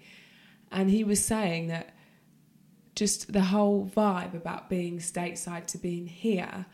and 0.72 0.90
he 0.90 1.04
was 1.04 1.24
saying 1.24 1.68
that 1.68 1.94
just 2.94 3.32
the 3.32 3.42
whole 3.42 3.90
vibe 3.94 4.34
about 4.34 4.70
being 4.70 4.98
stateside 4.98 5.66
to 5.66 5.78
being 5.78 6.06
here 6.06 6.66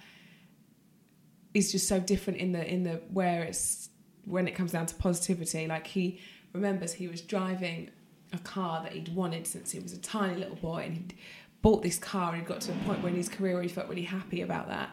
is 1.55 1.73
just 1.73 1.89
so 1.89 1.99
different 1.99 2.39
in 2.39 2.53
the 2.53 2.73
in 2.73 2.85
the 2.85 3.01
where 3.13 3.43
it's 3.43 3.89
when 4.25 4.47
it 4.47 4.53
comes 4.55 4.73
down 4.73 4.87
to 4.87 4.95
positivity. 4.95 5.67
Like 5.67 5.87
he 5.87 6.21
remembers 6.53 6.93
he 6.93 7.09
was 7.09 7.21
driving 7.21 7.91
a 8.33 8.39
car 8.39 8.83
that 8.83 8.93
he'd 8.93 9.15
wanted 9.15 9.47
since 9.47 9.71
he 9.73 9.81
was 9.81 9.93
a 9.93 9.99
tiny 9.99 10.37
little 10.37 10.57
boy, 10.57 10.83
and 10.87 10.95
he'd 10.95 11.15
bought 11.63 11.83
this 11.83 11.99
car, 11.99 12.33
and 12.33 12.41
he 12.43 12.47
got 12.47 12.61
to 12.63 12.73
a 12.73 12.75
point 12.87 13.03
where 13.03 13.11
in 13.11 13.17
his 13.17 13.29
career 13.29 13.55
where 13.55 13.63
he 13.63 13.69
felt 13.69 13.89
really 13.89 14.03
happy 14.03 14.41
about 14.43 14.69
that. 14.69 14.91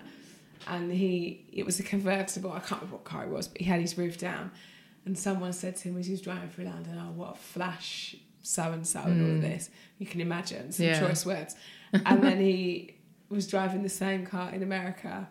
And 0.68 0.92
he, 0.92 1.46
it 1.54 1.66
was 1.66 1.80
a 1.80 1.84
convertible. 1.84 2.52
I 2.52 2.60
can't 2.60 2.82
remember 2.82 2.96
what 2.98 3.04
car 3.06 3.24
it 3.24 3.30
was, 3.30 3.48
but 3.48 3.60
he 3.62 3.66
had 3.66 3.80
his 3.80 3.98
roof 3.98 4.18
down. 4.18 4.52
And 5.06 5.18
someone 5.18 5.54
said 5.54 5.78
to 5.78 5.90
him 5.90 5.98
as 5.98 6.08
he 6.08 6.12
was 6.12 6.22
driving 6.22 6.50
through 6.50 6.66
London, 6.66 7.00
"Oh, 7.00 7.12
what 7.14 7.36
a 7.36 7.38
flash, 7.38 8.16
so 8.44 8.64
and 8.74 8.86
so, 8.86 9.00
and 9.02 9.22
all 9.22 9.32
of 9.36 9.42
this." 9.42 9.70
You 10.00 10.06
can 10.06 10.20
imagine 10.20 10.72
some 10.74 10.88
Yeah. 10.88 11.00
choice 11.00 11.26
words. 11.26 11.56
And 12.06 12.22
then 12.22 12.42
he 12.42 12.96
was 13.30 13.48
driving 13.48 13.84
the 13.84 13.90
same 13.90 14.26
car 14.26 14.52
in 14.52 14.62
America, 14.64 15.30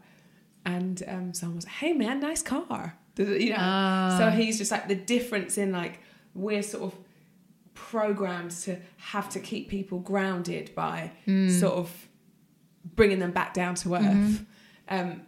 and 0.64 1.03
um, 1.07 1.35
someone 1.35 1.57
was 1.57 1.66
like, 1.66 1.75
"Hey, 1.75 1.92
man, 1.92 2.21
nice 2.21 2.42
car." 2.42 2.97
You 3.19 3.51
know. 3.51 4.14
So 4.19 4.31
he's 4.31 4.57
just 4.59 4.71
like 4.71 4.88
the 4.88 4.95
difference 4.95 5.59
in 5.59 5.73
like 5.73 6.01
we're 6.35 6.62
sort 6.62 6.85
of 6.85 6.99
programmed 7.77 8.51
to 8.51 8.77
have 8.97 9.29
to 9.31 9.39
keep 9.39 9.69
people 9.69 10.01
grounded 10.01 10.75
by 10.75 11.12
hmm. 11.25 11.49
sort 11.49 11.75
of 11.75 12.09
bringing 12.97 13.21
them 13.21 13.31
back 13.31 13.55
down 13.55 13.77
to 13.77 13.95
earth. 13.95 14.03
Mm-hmm. 14.03 14.45
Um, 14.89 15.23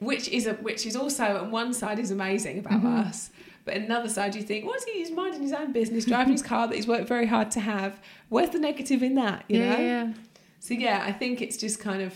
which 0.00 0.28
is 0.28 0.48
a, 0.48 0.54
which 0.54 0.84
is 0.84 0.96
also 0.96 1.38
on 1.38 1.52
one 1.52 1.72
side 1.72 2.00
is 2.00 2.10
amazing 2.10 2.58
about 2.58 2.72
mm-hmm. 2.72 3.08
us, 3.08 3.30
but 3.64 3.74
another 3.74 4.08
side 4.08 4.34
you 4.34 4.42
think, 4.42 4.66
what's 4.66 4.84
he? 4.84 4.94
He's 4.94 5.12
minding 5.12 5.42
his 5.42 5.52
own 5.52 5.72
business, 5.72 6.04
driving 6.04 6.32
his 6.32 6.42
car 6.42 6.66
that 6.66 6.74
he's 6.74 6.88
worked 6.88 7.06
very 7.06 7.26
hard 7.26 7.52
to 7.52 7.60
have. 7.60 8.00
Where's 8.28 8.50
the 8.50 8.58
negative 8.58 9.02
in 9.02 9.14
that? 9.14 9.44
You 9.46 9.60
yeah, 9.60 9.72
know. 9.72 9.78
yeah, 9.78 10.12
So 10.58 10.74
yeah, 10.74 11.04
I 11.06 11.12
think 11.12 11.40
it's 11.40 11.56
just 11.56 11.78
kind 11.78 12.02
of 12.02 12.14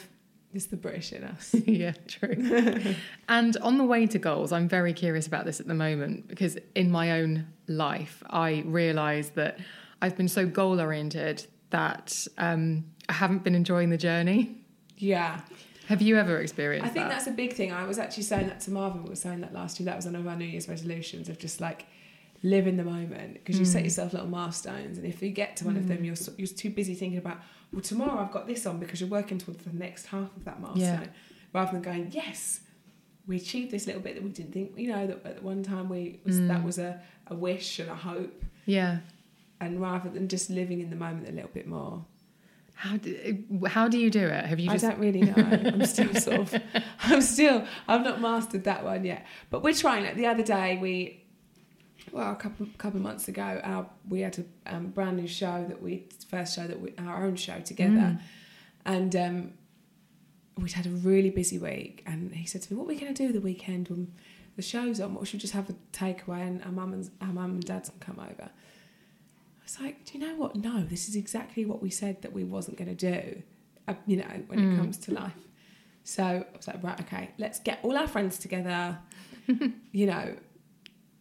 it's 0.56 0.66
the 0.66 0.76
British 0.76 1.12
in 1.12 1.22
us. 1.24 1.54
yeah, 1.66 1.92
true. 2.08 2.94
and 3.28 3.56
on 3.58 3.78
the 3.78 3.84
way 3.84 4.06
to 4.06 4.18
goals, 4.18 4.50
I'm 4.52 4.68
very 4.68 4.92
curious 4.92 5.26
about 5.26 5.44
this 5.44 5.60
at 5.60 5.66
the 5.66 5.74
moment 5.74 6.26
because 6.28 6.56
in 6.74 6.90
my 6.90 7.12
own 7.20 7.46
life, 7.68 8.22
I 8.28 8.64
realise 8.66 9.28
that 9.30 9.58
I've 10.02 10.16
been 10.16 10.28
so 10.28 10.46
goal 10.46 10.80
oriented 10.80 11.46
that 11.70 12.26
um, 12.38 12.84
I 13.08 13.12
haven't 13.12 13.44
been 13.44 13.54
enjoying 13.54 13.90
the 13.90 13.98
journey. 13.98 14.56
Yeah. 14.96 15.40
Have 15.88 16.02
you 16.02 16.16
ever 16.18 16.40
experienced 16.40 16.86
I 16.86 16.92
think 16.92 17.04
that? 17.06 17.12
that's 17.12 17.26
a 17.28 17.32
big 17.32 17.52
thing. 17.52 17.72
I 17.72 17.84
was 17.84 17.98
actually 17.98 18.24
saying 18.24 18.48
that 18.48 18.60
to 18.60 18.70
Marvin. 18.72 19.04
We 19.04 19.10
were 19.10 19.16
saying 19.16 19.42
that 19.42 19.52
last 19.54 19.78
year. 19.78 19.84
That 19.84 19.96
was 19.96 20.06
one 20.06 20.16
of 20.16 20.26
our 20.26 20.34
New 20.36 20.44
Year's 20.44 20.68
resolutions 20.68 21.28
of 21.28 21.38
just 21.38 21.60
like 21.60 21.86
live 22.42 22.66
in 22.66 22.76
the 22.76 22.84
moment 22.84 23.34
because 23.34 23.58
you 23.58 23.64
set 23.64 23.84
yourself 23.84 24.12
little 24.12 24.28
milestones, 24.28 24.98
and 24.98 25.06
if 25.06 25.22
you 25.22 25.30
get 25.30 25.56
to 25.58 25.64
one 25.64 25.76
of 25.76 25.86
them, 25.88 26.04
you're 26.04 26.16
so- 26.16 26.32
you're 26.36 26.48
too 26.48 26.70
busy 26.70 26.94
thinking 26.94 27.18
about 27.18 27.38
well 27.72 27.82
tomorrow 27.82 28.20
I've 28.20 28.32
got 28.32 28.46
this 28.46 28.66
on 28.66 28.78
because 28.78 29.00
you're 29.00 29.10
working 29.10 29.38
towards 29.38 29.64
the 29.64 29.76
next 29.76 30.06
half 30.06 30.34
of 30.36 30.44
that 30.44 30.60
milestone, 30.60 31.10
rather 31.52 31.72
than 31.72 31.82
going 31.82 32.10
yes. 32.12 32.60
We 33.26 33.38
achieved 33.38 33.72
this 33.72 33.88
little 33.88 34.00
bit 34.00 34.14
that 34.14 34.22
we 34.22 34.30
didn't 34.30 34.52
think, 34.52 34.74
you 34.76 34.86
know, 34.86 35.04
that 35.08 35.26
at 35.26 35.42
one 35.42 35.64
time 35.64 35.88
we 35.88 36.20
was, 36.24 36.38
that 36.42 36.60
mm. 36.60 36.64
was 36.64 36.78
a, 36.78 37.00
a 37.26 37.34
wish 37.34 37.80
and 37.80 37.90
a 37.90 37.94
hope, 37.96 38.44
yeah. 38.66 38.98
and 39.60 39.80
rather 39.80 40.08
than 40.08 40.28
just 40.28 40.48
living 40.48 40.78
in 40.80 40.90
the 40.90 40.96
moment 40.96 41.28
a 41.28 41.32
little 41.32 41.50
bit 41.52 41.66
more. 41.66 42.04
How 42.76 42.98
do, 42.98 43.42
uh, 43.64 43.68
how 43.68 43.88
do 43.88 43.98
you 43.98 44.10
do 44.10 44.20
it? 44.20 44.44
Have 44.44 44.60
you 44.60 44.70
just 44.70 44.84
I 44.84 44.90
don't 44.90 45.00
really 45.00 45.22
know. 45.22 45.34
I'm 45.36 45.84
still 45.86 46.14
sort 46.14 46.40
of, 46.40 46.62
I'm 47.00 47.22
still, 47.22 47.64
I've 47.88 48.04
not 48.04 48.20
mastered 48.20 48.64
that 48.64 48.84
one 48.84 49.04
yet. 49.04 49.26
But 49.50 49.62
we're 49.64 49.74
trying 49.74 50.04
Like 50.04 50.14
The 50.14 50.26
other 50.26 50.42
day, 50.42 50.78
we, 50.80 51.24
well, 52.12 52.32
a 52.32 52.36
couple 52.36 52.66
couple 52.78 52.98
of 52.98 53.02
months 53.02 53.28
ago, 53.28 53.60
our 53.62 53.88
we 54.08 54.20
had 54.20 54.38
a 54.38 54.74
um, 54.74 54.88
brand 54.88 55.16
new 55.16 55.28
show 55.28 55.64
that 55.68 55.82
we 55.82 56.06
first 56.28 56.54
show 56.56 56.66
that 56.66 56.80
we 56.80 56.94
our 56.98 57.24
own 57.24 57.36
show 57.36 57.60
together, 57.60 58.18
and 58.84 59.16
um, 59.16 59.52
we'd 60.56 60.72
had 60.72 60.86
a 60.86 60.90
really 60.90 61.30
busy 61.30 61.58
week. 61.58 62.02
And 62.06 62.34
he 62.34 62.46
said 62.46 62.62
to 62.62 62.72
me, 62.72 62.78
"What 62.78 62.84
are 62.84 62.88
we 62.88 62.96
going 62.96 63.14
to 63.14 63.26
do 63.26 63.32
the 63.32 63.40
weekend 63.40 63.88
when 63.88 64.12
the 64.56 64.62
show's 64.62 65.00
on? 65.00 65.14
What 65.14 65.26
should 65.26 65.34
we 65.34 65.40
just 65.40 65.54
have 65.54 65.70
a 65.70 65.74
takeaway 65.92 66.46
and 66.46 66.62
our 66.64 66.72
mum 66.72 66.92
and 66.92 67.10
our 67.20 67.32
mum 67.32 67.52
and 67.52 67.64
dad 67.64 67.84
can 67.84 68.14
come 68.14 68.18
over?" 68.20 68.50
I 68.50 69.62
was 69.64 69.80
like, 69.80 70.04
"Do 70.04 70.18
you 70.18 70.26
know 70.26 70.36
what? 70.36 70.56
No, 70.56 70.82
this 70.82 71.08
is 71.08 71.16
exactly 71.16 71.64
what 71.64 71.82
we 71.82 71.90
said 71.90 72.22
that 72.22 72.32
we 72.32 72.44
wasn't 72.44 72.76
going 72.78 72.94
to 72.94 73.10
do." 73.10 73.42
uh, 73.88 73.94
you 74.06 74.16
know, 74.16 74.42
when 74.48 74.72
it 74.72 74.76
comes 74.76 74.98
to 74.98 75.14
life. 75.14 75.32
So 76.04 76.22
I 76.22 76.56
was 76.56 76.66
like, 76.66 76.82
right, 76.82 77.00
okay, 77.00 77.30
let's 77.38 77.58
get 77.60 77.80
all 77.82 77.96
our 77.96 78.08
friends 78.08 78.38
together. 78.38 78.98
you 79.92 80.06
know, 80.06 80.36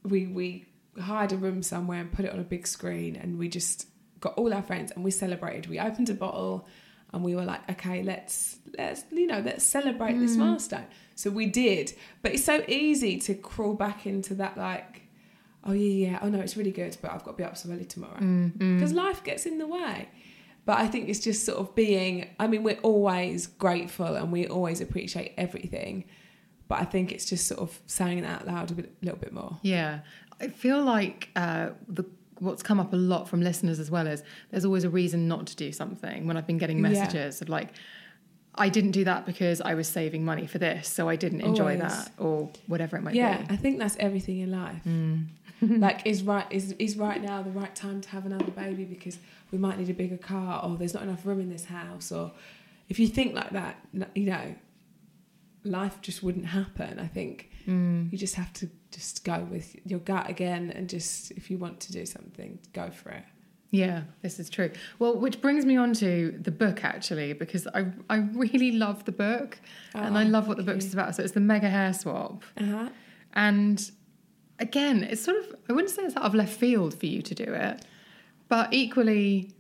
we 0.04 0.28
we 0.28 0.66
hired 1.00 1.32
a 1.32 1.38
room 1.38 1.62
somewhere 1.62 2.00
and 2.00 2.12
put 2.12 2.26
it 2.26 2.32
on 2.32 2.40
a 2.40 2.44
big 2.44 2.68
screen, 2.68 3.16
and 3.16 3.38
we 3.38 3.48
just 3.50 3.88
got 4.20 4.34
all 4.36 4.54
our 4.54 4.64
friends 4.64 4.92
and 4.92 5.04
we 5.04 5.12
celebrated. 5.12 5.68
We 5.68 5.80
opened 5.80 6.10
a 6.10 6.14
bottle, 6.14 6.68
and 7.14 7.24
we 7.24 7.36
were 7.36 7.46
like, 7.46 7.70
okay, 7.72 8.04
let's 8.04 8.58
let's 8.78 9.04
you 9.12 9.28
know 9.28 9.40
let's 9.40 9.64
celebrate 9.64 10.20
this 10.20 10.36
mm. 10.36 10.40
milestone. 10.40 10.86
So 11.16 11.30
we 11.30 11.46
did, 11.46 11.94
but 12.22 12.34
it's 12.34 12.44
so 12.44 12.64
easy 12.68 13.20
to 13.22 13.34
crawl 13.36 13.74
back 13.74 14.06
into 14.06 14.36
that 14.36 14.58
like. 14.58 15.02
Oh 15.68 15.72
yeah, 15.72 16.10
yeah. 16.10 16.20
Oh 16.22 16.30
no, 16.30 16.40
it's 16.40 16.56
really 16.56 16.72
good, 16.72 16.96
but 17.02 17.12
I've 17.12 17.24
got 17.24 17.32
to 17.32 17.38
be 17.38 17.44
up 17.44 17.58
so 17.58 17.72
early 17.72 17.86
tomorrow 17.86 18.20
mm, 18.20 18.56
mm. 18.56 18.76
because 18.76 18.94
life 18.94 19.24
gets 19.24 19.48
in 19.48 19.58
the 19.58 19.66
way. 19.66 20.10
But 20.66 20.78
I 20.78 20.88
think 20.88 21.10
it's 21.10 21.20
just 21.20 21.46
sort 21.46 21.58
of 21.58 21.74
being. 21.74 22.30
I 22.40 22.48
mean, 22.48 22.62
we're 22.64 22.80
always 22.84 23.48
grateful 23.48 24.16
and 24.16 24.32
we 24.32 24.48
always 24.48 24.82
appreciate 24.82 25.34
everything, 25.38 26.06
but 26.68 26.82
I 26.82 26.86
think 26.86 27.12
it's 27.12 27.26
just 27.26 27.48
sort 27.48 27.62
of 27.62 27.80
saying 27.88 28.20
it 28.20 28.26
out 28.26 28.46
loud 28.46 28.72
a 28.72 28.74
bit, 28.76 28.96
little 29.02 29.20
bit 29.20 29.34
more. 29.34 29.58
Yeah, 29.62 30.00
I 30.42 30.48
feel 30.50 30.84
like 30.84 31.30
uh, 31.36 31.70
the 31.88 32.04
what's 32.40 32.62
come 32.62 32.80
up 32.80 32.92
a 32.92 32.98
lot 32.98 33.30
from 33.30 33.42
listeners 33.42 33.80
as 33.80 33.90
well 33.90 34.08
is 34.08 34.22
there's 34.52 34.66
always 34.66 34.84
a 34.84 34.90
reason 34.90 35.28
not 35.28 35.48
to 35.48 35.56
do 35.56 35.72
something. 35.72 36.28
When 36.28 36.36
I've 36.36 36.46
been 36.48 36.58
getting 36.58 36.78
Yeah. 36.78 36.90
messages 36.90 37.42
of 37.42 37.48
like, 37.50 37.70
I 38.56 38.70
didn't 38.70 38.92
do 38.92 39.04
that 39.06 39.26
because 39.26 39.62
I 39.62 39.74
was 39.74 39.88
saving 39.88 40.24
money 40.26 40.46
for 40.48 40.58
this, 40.60 40.88
so 40.88 41.08
I 41.10 41.16
didn't 41.16 41.42
enjoy 41.42 41.76
Always. 41.76 41.80
that, 41.80 42.12
or 42.18 42.50
whatever 42.68 42.98
it 42.98 43.04
might 43.04 43.16
yeah, 43.16 43.38
be. 43.38 43.44
Yeah, 43.44 43.54
I 43.54 43.56
think 43.58 43.80
that's 43.80 43.96
everything 44.00 44.40
in 44.40 44.52
life. 44.52 44.82
like, 45.62 46.06
is 46.06 46.24
right 46.24 46.46
is 46.52 46.74
is 46.74 46.98
right 46.98 47.22
now 47.22 47.42
the 47.42 47.52
right 47.52 47.74
time 47.76 48.02
to 48.02 48.10
have 48.10 48.26
another 48.26 48.52
baby 48.52 48.84
because 48.86 49.18
we 49.52 49.58
might 49.58 49.78
need 49.80 49.90
a 49.90 49.94
bigger 49.94 50.18
car, 50.18 50.64
or 50.64 50.78
there's 50.78 50.94
not 50.94 51.04
enough 51.04 51.26
room 51.26 51.40
in 51.40 51.50
this 51.50 51.66
house, 51.66 52.12
or 52.12 52.32
if 52.90 53.00
you 53.00 53.08
think 53.08 53.34
like 53.34 53.52
that, 53.52 53.78
you 54.14 54.26
know, 54.26 54.56
life 55.64 56.00
just 56.02 56.22
wouldn't 56.24 56.48
happen. 56.48 57.00
I 57.00 57.08
think 57.08 57.50
you 57.68 58.18
just 58.18 58.36
have 58.36 58.52
to 58.54 58.70
just 58.92 59.24
go 59.26 59.40
with 59.52 59.76
your 59.86 60.00
gut 60.00 60.30
again, 60.30 60.72
and 60.76 60.90
just 60.90 61.32
if 61.32 61.50
you 61.52 61.58
want 61.58 61.80
to 61.82 61.92
do 61.92 62.06
something, 62.06 62.60
go 62.74 62.90
for 62.92 63.10
it. 63.10 63.24
Yeah, 63.72 64.04
this 64.22 64.40
is 64.40 64.50
true. 64.50 64.72
Well, 65.00 65.18
which 65.20 65.42
brings 65.42 65.66
me 65.66 65.76
on 65.76 65.94
to 65.96 66.38
the 66.40 66.52
book 66.52 66.84
actually, 66.86 67.34
because 67.34 67.68
I 67.68 67.88
I 68.10 68.18
really 68.18 68.72
love 68.72 69.04
the 69.06 69.12
book, 69.12 69.60
and 69.94 70.18
I 70.18 70.24
Oh, 70.24 70.28
love 70.28 70.48
what 70.48 70.58
the 70.58 70.64
book 70.64 70.82
you. 70.82 70.90
about. 70.94 71.16
So 71.16 71.24
it's 71.24 71.34
the 71.34 71.40
mega 71.42 71.70
hair 71.70 71.92
swap, 71.94 72.44
Uh 72.58 72.64
huh. 72.66 72.90
and 73.34 73.92
again, 74.60 75.04
it's 75.04 75.22
sort 75.24 75.38
of 75.38 75.56
I 75.70 75.74
wouldn't 75.74 75.92
say 75.94 76.04
it's 76.04 76.16
out 76.16 76.24
of 76.24 76.34
left 76.36 76.54
field 76.58 76.94
for 77.00 77.08
you 77.08 77.22
to 77.24 77.36
do 77.36 77.44
it, 77.68 77.84
but 78.48 78.74
equally, 78.74 79.52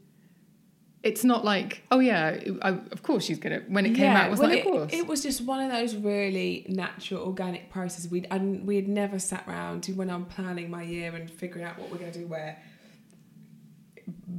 it's 1.05 1.23
not 1.23 1.45
like 1.45 1.83
oh 1.91 1.99
yeah, 1.99 2.39
I, 2.63 2.69
of 2.69 3.03
course 3.03 3.23
she's 3.23 3.37
gonna. 3.37 3.61
When 3.67 3.85
it 3.85 3.93
came 3.93 4.11
out, 4.11 4.27
it 4.27 4.31
was 4.31 4.39
well, 4.39 4.49
like 4.49 4.59
it, 4.59 4.65
of 4.65 4.71
course. 4.73 4.93
it 4.93 5.07
was 5.07 5.21
just 5.21 5.41
one 5.41 5.61
of 5.61 5.71
those 5.71 5.95
really 5.95 6.65
natural, 6.67 7.23
organic 7.23 7.69
processes. 7.69 8.09
we'd 8.09 8.27
and 8.31 8.65
we 8.65 8.75
had 8.75 8.87
never 8.87 9.19
sat 9.19 9.47
round 9.47 9.85
when 9.95 10.09
I'm 10.09 10.25
planning 10.25 10.69
my 10.69 10.81
year 10.81 11.15
and 11.15 11.29
figuring 11.29 11.63
out 11.63 11.77
what 11.77 11.91
we're 11.91 11.99
going 11.99 12.11
to 12.11 12.19
do 12.19 12.27
where. 12.27 12.57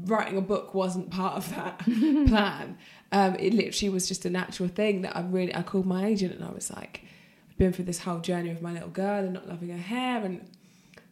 Writing 0.04 0.38
a 0.38 0.42
book 0.42 0.74
wasn't 0.74 1.10
part 1.10 1.34
of 1.34 1.50
that 1.50 1.78
plan. 2.28 2.78
Um, 3.10 3.34
it 3.36 3.52
literally 3.52 3.88
was 3.88 4.06
just 4.06 4.24
a 4.24 4.30
natural 4.30 4.68
thing 4.68 5.02
that 5.02 5.16
I 5.16 5.22
really. 5.22 5.54
I 5.54 5.62
called 5.62 5.86
my 5.86 6.06
agent 6.06 6.34
and 6.34 6.44
I 6.44 6.50
was 6.50 6.70
like, 6.72 7.02
I've 7.48 7.56
been 7.58 7.72
through 7.72 7.86
this 7.86 8.00
whole 8.00 8.18
journey 8.18 8.50
with 8.50 8.62
my 8.62 8.72
little 8.72 8.88
girl 8.88 9.24
and 9.24 9.32
not 9.32 9.48
loving 9.48 9.70
her 9.70 9.78
hair 9.78 10.24
and 10.24 10.48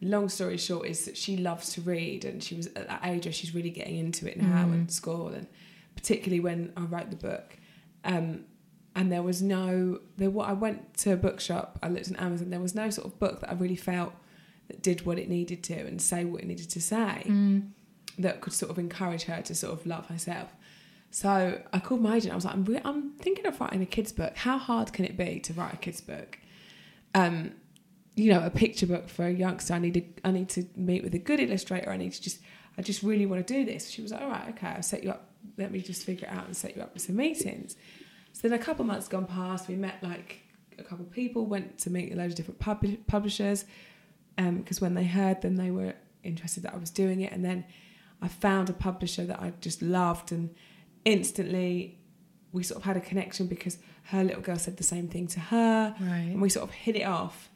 long 0.05 0.29
story 0.29 0.57
short 0.59 0.87
is 0.87 1.05
that 1.07 1.17
she 1.17 1.37
loves 1.37 1.73
to 1.75 1.81
read 1.81 2.25
and 2.25 2.43
she 2.43 2.55
was 2.55 2.67
at 2.69 2.89
that 2.89 3.01
age 3.05 3.25
where 3.27 3.33
she's 3.33 3.55
really 3.55 3.71
getting 3.71 3.97
into 3.97 4.31
it 4.31 4.37
now 4.41 4.65
in 4.75 4.89
school 4.89 5.29
and 5.29 5.47
particularly 5.97 6.41
when 6.41 6.73
I 6.77 6.83
wrote 6.83 7.11
the 7.11 7.17
book. 7.17 7.57
Um, 8.05 8.45
and 8.97 9.11
there 9.11 9.23
was 9.23 9.43
no 9.43 10.01
there 10.17 10.31
wa- 10.31 10.45
I 10.45 10.53
went 10.53 10.95
to 10.99 11.13
a 11.13 11.17
bookshop, 11.17 11.79
I 11.83 11.89
looked 11.89 12.09
on 12.11 12.17
Amazon, 12.17 12.51
there 12.51 12.61
was 12.61 12.75
no 12.75 12.91
sort 12.91 13.07
of 13.07 13.19
book 13.19 13.41
that 13.41 13.51
I 13.51 13.55
really 13.55 13.77
felt 13.77 14.13
that 14.69 14.83
did 14.83 15.05
what 15.07 15.19
it 15.19 15.29
needed 15.29 15.63
to 15.65 15.75
and 15.75 16.01
say 16.01 16.25
what 16.25 16.43
it 16.43 16.47
needed 16.47 16.71
to 16.71 16.81
say 16.81 17.25
that 18.19 18.41
could 18.41 18.53
sort 18.53 18.71
of 18.71 18.79
encourage 18.79 19.25
her 19.25 19.43
to 19.43 19.55
sort 19.55 19.73
of 19.73 19.85
love 19.87 20.07
herself. 20.07 20.55
So 21.11 21.61
I 21.73 21.79
called 21.81 22.03
my 22.03 22.17
agent. 22.17 22.33
I 22.33 22.35
was 22.37 22.45
like, 22.45 22.55
I'm, 22.55 22.65
re- 22.65 22.81
I'm 22.85 23.11
thinking 23.13 23.47
of 23.47 23.61
writing 23.61 23.83
a 23.83 23.87
kids 23.87 24.13
book. 24.13 24.37
How 24.37 24.59
hard 24.59 24.93
can 24.93 25.05
it 25.05 25.17
be 25.17 25.39
to 25.41 25.53
write 25.53 25.75
a 25.75 25.77
kids 25.77 26.01
book? 26.01 26.39
Um, 27.15 27.53
you 28.17 28.33
know, 28.33 28.45
a 28.45 28.51
picture 28.51 28.87
book 28.87 29.09
for 29.09 29.27
a 29.27 29.33
youngster. 29.33 29.75
I 29.75 29.79
need 29.79 29.95
to, 29.95 30.03
I 30.25 30.31
need 30.31 30.49
to 30.51 30.65
meet 30.77 31.03
with 31.03 31.15
a 31.15 31.19
good 31.19 31.41
illustrator. 31.41 31.91
I 31.91 31.97
need 31.97 32.13
to 32.13 32.23
just, 32.23 32.39
I 32.79 32.83
just 32.83 33.03
really 33.03 33.27
want 33.27 33.47
to 33.47 33.53
do 33.55 33.65
this. 33.65 33.91
She 33.91 34.03
was 34.03 34.13
like, 34.13 34.23
all 34.23 34.29
right, 34.29 34.49
okay, 34.51 34.69
I'll 34.69 34.83
set 34.83 35.03
you 35.05 35.11
up. 35.11 35.31
Let 35.59 35.71
me 35.73 35.81
just 35.81 36.05
figure 36.05 36.29
it 36.29 36.33
out 36.37 36.47
and 36.47 36.57
set 36.57 36.77
you 36.77 36.83
up 36.83 36.95
with 36.95 37.03
some 37.03 37.17
meetings. 37.17 37.77
So 38.33 38.49
then 38.49 38.59
a 38.59 38.63
couple 38.63 38.85
months 38.85 39.09
gone 39.09 39.27
past. 39.27 39.69
We 39.69 39.77
met 39.77 40.03
like 40.03 40.41
a 40.79 40.83
couple 40.83 41.05
of 41.05 41.11
people, 41.13 41.47
went 41.47 41.79
to 41.79 41.91
meet 41.91 42.13
a 42.13 42.17
load 42.17 42.31
of 42.31 42.35
different 42.37 42.61
pub- 42.61 43.07
publishers 43.07 43.65
um, 44.39 44.59
because 44.59 44.81
when 44.81 44.95
they 44.95 45.05
heard, 45.05 45.43
then 45.43 45.55
they 45.57 45.71
were 45.71 45.95
interested 46.23 46.63
that 46.65 46.75
I 46.75 46.79
was 46.79 46.91
doing 46.91 47.21
it. 47.21 47.33
And 47.33 47.45
then 47.45 47.65
I 48.23 48.29
found 48.29 48.71
a 48.71 48.73
publisher 48.73 49.25
that 49.27 49.41
I 49.41 49.53
just 49.61 49.83
loved, 49.83 50.33
and 50.33 50.55
instantly 51.05 51.99
we 52.53 52.63
sort 52.63 52.79
of 52.81 52.85
had 52.85 52.97
a 52.97 53.01
connection 53.01 53.47
because 53.47 53.79
her 54.05 54.23
little 54.23 54.43
girl 54.43 54.57
said 54.57 54.77
the 54.77 54.83
same 54.85 55.09
thing 55.09 55.27
to 55.29 55.41
her, 55.41 55.95
Right. 56.01 56.19
and 56.33 56.41
we 56.41 56.49
sort 56.49 56.69
of 56.69 56.75
hit 56.75 56.97
it 56.97 57.03
off. 57.05 57.51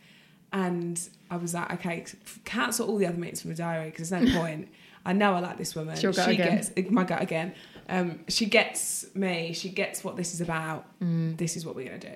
And 0.52 1.00
I 1.30 1.36
was 1.36 1.54
like, 1.54 1.72
okay, 1.74 2.04
cancel 2.44 2.88
all 2.88 2.96
the 2.96 3.06
other 3.06 3.18
meetings 3.18 3.42
from 3.42 3.50
the 3.50 3.56
diary 3.56 3.90
because 3.90 4.10
there's 4.10 4.32
no 4.32 4.40
point. 4.40 4.68
I 5.04 5.12
know 5.12 5.34
I 5.34 5.40
like 5.40 5.58
this 5.58 5.74
woman. 5.74 5.94
It's 5.94 6.02
your 6.02 6.12
gut 6.12 6.28
she 6.28 6.36
gets 6.36 6.70
my 6.90 7.04
gut 7.04 7.22
again. 7.22 7.54
Um, 7.88 8.20
she 8.28 8.46
gets 8.46 9.14
me. 9.14 9.52
She 9.52 9.70
gets 9.70 10.04
what 10.04 10.16
this 10.16 10.34
is 10.34 10.40
about. 10.40 10.86
Mm. 11.00 11.36
This 11.36 11.56
is 11.56 11.64
what 11.64 11.74
we're 11.74 11.86
gonna 11.86 11.98
do. 11.98 12.14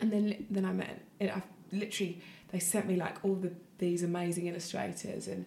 And 0.00 0.12
then 0.12 0.46
then 0.50 0.64
I 0.64 0.72
met. 0.72 1.00
I 1.20 1.42
literally 1.72 2.20
they 2.52 2.58
sent 2.58 2.86
me 2.86 2.96
like 2.96 3.24
all 3.24 3.34
the 3.34 3.52
these 3.78 4.02
amazing 4.02 4.46
illustrators, 4.46 5.26
and 5.28 5.44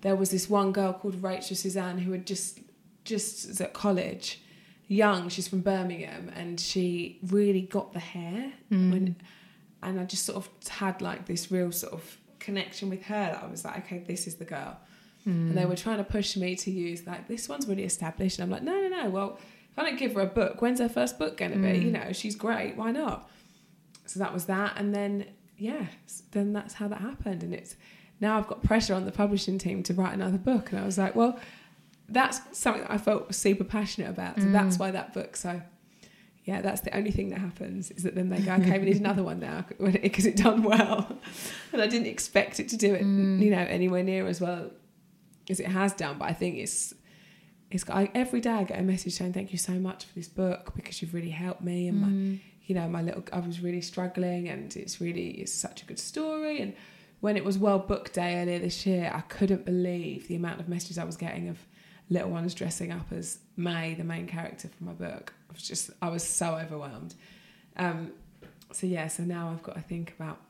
there 0.00 0.16
was 0.16 0.30
this 0.30 0.50
one 0.50 0.72
girl 0.72 0.92
called 0.92 1.22
Rachel 1.22 1.56
Suzanne 1.56 1.98
who 1.98 2.12
had 2.12 2.26
just 2.26 2.60
just 3.04 3.46
was 3.48 3.60
at 3.60 3.72
college, 3.72 4.40
young. 4.88 5.28
She's 5.28 5.46
from 5.48 5.60
Birmingham, 5.60 6.30
and 6.34 6.58
she 6.58 7.18
really 7.22 7.62
got 7.62 7.92
the 7.92 8.00
hair. 8.00 8.52
When, 8.68 9.16
and 9.82 10.00
I 10.00 10.04
just 10.04 10.24
sort 10.24 10.36
of 10.36 10.68
had 10.68 11.00
like 11.00 11.26
this 11.26 11.50
real 11.50 11.72
sort 11.72 11.92
of 11.92 12.16
connection 12.38 12.90
with 12.90 13.02
her. 13.04 13.32
That 13.32 13.42
I 13.42 13.46
was 13.46 13.64
like, 13.64 13.78
okay, 13.78 13.98
this 13.98 14.26
is 14.26 14.36
the 14.36 14.44
girl. 14.44 14.78
And 15.26 15.58
they 15.58 15.62
hmm. 15.62 15.70
were 15.70 15.76
trying 15.76 15.98
to 15.98 16.04
push 16.04 16.36
me 16.36 16.54
to 16.54 16.70
use 16.70 17.04
like 17.04 17.26
this 17.26 17.48
one's 17.48 17.66
really 17.66 17.82
established, 17.82 18.38
and 18.38 18.44
I'm 18.44 18.50
like, 18.50 18.62
no, 18.62 18.88
no, 18.88 19.02
no. 19.02 19.10
Well, 19.10 19.38
if 19.72 19.78
I 19.78 19.84
don't 19.84 19.98
give 19.98 20.14
her 20.14 20.20
a 20.20 20.26
book, 20.26 20.62
when's 20.62 20.78
her 20.78 20.88
first 20.88 21.18
book 21.18 21.36
going 21.36 21.50
to 21.50 21.58
be? 21.58 21.78
You 21.78 21.90
hmm. 21.90 21.92
know, 21.94 22.12
she's 22.12 22.36
great. 22.36 22.76
Why 22.76 22.92
not? 22.92 23.28
So 24.06 24.20
that 24.20 24.32
was 24.32 24.44
that, 24.44 24.74
and 24.76 24.94
then 24.94 25.26
yeah, 25.58 25.86
then 26.30 26.52
that's 26.52 26.74
how 26.74 26.86
that 26.88 27.00
happened, 27.00 27.42
and 27.42 27.52
it's 27.52 27.74
now 28.20 28.38
I've 28.38 28.46
got 28.46 28.62
pressure 28.62 28.94
on 28.94 29.04
the 29.04 29.12
publishing 29.12 29.58
team 29.58 29.82
to 29.84 29.94
write 29.94 30.14
another 30.14 30.38
book, 30.38 30.70
and 30.70 30.80
I 30.80 30.84
was 30.84 30.96
like, 30.96 31.16
well, 31.16 31.40
that's 32.08 32.40
something 32.56 32.82
that 32.82 32.92
I 32.92 32.98
felt 32.98 33.34
super 33.34 33.64
passionate 33.64 34.10
about, 34.10 34.36
so 34.36 34.44
hmm. 34.44 34.52
that's 34.52 34.78
why 34.78 34.92
that 34.92 35.12
book. 35.12 35.34
So 35.36 35.60
yeah, 36.46 36.60
that's 36.62 36.80
the 36.82 36.96
only 36.96 37.10
thing 37.10 37.30
that 37.30 37.40
happens 37.40 37.90
is 37.90 38.04
that 38.04 38.14
then 38.14 38.28
they 38.28 38.38
go, 38.38 38.52
okay, 38.54 38.78
we 38.78 38.84
need 38.84 39.00
another 39.00 39.24
one 39.24 39.40
now 39.40 39.64
because 39.80 40.26
it 40.26 40.36
done 40.36 40.62
well, 40.62 41.18
and 41.72 41.82
I 41.82 41.88
didn't 41.88 42.06
expect 42.06 42.60
it 42.60 42.68
to 42.68 42.76
do 42.76 42.94
it, 42.94 43.02
mm. 43.02 43.42
you 43.42 43.50
know, 43.50 43.58
anywhere 43.58 44.04
near 44.04 44.28
as 44.28 44.40
well 44.40 44.70
as 45.50 45.58
it 45.58 45.66
has 45.66 45.92
done. 45.92 46.18
But 46.18 46.26
I 46.26 46.32
think 46.32 46.58
it's 46.58 46.94
it's 47.72 47.90
I, 47.90 48.12
every 48.14 48.40
day 48.40 48.50
I 48.50 48.62
get 48.62 48.78
a 48.78 48.82
message 48.82 49.14
saying 49.14 49.32
thank 49.32 49.50
you 49.50 49.58
so 49.58 49.72
much 49.72 50.04
for 50.04 50.14
this 50.14 50.28
book 50.28 50.72
because 50.76 51.02
you've 51.02 51.14
really 51.14 51.30
helped 51.30 51.62
me 51.62 51.88
and 51.88 52.00
my 52.00 52.08
mm. 52.08 52.40
you 52.66 52.76
know 52.76 52.88
my 52.88 53.02
little 53.02 53.24
I 53.32 53.40
was 53.40 53.60
really 53.60 53.80
struggling 53.80 54.48
and 54.48 54.74
it's 54.76 55.00
really 55.00 55.30
it's 55.30 55.52
such 55.52 55.82
a 55.82 55.84
good 55.84 55.98
story. 55.98 56.60
And 56.60 56.74
when 57.18 57.36
it 57.36 57.44
was 57.44 57.58
World 57.58 57.88
Book 57.88 58.12
Day 58.12 58.40
earlier 58.40 58.60
this 58.60 58.86
year 58.86 59.10
I 59.12 59.22
couldn't 59.22 59.64
believe 59.64 60.28
the 60.28 60.36
amount 60.36 60.60
of 60.60 60.68
messages 60.68 60.96
I 60.96 61.04
was 61.04 61.16
getting 61.16 61.48
of 61.48 61.58
little 62.08 62.30
ones 62.30 62.54
dressing 62.54 62.92
up 62.92 63.10
as 63.10 63.40
May 63.56 63.94
the 63.94 64.04
main 64.04 64.28
character 64.28 64.68
for 64.68 64.84
my 64.84 64.92
book 64.92 65.32
I 65.50 65.52
was 65.52 65.62
just 65.62 65.90
I 66.02 66.08
was 66.08 66.22
so 66.24 66.54
overwhelmed. 66.56 67.14
Um, 67.76 68.12
so 68.72 68.86
yeah 68.86 69.06
so 69.08 69.22
now 69.22 69.50
I've 69.50 69.62
got 69.62 69.74
to 69.76 69.80
think 69.80 70.12
about 70.18 70.40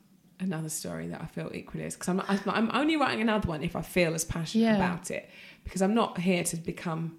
another 0.41 0.69
story 0.69 1.07
that 1.09 1.21
I 1.21 1.27
feel 1.27 1.51
equally 1.55 1.85
as 1.85 1.95
because 1.95 2.09
I'm, 2.09 2.17
not- 2.19 2.29
I'm 2.31 2.41
I'm 2.47 2.71
only 2.75 2.97
writing 2.97 3.21
another 3.21 3.49
one 3.49 3.63
if 3.63 3.75
I 3.77 3.83
feel 3.83 4.15
as 4.15 4.25
passionate 4.25 4.65
Yeah. 4.65 4.77
about 4.77 5.11
it 5.11 5.29
because 5.65 5.83
I'm 5.83 5.95
not 5.95 6.19
here 6.19 6.45
to 6.45 6.57
become 6.57 7.17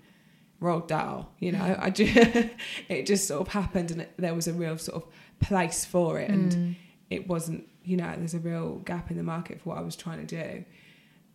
Roald 0.62 0.88
Dahl 0.88 1.32
you 1.40 1.52
know? 1.52 1.76
I 1.80 1.90
just 1.90 2.16
it 2.90 3.06
just 3.06 3.28
sort 3.28 3.42
of 3.42 3.48
happened 3.54 3.92
and 3.92 4.02
it, 4.02 4.14
there 4.18 4.34
was 4.34 4.48
a 4.48 4.54
real 4.54 4.78
sort 4.78 5.04
of 5.04 5.10
place 5.40 5.84
for 5.86 6.20
it 6.20 6.30
and 6.30 6.76
it 7.10 7.28
wasn't 7.28 7.68
you 7.84 7.98
know 7.98 8.14
there's 8.18 8.34
a 8.34 8.40
real 8.40 8.76
gap 8.80 9.12
in 9.12 9.18
the 9.18 9.24
market 9.24 9.62
for 9.62 9.70
what 9.70 9.78
I 9.78 9.82
was 9.82 9.96
trying 9.96 10.26
to 10.26 10.44
do. 10.44 10.66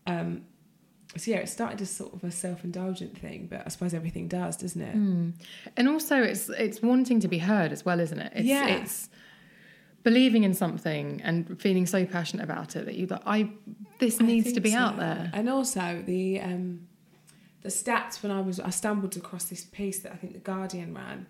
Um 0.07 0.43
so 1.17 1.31
yeah 1.31 1.39
it 1.39 1.49
started 1.49 1.81
as 1.81 1.91
sort 1.91 2.15
of 2.15 2.25
a 2.25 2.31
self-indulgent 2.31 3.19
thing 3.19 3.47
but 3.51 3.63
I 3.67 3.69
suppose 3.69 3.93
everything 3.95 4.29
does 4.29 4.57
doesn't 4.57 4.81
it 4.81 4.95
And 5.77 5.89
also, 5.89 6.23
it's 6.23 6.49
it's 6.49 6.83
wanting 6.83 7.21
to 7.21 7.29
be 7.29 7.39
heard 7.39 7.73
as 7.73 7.85
well, 7.85 8.01
isn't 8.01 8.19
it? 8.19 8.33
It's, 8.35 8.47
Yeah. 8.47 8.67
It's 8.69 9.09
believing 10.03 10.43
in 10.45 10.55
something 10.55 11.21
and 11.23 11.61
feeling 11.61 11.87
so 11.87 12.05
passionate 12.05 12.43
about 12.43 12.77
it 12.77 12.87
that 12.87 12.95
you 12.97 13.07
like. 13.07 13.23
I 13.27 13.51
this 13.99 14.21
I 14.21 14.25
needs 14.25 14.53
to 14.53 14.61
be 14.61 14.73
so. 14.73 14.79
out 14.79 14.97
there. 14.99 15.31
And 15.33 15.49
also 15.49 16.03
the 16.05 16.41
um, 16.41 16.89
the 17.63 17.69
stats 17.69 18.23
when 18.23 18.33
I 18.33 18.41
was 18.41 18.59
I 18.61 18.71
stumbled 18.71 19.17
across 19.17 19.45
this 19.45 19.65
piece 19.65 20.01
that 20.01 20.13
I 20.13 20.17
think 20.17 20.33
the 20.33 20.41
Guardian 20.41 20.95
ran 20.95 21.27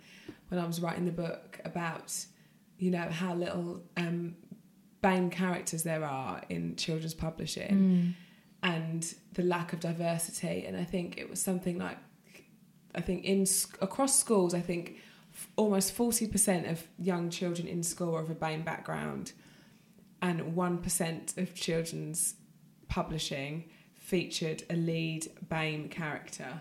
when 0.49 0.61
I 0.61 0.67
was 0.67 0.81
writing 0.81 1.05
the 1.05 1.13
book 1.13 1.61
about 1.65 2.15
you 2.79 2.91
know 2.91 3.09
how 3.11 3.35
little 3.35 3.83
um, 3.97 4.37
BAME 5.03 5.31
characters 5.31 5.83
there 5.83 6.05
are 6.05 6.41
in 6.49 6.77
children's 6.77 7.15
publishing 7.15 8.15
and 8.63 9.15
the 9.35 9.43
lack 9.43 9.73
of 9.73 9.81
diversity 9.81 10.65
and 10.67 10.77
I 10.77 10.85
think 10.85 11.19
it 11.19 11.29
was 11.29 11.43
something 11.43 11.79
like 11.79 11.99
I 12.95 13.01
think 13.01 13.25
in 13.25 13.47
across 13.81 14.19
schools 14.19 14.55
I 14.55 14.61
think 14.61 14.99
almost 15.57 15.97
40% 15.97 16.71
of 16.71 16.87
young 16.99 17.31
children 17.31 17.67
in 17.67 17.83
school 17.83 18.15
are 18.15 18.21
of 18.21 18.31
a 18.31 18.35
BAME 18.35 18.65
background 18.65 19.33
and 20.21 20.41
1% 20.55 21.39
of 21.39 21.55
children's 21.55 22.35
publishing 22.89 23.65
featured 23.95 24.63
a 24.71 24.77
lead 24.77 25.27
BAME 25.49 25.91
character. 25.91 26.61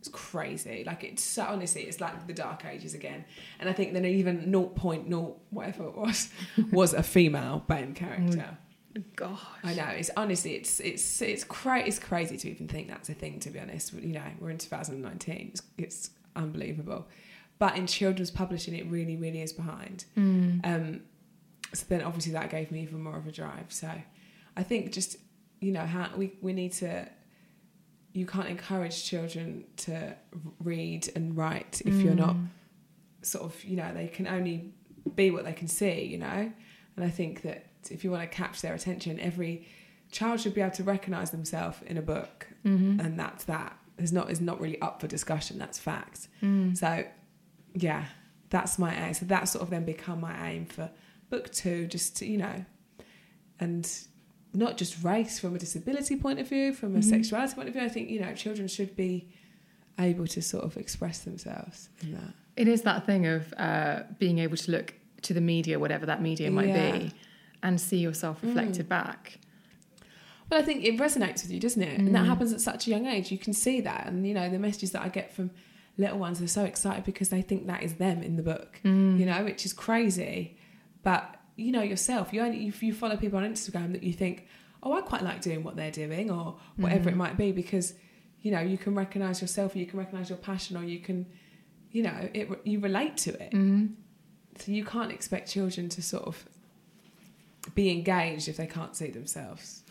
It's 0.00 0.08
crazy. 0.08 0.84
Like 0.86 1.04
it's 1.04 1.22
so 1.22 1.44
honestly, 1.44 1.82
it's 1.82 2.00
like 2.00 2.26
the 2.26 2.32
dark 2.32 2.64
ages 2.64 2.94
again. 2.94 3.24
And 3.60 3.68
I 3.68 3.72
think 3.72 3.92
then 3.94 4.04
even 4.04 4.52
0.0 4.52 5.34
whatever 5.50 5.86
it 5.86 5.96
was 5.96 6.30
was 6.72 6.92
a 6.92 7.02
female 7.02 7.64
BAME 7.68 7.94
character. 7.94 8.38
Mm. 8.38 8.56
Gosh. 9.16 9.38
I 9.62 9.74
know. 9.74 9.86
It's 9.88 10.10
honestly, 10.16 10.54
it's 10.54 10.80
it's 10.80 11.22
it's 11.22 11.44
cra- 11.44 11.84
It's 11.86 11.98
crazy 11.98 12.36
to 12.36 12.50
even 12.50 12.68
think 12.68 12.88
that's 12.88 13.08
a 13.08 13.14
thing. 13.14 13.38
To 13.40 13.50
be 13.50 13.58
honest, 13.60 13.92
you 13.92 14.14
know, 14.14 14.22
we're 14.40 14.50
in 14.50 14.58
2019. 14.58 15.50
It's, 15.52 15.62
it's 15.76 16.10
unbelievable. 16.34 17.06
But 17.58 17.76
in 17.76 17.86
children's 17.86 18.30
publishing, 18.30 18.74
it 18.74 18.86
really, 18.86 19.16
really 19.16 19.42
is 19.42 19.52
behind. 19.52 20.04
Um, 20.64 21.00
so 21.74 21.84
then, 21.88 22.02
obviously, 22.02 22.32
that 22.32 22.50
gave 22.50 22.70
me 22.70 22.82
even 22.82 23.02
more 23.02 23.16
of 23.16 23.26
a 23.26 23.32
drive. 23.32 23.66
So, 23.68 23.90
I 24.56 24.62
think 24.62 24.92
just 24.92 25.16
you 25.60 25.72
know 25.72 25.84
how 25.86 26.10
we 26.16 26.32
we 26.40 26.52
need 26.52 26.72
to. 26.74 27.08
You 28.14 28.26
can't 28.26 28.48
encourage 28.48 29.04
children 29.04 29.64
to 29.78 30.16
read 30.60 31.10
and 31.14 31.36
write 31.36 31.82
if 31.84 31.94
you're 31.94 32.14
not 32.14 32.34
sort 33.22 33.44
of 33.44 33.64
you 33.64 33.76
know 33.76 33.92
they 33.92 34.08
can 34.08 34.26
only 34.26 34.72
be 35.14 35.30
what 35.30 35.44
they 35.44 35.52
can 35.52 35.68
see 35.68 36.04
you 36.04 36.18
know 36.18 36.52
and 36.96 37.04
i 37.04 37.08
think 37.10 37.42
that 37.42 37.66
if 37.90 38.04
you 38.04 38.10
want 38.10 38.22
to 38.22 38.36
catch 38.36 38.60
their 38.60 38.74
attention 38.74 39.18
every 39.20 39.66
child 40.10 40.40
should 40.40 40.54
be 40.54 40.60
able 40.60 40.74
to 40.74 40.82
recognize 40.82 41.30
themselves 41.30 41.78
in 41.86 41.96
a 41.96 42.02
book. 42.02 42.46
Mm-hmm. 42.64 43.00
And 43.00 43.18
that's 43.18 43.44
that. 43.44 43.76
Is 43.98 44.12
not 44.12 44.30
is 44.30 44.40
not 44.40 44.60
really 44.60 44.80
up 44.80 45.00
for 45.00 45.08
discussion 45.08 45.58
that's 45.58 45.78
fact. 45.78 46.28
Mm. 46.42 46.76
So 46.76 47.04
yeah 47.74 48.04
that's 48.50 48.78
my 48.78 48.94
aim. 48.94 49.14
So 49.14 49.26
that 49.26 49.48
sort 49.48 49.62
of 49.62 49.70
then 49.70 49.84
become 49.84 50.20
my 50.20 50.50
aim 50.50 50.66
for 50.66 50.90
book 51.30 51.50
two 51.52 51.86
just 51.86 52.16
to 52.18 52.26
you 52.26 52.38
know 52.38 52.64
and 53.60 53.90
not 54.54 54.76
just 54.76 55.02
race 55.04 55.38
from 55.38 55.54
a 55.54 55.58
disability 55.58 56.16
point 56.16 56.38
of 56.38 56.48
view 56.48 56.72
from 56.72 56.94
a 56.94 57.00
mm-hmm. 57.00 57.10
sexuality 57.10 57.54
point 57.54 57.68
of 57.68 57.74
view. 57.74 57.82
I 57.82 57.88
think 57.88 58.08
you 58.08 58.20
know 58.20 58.32
children 58.34 58.68
should 58.68 58.94
be 58.94 59.28
able 59.98 60.28
to 60.28 60.40
sort 60.40 60.64
of 60.64 60.76
express 60.76 61.20
themselves 61.20 61.88
in 62.02 62.12
that. 62.12 62.34
It 62.56 62.68
is 62.68 62.82
that 62.82 63.04
thing 63.04 63.26
of 63.26 63.52
uh, 63.58 64.02
being 64.18 64.38
able 64.38 64.56
to 64.56 64.70
look 64.70 64.94
to 65.22 65.34
the 65.34 65.40
media, 65.40 65.78
whatever 65.78 66.06
that 66.06 66.22
media 66.22 66.50
might 66.50 66.68
Yeah. 66.68 66.92
be, 66.92 67.12
and 67.62 67.80
see 67.80 67.98
yourself 67.98 68.40
mm. 68.40 68.48
reflected 68.48 68.88
back. 68.88 69.38
Well, 70.50 70.60
I 70.60 70.64
think 70.64 70.84
it 70.84 70.96
resonates 70.96 71.42
with 71.42 71.50
you, 71.50 71.60
doesn't 71.60 71.82
it? 71.82 71.98
And 71.98 72.14
that 72.14 72.24
mm. 72.24 72.28
happens 72.28 72.52
at 72.52 72.60
such 72.60 72.86
a 72.86 72.90
young 72.90 73.06
age. 73.06 73.30
You 73.30 73.38
can 73.38 73.52
see 73.52 73.80
that, 73.82 74.06
and 74.06 74.26
you 74.26 74.34
know 74.34 74.48
the 74.48 74.58
messages 74.58 74.92
that 74.92 75.02
I 75.02 75.08
get 75.08 75.32
from 75.32 75.50
little 75.98 76.18
ones. 76.18 76.38
They're 76.38 76.48
so 76.48 76.64
excited 76.64 77.04
because 77.04 77.28
they 77.28 77.42
think 77.42 77.66
that 77.66 77.82
is 77.82 77.94
them 77.94 78.22
in 78.22 78.36
the 78.36 78.42
book. 78.42 78.80
Mm. 78.84 79.18
You 79.18 79.26
know, 79.26 79.44
which 79.44 79.66
is 79.66 79.72
crazy. 79.72 80.56
But 81.02 81.36
you 81.56 81.72
know 81.72 81.82
yourself. 81.82 82.32
You 82.32 82.42
only 82.42 82.66
if 82.66 82.82
you 82.82 82.94
follow 82.94 83.16
people 83.16 83.38
on 83.38 83.44
Instagram 83.44 83.92
that 83.92 84.02
you 84.02 84.12
think, 84.12 84.46
oh, 84.82 84.92
I 84.94 85.02
quite 85.02 85.22
like 85.22 85.42
doing 85.42 85.62
what 85.64 85.76
they're 85.76 85.90
doing, 85.90 86.30
or 86.30 86.56
whatever 86.76 87.10
it 87.10 87.16
might 87.16 87.36
be, 87.36 87.52
because 87.52 87.94
you 88.40 88.50
know 88.50 88.60
you 88.60 88.78
can 88.78 88.94
recognize 88.94 89.42
yourself, 89.42 89.74
or 89.74 89.78
you 89.78 89.86
can 89.86 89.98
recognize 89.98 90.30
your 90.30 90.38
passion, 90.38 90.76
or 90.76 90.84
you 90.84 91.00
can, 91.00 91.26
you 91.90 92.02
know, 92.02 92.28
it 92.32 92.48
you 92.64 92.80
relate 92.80 93.16
to 93.18 93.30
it. 93.42 93.52
So 94.58 94.72
you 94.72 94.84
can't 94.84 95.12
expect 95.12 95.50
children 95.50 95.88
to 95.90 96.02
sort 96.02 96.24
of 96.24 96.48
be 97.74 97.90
engaged 97.90 98.48
if 98.48 98.56
they 98.56 98.66
can't 98.66 98.94
see 98.96 99.10
themselves. 99.10 99.82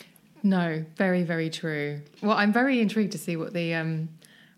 No, 0.43 0.85
very, 0.95 1.23
very 1.23 1.49
true. 1.49 2.01
Well, 2.21 2.37
I'm 2.37 2.53
very 2.53 2.79
intrigued 2.79 3.11
to 3.13 3.17
see 3.17 3.35
what 3.35 3.53
the 3.53 3.73
um, 3.73 4.09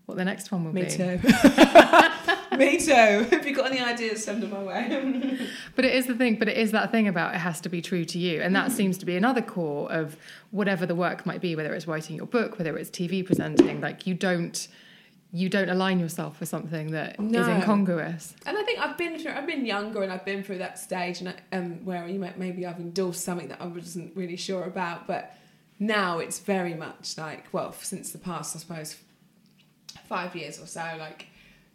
what 0.05 0.17
the 0.17 0.25
next 0.25 0.51
one 0.51 0.65
will 0.65 0.73
Me 0.73 0.83
be. 0.83 0.89
too. 0.89 1.19
Me 2.57 2.77
too. 2.77 3.27
If 3.31 3.45
you've 3.45 3.55
got 3.55 3.71
any 3.71 3.79
ideas, 3.79 4.23
send 4.23 4.43
them 4.43 4.49
my 4.49 4.61
way. 4.63 5.37
But 5.75 5.85
it 5.85 5.95
is 5.95 6.07
the 6.07 6.15
thing. 6.15 6.35
But 6.37 6.49
it 6.49 6.57
is 6.57 6.71
that 6.71 6.91
thing 6.91 7.07
about 7.07 7.33
it 7.33 7.37
has 7.37 7.61
to 7.61 7.69
be 7.69 7.81
true 7.81 8.03
to 8.05 8.17
you, 8.19 8.41
and 8.41 8.53
that 8.55 8.71
seems 8.71 8.97
to 8.97 9.05
be 9.05 9.15
another 9.15 9.41
core 9.41 9.89
of 9.91 10.17
whatever 10.51 10.85
the 10.85 10.95
work 10.95 11.25
might 11.25 11.39
be, 11.41 11.55
whether 11.55 11.73
it's 11.73 11.87
writing 11.87 12.17
your 12.17 12.25
book, 12.25 12.57
whether 12.57 12.77
it's 12.77 12.89
TV 12.89 13.25
presenting. 13.25 13.79
Like 13.79 14.05
you 14.05 14.13
don't 14.13 14.67
you 15.31 15.47
don't 15.47 15.69
align 15.69 15.99
yourself 15.99 16.39
with 16.39 16.49
something 16.49 16.91
that 16.91 17.11
is 17.19 17.19
No. 17.19 17.55
incongruous. 17.55 18.33
and 18.47 18.57
I 18.57 18.63
think 18.63 18.79
I've 18.79 18.97
been 18.97 19.19
through. 19.19 19.31
I've 19.33 19.45
been 19.45 19.65
younger, 19.65 20.01
and 20.03 20.11
I've 20.11 20.25
been 20.25 20.43
through 20.43 20.57
that 20.59 20.79
stage, 20.79 21.19
and 21.19 21.29
I, 21.29 21.35
um, 21.55 21.85
where 21.85 22.07
you 22.07 22.19
might 22.19 22.37
maybe 22.39 22.65
I've 22.65 22.79
endorsed 22.79 23.23
something 23.23 23.47
that 23.49 23.61
I 23.61 23.67
wasn't 23.67 24.15
really 24.15 24.35
sure 24.37 24.63
about, 24.63 25.05
but 25.05 25.35
now 25.77 26.17
it's 26.19 26.39
very 26.39 26.73
much 26.73 27.17
like 27.17 27.45
well, 27.53 27.71
since 27.73 28.11
the 28.11 28.17
past, 28.17 28.55
I 28.55 28.59
suppose, 28.59 28.97
five 30.07 30.35
years 30.35 30.59
or 30.61 30.65
so, 30.65 30.83
like 30.97 31.27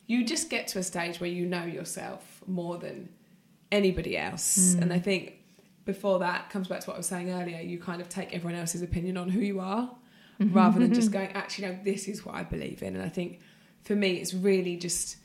you 0.06 0.24
just 0.24 0.50
get 0.50 0.66
to 0.68 0.78
a 0.78 0.82
stage 0.82 1.20
where 1.20 1.30
you 1.30 1.46
know 1.46 1.64
yourself 1.64 2.42
more 2.46 2.76
than 2.78 3.08
anybody 3.72 4.16
else, 4.18 4.74
and 4.74 4.92
I 4.92 4.98
think 4.98 5.34
before 5.84 6.18
that 6.20 6.50
comes 6.50 6.66
back 6.68 6.80
to 6.80 6.86
what 6.88 6.94
I 6.94 6.98
was 6.98 7.06
saying 7.06 7.30
earlier. 7.30 7.60
You 7.60 7.78
kind 7.78 8.00
of 8.00 8.08
take 8.08 8.34
everyone 8.34 8.58
else's 8.58 8.82
opinion 8.82 9.16
on 9.16 9.28
who 9.28 9.40
you 9.40 9.60
are, 9.60 9.90
rather 10.40 10.80
than 10.80 10.94
just 10.94 11.10
going, 11.12 11.28
actually, 11.28 11.68
no, 11.68 11.78
this 11.82 12.08
is 12.08 12.24
what 12.24 12.34
I 12.34 12.42
believe 12.42 12.82
in. 12.82 12.94
And 12.94 13.04
I 13.04 13.08
think 13.08 13.40
for 13.82 13.94
me, 13.94 14.14
it's 14.14 14.34
really 14.34 14.76
just 14.76 15.16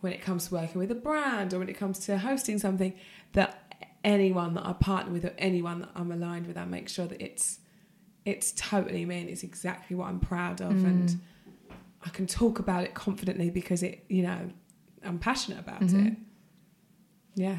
when 0.00 0.12
it 0.12 0.22
comes 0.22 0.48
to 0.48 0.54
working 0.54 0.78
with 0.78 0.90
a 0.90 0.94
brand 0.94 1.52
or 1.52 1.58
when 1.58 1.68
it 1.68 1.76
comes 1.76 1.98
to 2.00 2.18
hosting 2.18 2.58
something 2.58 2.94
that 3.32 3.74
anyone 4.04 4.54
that 4.54 4.64
I 4.64 4.72
partner 4.74 5.12
with 5.12 5.24
or 5.24 5.34
anyone 5.38 5.80
that 5.80 5.90
I'm 5.96 6.12
aligned 6.12 6.46
with, 6.46 6.56
I 6.56 6.64
make 6.64 6.88
sure 6.88 7.06
that 7.06 7.20
it's 7.20 7.58
it's 8.24 8.52
totally 8.52 9.06
me 9.06 9.20
and 9.20 9.30
it's 9.30 9.42
exactly 9.42 9.96
what 9.96 10.08
I'm 10.08 10.20
proud 10.20 10.60
of 10.60 10.70
and 10.70 11.08
mm. 11.08 11.18
I 12.04 12.10
can 12.10 12.26
talk 12.26 12.58
about 12.58 12.84
it 12.84 12.92
confidently 12.92 13.48
because 13.48 13.82
it, 13.82 14.04
you 14.08 14.22
know, 14.22 14.50
I'm 15.02 15.18
passionate 15.18 15.58
about 15.60 15.80
mm-hmm. 15.80 16.08
it. 16.08 16.12
Yeah. 17.34 17.58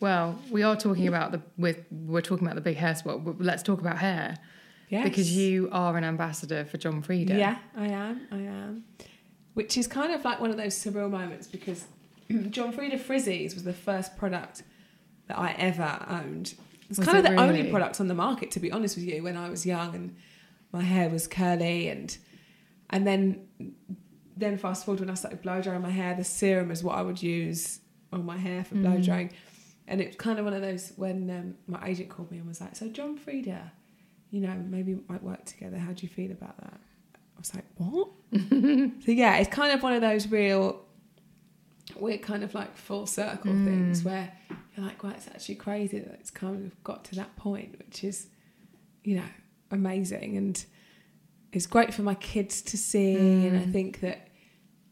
Well, 0.00 0.38
we 0.50 0.62
are 0.62 0.76
talking 0.76 1.06
about 1.06 1.32
the 1.32 1.42
with 1.56 1.84
we're 1.90 2.22
talking 2.22 2.46
about 2.46 2.54
the 2.54 2.62
big 2.62 2.76
hair 2.76 2.94
spot. 2.94 3.40
Let's 3.40 3.62
talk 3.62 3.80
about 3.80 3.98
hair 3.98 4.38
Yes. 4.88 5.04
because 5.04 5.36
you 5.36 5.68
are 5.72 5.96
an 5.96 6.04
ambassador 6.04 6.64
for 6.64 6.76
John 6.76 7.02
Frieda. 7.02 7.36
Yeah, 7.36 7.58
I 7.76 7.88
am. 7.88 8.20
I 8.30 8.36
am. 8.36 8.84
Which 9.54 9.76
is 9.76 9.86
kind 9.86 10.12
of 10.12 10.24
like 10.24 10.40
one 10.40 10.50
of 10.50 10.56
those 10.56 10.74
surreal 10.76 11.10
moments 11.10 11.46
because 11.48 11.84
John 12.50 12.72
Frieda 12.72 12.98
Frizz 12.98 13.28
Ease 13.28 13.54
was 13.54 13.64
the 13.64 13.72
first 13.72 14.16
product 14.16 14.62
that 15.28 15.38
I 15.38 15.52
ever 15.58 16.04
owned. 16.08 16.54
It's 16.88 16.98
Was 16.98 17.06
kind 17.08 17.18
of 17.18 17.24
it 17.24 17.30
the 17.34 17.40
only 17.42 17.68
product 17.70 18.00
on 18.00 18.06
the 18.06 18.14
market, 18.14 18.52
to 18.52 18.60
be 18.60 18.70
honest 18.70 18.96
with 18.96 19.06
you, 19.06 19.22
when 19.24 19.36
I 19.36 19.48
was 19.50 19.66
young 19.66 19.94
and 19.94 20.14
my 20.72 20.82
hair 20.82 21.08
was 21.08 21.26
curly 21.26 21.88
and 21.88 22.16
and 22.90 23.04
then 23.06 23.48
then 24.36 24.56
fast 24.58 24.84
forward 24.84 25.00
when 25.00 25.10
I 25.10 25.14
started 25.14 25.42
blow 25.42 25.60
drying 25.62 25.80
my 25.82 25.90
hair, 25.90 26.14
the 26.14 26.22
serum 26.22 26.70
is 26.70 26.84
what 26.84 26.94
I 26.96 27.02
would 27.02 27.20
use 27.22 27.80
on 28.12 28.24
my 28.24 28.36
hair 28.36 28.62
for 28.62 28.74
Mm. 28.76 28.82
blow 28.82 29.00
drying. 29.00 29.32
And 29.88 30.00
it's 30.00 30.14
kind 30.16 30.38
of 30.38 30.44
one 30.44 30.54
of 30.54 30.62
those 30.62 30.92
when 30.96 31.30
um, 31.30 31.54
my 31.66 31.84
agent 31.88 32.08
called 32.10 32.30
me 32.30 32.38
and 32.38 32.46
was 32.46 32.60
like, 32.60 32.76
"So 32.76 32.88
John 32.88 33.16
Frieda, 33.16 33.72
you 34.36 34.46
know, 34.46 34.54
maybe 34.54 34.94
we 34.94 35.00
might 35.08 35.22
work 35.22 35.44
together. 35.44 35.78
How 35.78 35.92
do 35.92 36.02
you 36.02 36.08
feel 36.08 36.32
about 36.32 36.56
that?" 36.58 36.80
I 37.14 37.38
was 37.38 37.54
like, 37.54 37.64
"What?" 37.76 38.08
so 39.04 39.10
yeah, 39.10 39.36
it's 39.36 39.50
kind 39.50 39.72
of 39.72 39.82
one 39.82 39.92
of 39.92 40.00
those 40.00 40.28
real, 40.28 40.82
weird 41.96 42.22
kind 42.22 42.44
of 42.44 42.54
like 42.54 42.76
full 42.76 43.06
circle 43.06 43.52
mm. 43.52 43.64
things 43.64 44.04
where 44.04 44.32
you're 44.76 44.86
like, 44.86 45.02
"Well, 45.02 45.12
it's 45.12 45.28
actually 45.28 45.56
crazy 45.56 46.00
that 46.00 46.14
it's 46.14 46.30
kind 46.30 46.66
of 46.66 46.84
got 46.84 47.04
to 47.06 47.14
that 47.16 47.36
point," 47.36 47.78
which 47.78 48.04
is, 48.04 48.28
you 49.04 49.16
know, 49.16 49.28
amazing 49.70 50.36
and 50.36 50.64
it's 51.56 51.66
great 51.66 51.94
for 51.94 52.02
my 52.02 52.14
kids 52.14 52.60
to 52.62 52.76
see. 52.76 53.14
And 53.14 53.56
I 53.56 53.62
mm. 53.62 53.72
think 53.72 54.00
that, 54.00 54.28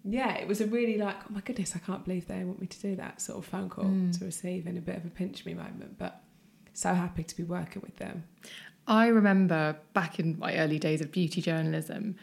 yeah, 0.02 0.34
it 0.34 0.48
was 0.48 0.60
a 0.60 0.66
really 0.66 0.96
like, 0.96 1.16
oh 1.28 1.32
my 1.32 1.40
goodness, 1.40 1.74
I 1.76 1.78
can't 1.78 2.04
believe 2.04 2.26
they 2.26 2.42
want 2.44 2.60
me 2.60 2.66
to 2.66 2.80
do 2.80 2.96
that 2.96 3.20
sort 3.20 3.38
of 3.38 3.44
phone 3.44 3.68
call 3.68 3.84
mm. 3.84 4.18
to 4.18 4.24
receive 4.24 4.66
in 4.66 4.78
a 4.78 4.80
bit 4.80 4.96
of 4.96 5.04
a 5.04 5.10
pinch 5.10 5.44
me 5.44 5.54
moment. 5.54 5.98
But 5.98 6.22
so 6.72 6.94
happy 6.94 7.22
to 7.22 7.36
be 7.36 7.42
working 7.42 7.82
with 7.82 7.96
them. 7.96 8.24
I 8.86 9.06
remember 9.06 9.76
back 9.92 10.18
in 10.18 10.38
my 10.38 10.56
early 10.56 10.78
days 10.78 11.00
of 11.00 11.10
beauty 11.10 11.40
journalism, 11.40 12.16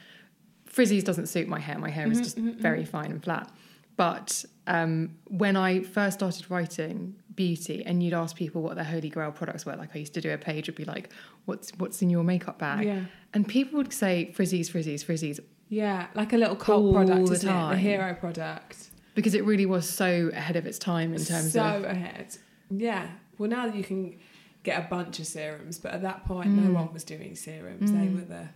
Frizz 0.65 0.93
Ease 0.93 1.03
doesn't 1.03 1.27
suit 1.27 1.47
my 1.47 1.59
hair. 1.59 1.77
My 1.77 1.89
hair 1.89 2.07
is 2.07 2.13
mm-hmm, 2.13 2.23
just 2.23 2.37
mm-hmm, 2.37 2.59
very 2.59 2.81
mm-hmm. 2.81 2.91
fine 2.91 3.11
and 3.11 3.23
flat. 3.23 3.51
But 3.97 4.45
um, 4.67 5.17
when 5.27 5.57
I 5.57 5.81
first 5.81 6.19
started 6.19 6.49
writing 6.49 7.15
beauty, 7.35 7.83
and 7.85 8.01
you'd 8.01 8.13
ask 8.13 8.35
people 8.35 8.61
what 8.61 8.75
their 8.75 8.85
holy 8.85 9.09
grail 9.09 9.31
products 9.31 9.65
were, 9.65 9.75
like 9.75 9.89
I 9.95 9.99
used 9.99 10.13
to 10.13 10.21
do 10.21 10.31
a 10.31 10.37
page, 10.37 10.67
would 10.67 10.75
be 10.75 10.85
like, 10.85 11.11
"What's 11.45 11.71
what's 11.77 12.01
in 12.01 12.09
your 12.09 12.23
makeup 12.23 12.59
bag?" 12.59 12.85
Yeah. 12.85 13.01
And 13.33 13.47
people 13.47 13.77
would 13.77 13.93
say 13.93 14.31
Frizz 14.33 14.53
Ease, 14.53 14.69
frizzies, 14.69 15.03
Frizz 15.03 15.23
Ease, 15.23 15.39
Yeah, 15.69 16.07
like 16.15 16.33
a 16.33 16.37
little 16.37 16.55
cult 16.55 16.93
product, 16.93 17.27
the 17.27 17.33
isn't 17.33 17.49
it? 17.49 17.51
The 17.51 17.59
time. 17.59 17.73
A 17.73 17.77
hero 17.77 18.13
product. 18.13 18.89
because 19.13 19.35
it 19.35 19.43
really 19.43 19.65
was 19.65 19.87
so 19.89 20.31
ahead 20.33 20.55
of 20.55 20.65
its 20.65 20.79
time 20.79 21.13
in 21.13 21.23
terms 21.23 21.51
so 21.51 21.61
of 21.61 21.83
so 21.83 21.89
ahead. 21.89 22.37
Yeah. 22.69 23.07
Well, 23.37 23.49
now 23.49 23.65
that 23.67 23.75
you 23.75 23.83
can 23.83 24.17
get 24.63 24.85
a 24.85 24.87
bunch 24.87 25.19
of 25.19 25.27
serums, 25.27 25.79
but 25.79 25.91
at 25.91 26.01
that 26.03 26.25
point, 26.25 26.49
no 26.49 26.71
one 26.71 26.93
was 26.93 27.03
doing 27.03 27.35
serums. 27.35 27.91
They 27.91 28.07
were 28.09 28.21
the, 28.21 28.49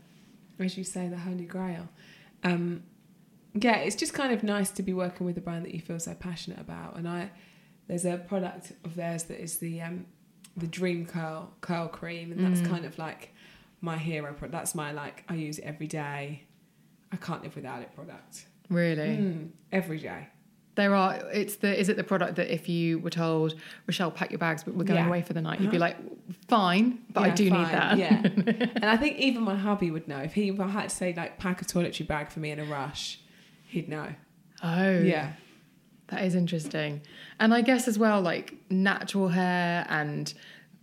as 0.63 0.77
you 0.77 0.83
say, 0.83 1.07
the 1.07 1.17
holy 1.17 1.45
grail. 1.45 1.89
Um, 2.43 2.83
yeah, 3.53 3.77
it's 3.77 3.95
just 3.95 4.13
kind 4.13 4.33
of 4.33 4.43
nice 4.43 4.69
to 4.71 4.83
be 4.83 4.93
working 4.93 5.25
with 5.25 5.37
a 5.37 5.41
brand 5.41 5.65
that 5.65 5.73
you 5.73 5.79
feel 5.79 5.99
so 5.99 6.13
passionate 6.13 6.59
about. 6.59 6.97
And 6.97 7.07
I, 7.07 7.31
there's 7.87 8.05
a 8.05 8.17
product 8.17 8.73
of 8.83 8.95
theirs 8.95 9.23
that 9.23 9.41
is 9.41 9.57
the 9.57 9.81
um, 9.81 10.05
the 10.57 10.67
Dream 10.67 11.05
Curls 11.05 11.49
Curl 11.61 11.87
Cream, 11.87 12.31
and 12.31 12.45
that's 12.45 12.67
kind 12.67 12.85
of 12.85 12.97
like 12.97 13.33
my 13.81 13.97
hero 13.97 14.33
product. 14.33 14.51
That's 14.51 14.75
my 14.75 14.91
like 14.91 15.23
I 15.27 15.35
use 15.35 15.59
it 15.59 15.65
every 15.65 15.87
day. 15.87 16.43
I 17.11 17.17
can't 17.17 17.43
live 17.43 17.55
without 17.55 17.81
it 17.81 17.95
product. 17.95 18.45
Really? 18.69 19.17
Mm, 19.17 19.49
every 19.71 19.99
day. 19.99 20.27
There 20.75 20.93
are. 20.93 21.15
It's 21.33 21.55
the. 21.55 21.77
Is 21.79 21.87
it 21.89 21.95
the 21.97 22.03
product 22.03 22.35
that 22.35 22.53
if 22.53 22.67
you 22.67 22.99
were 22.99 23.09
told, 23.09 23.55
Rochelle, 23.87 24.11
pack 24.11 24.29
your 24.31 24.39
bags, 24.39 24.63
but 24.63 24.75
we're 24.75 24.83
going 24.83 24.99
Yeah. 24.99 25.07
away 25.07 25.21
for 25.21 25.33
the 25.33 25.41
night, 25.41 25.61
you'd 25.61 25.71
be 25.71 25.79
like, 25.79 25.95
fine, 26.49 26.99
but 27.13 27.21
I 27.23 27.27
Yeah, 27.27 27.35
do 27.35 27.43
need 27.45 27.67
that. 27.67 27.97
Yeah. 27.97 28.21
and 28.75 28.85
I 28.85 28.97
think 28.97 29.17
even 29.17 29.43
my 29.43 29.55
hubby 29.55 29.89
would 29.89 30.07
know 30.07 30.19
if 30.19 30.33
he 30.33 30.49
if 30.49 30.59
I 30.59 30.67
had 30.67 30.89
to 30.89 30.95
say 30.95 31.13
like 31.15 31.39
pack 31.39 31.61
a 31.61 31.65
toiletry 31.65 32.05
bag 32.05 32.29
for 32.29 32.39
me 32.41 32.51
in 32.51 32.59
a 32.59 32.65
rush, 32.65 33.19
he'd 33.67 33.87
know. 33.89 34.09
oh. 34.63 34.99
Yeah. 34.99 35.33
That 36.09 36.23
is 36.23 36.35
interesting. 36.35 37.01
And 37.39 37.51
I 37.53 37.61
guess 37.61 37.87
as 37.87 37.97
well, 37.97 38.21
like 38.21 38.53
natural 38.69 39.29
hair 39.29 39.87
and 39.89 40.31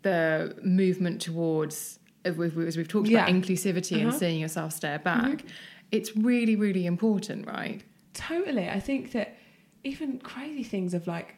the 0.03 0.57
movement 0.65 1.21
towards, 1.21 2.01
as 2.25 2.37
we've, 2.37 2.89
talked 2.89 3.09
about, 3.09 3.29
inclusivity 3.29 3.99
and 3.99 4.09
Uh-huh. 4.09 4.19
seeing 4.19 4.41
yourself 4.41 4.73
stare 4.73 4.99
back, 4.99 5.45
it's 5.93 6.17
really, 6.17 6.57
really 6.57 6.87
important, 6.87 7.47
right? 7.47 7.85
Totally. 8.15 8.69
I 8.69 8.81
think 8.81 9.13
that 9.13 9.37
even 9.85 10.19
crazy 10.19 10.63
things 10.63 10.95
of 10.95 11.07
like, 11.07 11.37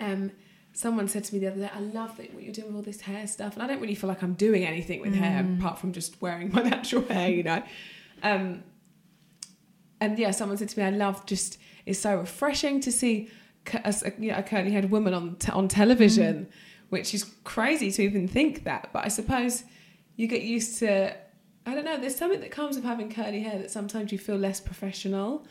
um, 0.00 0.30
someone 0.72 1.08
said 1.08 1.24
to 1.24 1.34
me 1.34 1.40
the 1.40 1.48
other 1.48 1.60
day, 1.60 1.70
I 1.74 1.80
love 1.80 2.16
that 2.18 2.32
what 2.32 2.42
you're 2.42 2.52
doing 2.52 2.68
with 2.68 2.76
all 2.76 2.82
this 2.82 3.00
hair 3.00 3.26
stuff. 3.26 3.54
And 3.54 3.62
I 3.62 3.66
don't 3.66 3.80
really 3.80 3.96
feel 3.96 4.08
like 4.08 4.22
I'm 4.22 4.34
doing 4.34 4.64
anything 4.64 5.00
with 5.00 5.14
hair 5.14 5.44
apart 5.58 5.78
from 5.78 5.92
just 5.92 6.20
wearing 6.22 6.52
my 6.52 6.62
natural 6.62 7.02
hair, 7.02 7.30
you 7.30 7.42
know. 7.42 7.62
Um, 8.22 8.62
and 10.00 10.18
yeah, 10.18 10.30
someone 10.30 10.56
said 10.56 10.68
to 10.68 10.78
me, 10.78 10.86
I 10.86 10.90
love 10.90 11.26
just, 11.26 11.58
it's 11.84 11.98
so 11.98 12.16
refreshing 12.16 12.80
to 12.80 12.92
see 12.92 13.28
a, 13.74 13.94
you 14.18 14.30
know, 14.30 14.38
a 14.38 14.42
curly 14.42 14.70
haired 14.70 14.90
woman 14.90 15.14
on, 15.14 15.36
te- 15.36 15.52
on 15.52 15.66
television, 15.68 16.48
which 16.90 17.12
is 17.12 17.24
crazy 17.44 17.90
to 17.90 18.02
even 18.02 18.28
think 18.28 18.64
that. 18.64 18.90
But 18.92 19.04
I 19.04 19.08
suppose 19.08 19.64
you 20.16 20.26
get 20.26 20.42
used 20.42 20.78
to, 20.78 21.14
I 21.66 21.74
don't 21.74 21.84
know, 21.84 21.98
there's 21.98 22.16
something 22.16 22.40
that 22.40 22.50
comes 22.50 22.76
with 22.76 22.84
having 22.84 23.10
curly 23.10 23.40
hair 23.40 23.58
that 23.58 23.70
sometimes 23.70 24.12
you 24.12 24.18
feel 24.18 24.36
less 24.36 24.60
professional. 24.60 25.44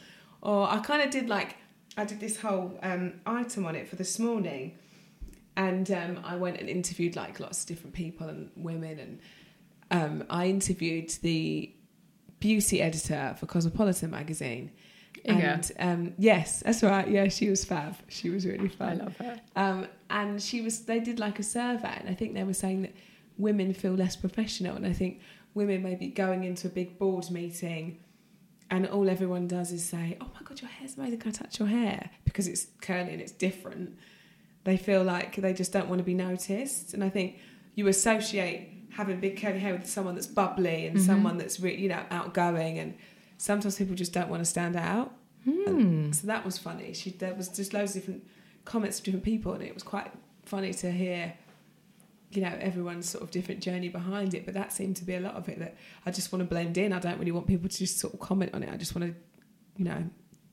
Or 0.48 0.68
I 0.68 0.80
kind 0.80 1.02
of 1.04 1.12
did 1.12 1.28
like, 1.30 1.58
I 1.98 2.06
did 2.06 2.20
this 2.20 2.40
whole 2.40 2.80
um, 2.82 3.16
item 3.26 3.66
on 3.66 3.76
it 3.76 3.88
for 3.88 3.98
this 3.98 4.18
morning. 4.18 4.78
And 5.58 5.92
um, 5.92 6.22
I 6.24 6.38
went 6.38 6.60
and 6.60 6.70
interviewed 6.70 7.16
like 7.16 7.40
lots 7.40 7.62
of 7.62 7.68
different 7.68 7.94
people 7.94 8.30
and 8.30 8.50
women. 8.56 8.98
And 9.00 9.20
um, 9.92 10.28
I 10.30 10.48
interviewed 10.48 11.10
the 11.22 11.72
beauty 12.40 12.82
editor 12.82 13.36
for 13.38 13.46
Cosmopolitan 13.46 14.10
magazine. 14.10 14.72
And 15.26 15.72
um, 15.80 16.14
yes, 16.18 16.62
that's 16.66 16.82
right. 16.82 17.10
Yeah, 17.10 17.28
she 17.28 17.50
was 17.50 17.66
fab. 17.66 17.98
She 18.08 18.30
was 18.30 18.46
really 18.46 18.70
fab. 18.70 19.02
I 19.02 19.04
love 19.04 19.18
her. 19.18 19.42
Um, 19.56 19.88
and 20.10 20.42
she 20.42 20.62
was. 20.62 20.86
They 20.86 21.00
did 21.00 21.20
like 21.20 21.40
a 21.40 21.44
survey, 21.44 21.98
and 22.00 22.08
I 22.08 22.14
think 22.14 22.34
they 22.36 22.44
were 22.44 22.54
saying 22.54 22.84
that 22.84 22.94
women 23.38 23.74
feel 23.74 23.94
less 23.94 24.16
professional, 24.16 24.76
and 24.76 24.86
I 24.86 24.94
think 24.94 25.20
women 25.56 25.82
may 25.84 25.96
be 25.96 26.08
going 26.08 26.44
into 26.44 26.68
a 26.68 26.70
big 26.70 26.98
board 27.00 27.30
meeting, 27.32 28.00
and 28.70 28.88
all 28.88 29.10
everyone 29.10 29.48
does 29.48 29.72
is 29.72 29.84
say, 29.86 30.18
"Oh 30.20 30.28
my 30.34 30.42
god, 30.44 30.62
your 30.62 30.70
hair's 30.70 30.98
amazing. 30.98 31.20
Can 31.20 31.30
I 31.30 31.34
touch 31.34 31.60
your 31.60 31.68
hair?" 31.68 32.10
Because 32.26 32.48
it's 32.48 32.68
curly 32.82 33.14
and 33.14 33.22
it's 33.22 33.32
different. 33.32 33.98
They 34.64 34.78
feel 34.78 35.04
like 35.04 35.36
they 35.36 35.54
just 35.54 35.72
don't 35.72 35.88
want 35.88 36.00
to 36.00 36.04
be 36.04 36.14
noticed, 36.14 36.94
and 36.94 37.04
I 37.04 37.10
think 37.10 37.38
you 37.76 37.88
associate 37.88 38.70
having 38.92 39.20
big 39.20 39.40
curly 39.40 39.60
hair 39.60 39.74
with 39.74 39.88
someone 39.88 40.16
that's 40.16 40.28
bubbly 40.28 40.88
and 40.88 40.98
mm-hmm. 40.98 41.06
someone 41.06 41.38
that's 41.38 41.60
re- 41.60 41.76
you 41.76 41.90
know 41.90 42.04
outgoing, 42.12 42.80
and 42.80 42.96
sometimes 43.38 43.78
people 43.78 43.96
just 43.96 44.14
don't 44.14 44.30
want 44.30 44.42
to 44.42 44.46
stand 44.46 44.76
out. 44.76 45.14
And 45.46 46.08
hmm. 46.08 46.12
so 46.12 46.28
that 46.28 46.44
was 46.44 46.58
funny. 46.58 46.94
She 46.94 47.12
there 47.12 47.34
was 47.34 47.48
just 47.48 47.74
loads 47.74 47.96
of 47.96 48.02
different 48.02 48.28
comments 48.66 49.00
from 49.00 49.06
different 49.06 49.24
people, 49.24 49.54
and 49.54 49.64
it 49.64 49.74
was 49.74 49.84
quite 49.84 50.12
funny 50.44 50.74
to 50.74 50.92
hear. 50.92 51.34
You 52.32 52.42
know, 52.42 52.54
everyone's 52.60 53.10
sort 53.10 53.24
of 53.24 53.32
different 53.32 53.62
journey 53.62 53.88
behind 53.90 54.34
it, 54.34 54.44
but 54.46 54.54
that 54.54 54.74
seemed 54.74 54.98
to 54.98 55.06
be 55.06 55.16
a 55.16 55.20
lot 55.20 55.36
of 55.36 55.48
it. 55.48 55.60
That 55.60 55.76
I 56.06 56.12
just 56.12 56.32
want 56.32 56.42
to 56.42 56.46
blend 56.46 56.78
in. 56.78 56.92
I 56.94 57.00
don't 57.00 57.18
really 57.20 57.32
want 57.32 57.48
people 57.48 57.70
to 57.70 57.78
just 57.78 58.00
sort 58.00 58.14
of 58.14 58.20
comment 58.20 58.52
on 58.54 58.64
it. 58.64 58.70
I 58.72 58.76
just 58.78 58.94
want 58.96 59.08
to, 59.14 59.16
you 59.78 59.86
know, 59.86 60.04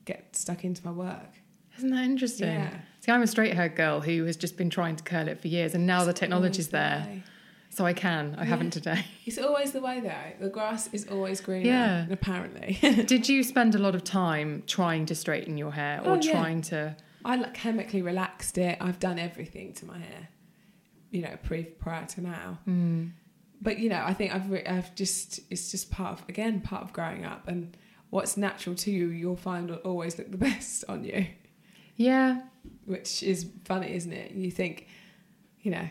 get 0.05 0.35
stuck 0.35 0.63
into 0.63 0.83
my 0.85 0.91
work. 0.91 1.29
Isn't 1.77 1.89
that 1.91 2.05
interesting? 2.05 2.47
Yeah. 2.47 2.69
See, 3.01 3.11
I'm 3.11 3.21
a 3.21 3.27
straight 3.27 3.53
haired 3.53 3.75
girl 3.75 3.99
who 3.99 4.23
has 4.23 4.37
just 4.37 4.55
been 4.55 4.69
trying 4.69 4.95
to 4.95 5.03
curl 5.03 5.27
it 5.27 5.41
for 5.41 5.49
years, 5.49 5.75
and 5.75 5.85
now 5.85 6.05
the 6.05 6.13
technology's 6.13 6.67
the 6.67 6.71
there. 6.77 7.23
So 7.71 7.85
I 7.85 7.91
can. 7.91 8.35
I 8.39 8.45
haven't 8.45 8.71
today. 8.71 9.03
It's 9.25 9.37
always 9.37 9.73
the 9.73 9.81
way, 9.81 9.99
though. 9.99 10.45
The 10.45 10.49
grass 10.49 10.87
is 10.93 11.05
always 11.09 11.41
greener. 11.41 11.65
Yeah. 11.67 12.05
Apparently, 12.09 12.77
Did 13.05 13.27
you 13.27 13.43
spend 13.43 13.75
a 13.75 13.79
lot 13.79 13.95
of 13.95 14.03
time 14.05 14.63
trying 14.65 15.05
to 15.07 15.15
straighten 15.15 15.57
your 15.57 15.73
hair 15.73 15.99
or 16.05 16.11
Oh, 16.11 16.19
yeah. 16.21 16.31
trying 16.31 16.61
to. 16.71 16.95
I 17.25 17.35
like 17.35 17.53
chemically 17.53 18.01
relaxed 18.01 18.57
it. 18.57 18.77
I've 18.79 18.99
done 18.99 19.19
everything 19.19 19.73
to 19.73 19.85
my 19.85 19.97
hair, 19.97 20.29
you 21.15 21.21
know, 21.21 21.37
pre 21.43 21.63
prior 21.63 22.05
to 22.05 22.21
now. 22.21 22.59
Hmm. 22.65 23.07
But 23.61 23.79
you 23.79 23.89
know, 23.89 24.03
I 24.05 24.13
think 24.13 24.35
I've 24.35 24.49
re- 24.51 24.65
I've 24.65 24.93
just 24.95 25.39
it's 25.49 25.71
just 25.71 25.89
part 25.89 26.19
of 26.19 26.29
again 26.29 26.61
part 26.61 26.83
of 26.83 26.91
growing 26.93 27.25
up, 27.25 27.47
and 27.47 27.75
what's 28.09 28.37
natural 28.37 28.75
to 28.75 28.91
you, 28.91 29.07
you'll 29.07 29.35
find 29.35 29.69
will 29.69 29.77
always 29.77 30.17
look 30.17 30.29
the 30.31 30.37
best 30.49 30.83
on 30.87 31.03
you, 31.03 31.25
Yeah. 31.95 32.41
which 32.85 33.23
is 33.23 33.47
funny, 33.65 33.93
isn't 33.95 34.11
it? 34.13 34.31
You 34.31 34.51
think, 34.51 34.87
you 35.61 35.71
know, 35.71 35.87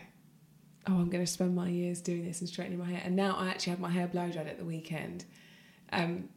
oh, 0.87 0.93
I'm 0.93 1.09
going 1.09 1.23
to 1.25 1.31
spend 1.31 1.55
my 1.55 1.67
years 1.69 2.01
doing 2.01 2.25
this 2.25 2.39
and 2.39 2.47
straightening 2.49 2.79
my 2.79 2.85
hair, 2.85 3.01
and 3.03 3.15
now 3.15 3.35
I 3.35 3.49
actually 3.49 3.71
had 3.71 3.79
my 3.79 3.89
hair 3.91 4.07
blow 4.07 4.29
dried 4.29 4.47
at 4.47 4.57
the 4.57 4.65
weekend, 4.65 5.25
um, 5.91 6.29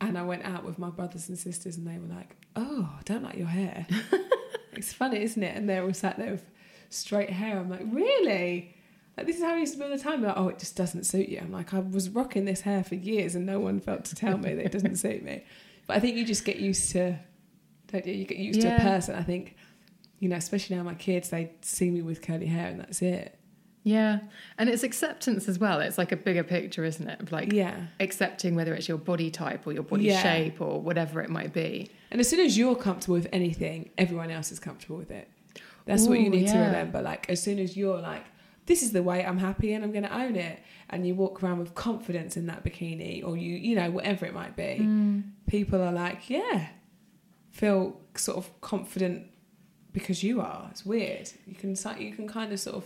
and 0.00 0.18
I 0.18 0.22
went 0.22 0.44
out 0.44 0.64
with 0.64 0.78
my 0.78 0.90
brothers 0.90 1.28
and 1.28 1.38
sisters, 1.38 1.76
and 1.76 1.86
they 1.86 1.98
were 1.98 2.12
like, 2.14 2.36
"Oh, 2.54 2.90
I 2.98 3.02
don't 3.04 3.22
like 3.22 3.36
your 3.36 3.46
hair." 3.48 3.86
it's 4.72 4.92
funny, 4.92 5.22
isn't 5.22 5.42
it? 5.42 5.56
And 5.56 5.68
they're 5.68 5.84
all 5.84 5.94
sat 5.94 6.18
there 6.18 6.32
with 6.32 6.44
straight 6.90 7.30
hair. 7.30 7.58
I'm 7.58 7.68
like, 7.70 7.82
really? 7.90 8.74
Like 9.16 9.26
this 9.26 9.36
is 9.36 9.42
how 9.42 9.54
I 9.54 9.58
used 9.58 9.72
to 9.74 9.78
be 9.78 9.84
all 9.84 9.90
the 9.90 9.98
time. 9.98 10.22
Like, 10.22 10.36
oh, 10.36 10.48
it 10.48 10.58
just 10.58 10.76
doesn't 10.76 11.04
suit 11.04 11.28
you. 11.28 11.38
I'm 11.38 11.52
like, 11.52 11.72
I 11.72 11.78
was 11.78 12.10
rocking 12.10 12.44
this 12.44 12.60
hair 12.62 12.84
for 12.84 12.94
years, 12.96 13.34
and 13.34 13.46
no 13.46 13.60
one 13.60 13.80
felt 13.80 14.04
to 14.06 14.14
tell 14.14 14.36
me 14.38 14.54
that 14.54 14.66
it 14.66 14.72
doesn't 14.72 14.96
suit 14.96 15.22
me. 15.22 15.44
But 15.86 15.96
I 15.96 16.00
think 16.00 16.16
you 16.16 16.24
just 16.26 16.44
get 16.44 16.56
used 16.56 16.90
to, 16.92 17.18
don't 17.88 18.06
you? 18.06 18.12
You 18.14 18.24
get 18.26 18.38
used 18.38 18.60
to 18.62 18.74
a 18.76 18.80
person. 18.80 19.14
I 19.14 19.22
think, 19.22 19.56
you 20.18 20.28
know, 20.28 20.36
especially 20.36 20.76
now 20.76 20.82
my 20.82 20.94
kids, 20.94 21.30
they 21.30 21.52
see 21.62 21.90
me 21.90 22.02
with 22.02 22.20
curly 22.22 22.46
hair, 22.46 22.66
and 22.68 22.80
that's 22.80 23.00
it. 23.02 23.38
Yeah. 23.84 24.18
And 24.58 24.68
it's 24.68 24.82
acceptance 24.82 25.48
as 25.48 25.60
well. 25.60 25.78
It's 25.78 25.96
like 25.96 26.10
a 26.10 26.16
bigger 26.16 26.42
picture, 26.42 26.84
isn't 26.84 27.08
it? 27.08 27.20
Of 27.20 27.30
like 27.30 27.52
Yeah. 27.52 27.86
accepting 28.00 28.56
whether 28.56 28.74
it's 28.74 28.88
your 28.88 28.98
body 28.98 29.30
type 29.30 29.64
or 29.64 29.72
your 29.72 29.84
body 29.84 30.06
Yeah. 30.06 30.20
shape 30.20 30.60
or 30.60 30.80
whatever 30.82 31.20
it 31.22 31.30
might 31.30 31.52
be. 31.52 31.88
And 32.10 32.20
as 32.20 32.28
soon 32.28 32.40
as 32.40 32.58
you're 32.58 32.74
comfortable 32.74 33.14
with 33.14 33.28
anything, 33.32 33.90
everyone 33.96 34.32
else 34.32 34.50
is 34.50 34.58
comfortable 34.58 34.96
with 34.96 35.12
it. 35.12 35.28
That's 35.86 36.06
what 36.06 36.18
you 36.20 36.26
Ooh, 36.26 36.30
need 36.30 36.48
to 36.48 36.58
remember. 36.58 37.00
Like, 37.00 37.30
as 37.30 37.42
soon 37.42 37.58
as 37.58 37.76
you're 37.76 38.00
like, 38.00 38.24
this 38.66 38.82
is 38.82 38.90
the 38.92 39.02
way 39.02 39.24
I'm 39.24 39.38
happy 39.38 39.72
and 39.72 39.84
I'm 39.84 39.92
going 39.92 40.02
to 40.02 40.14
own 40.14 40.36
it, 40.36 40.58
and 40.90 41.06
you 41.06 41.14
walk 41.14 41.42
around 41.42 41.60
with 41.60 41.74
confidence 41.74 42.36
in 42.36 42.46
that 42.46 42.64
bikini, 42.64 43.24
or 43.24 43.36
you, 43.36 43.54
you 43.56 43.74
know, 43.76 43.90
whatever 43.90 44.26
it 44.26 44.34
might 44.34 44.56
be, 44.56 44.78
Mm. 44.80 45.22
people 45.46 45.80
are 45.80 45.92
like, 45.92 46.28
yeah, 46.28 46.66
feel 47.50 48.00
sort 48.16 48.36
of 48.36 48.60
confident 48.60 49.26
because 49.92 50.22
you 50.22 50.40
are. 50.40 50.66
It's 50.70 50.84
weird. 50.84 51.30
You 51.46 51.54
can 51.54 51.76
you 51.98 52.12
can 52.12 52.28
kind 52.28 52.52
of 52.52 52.60
sort 52.60 52.76
of 52.76 52.84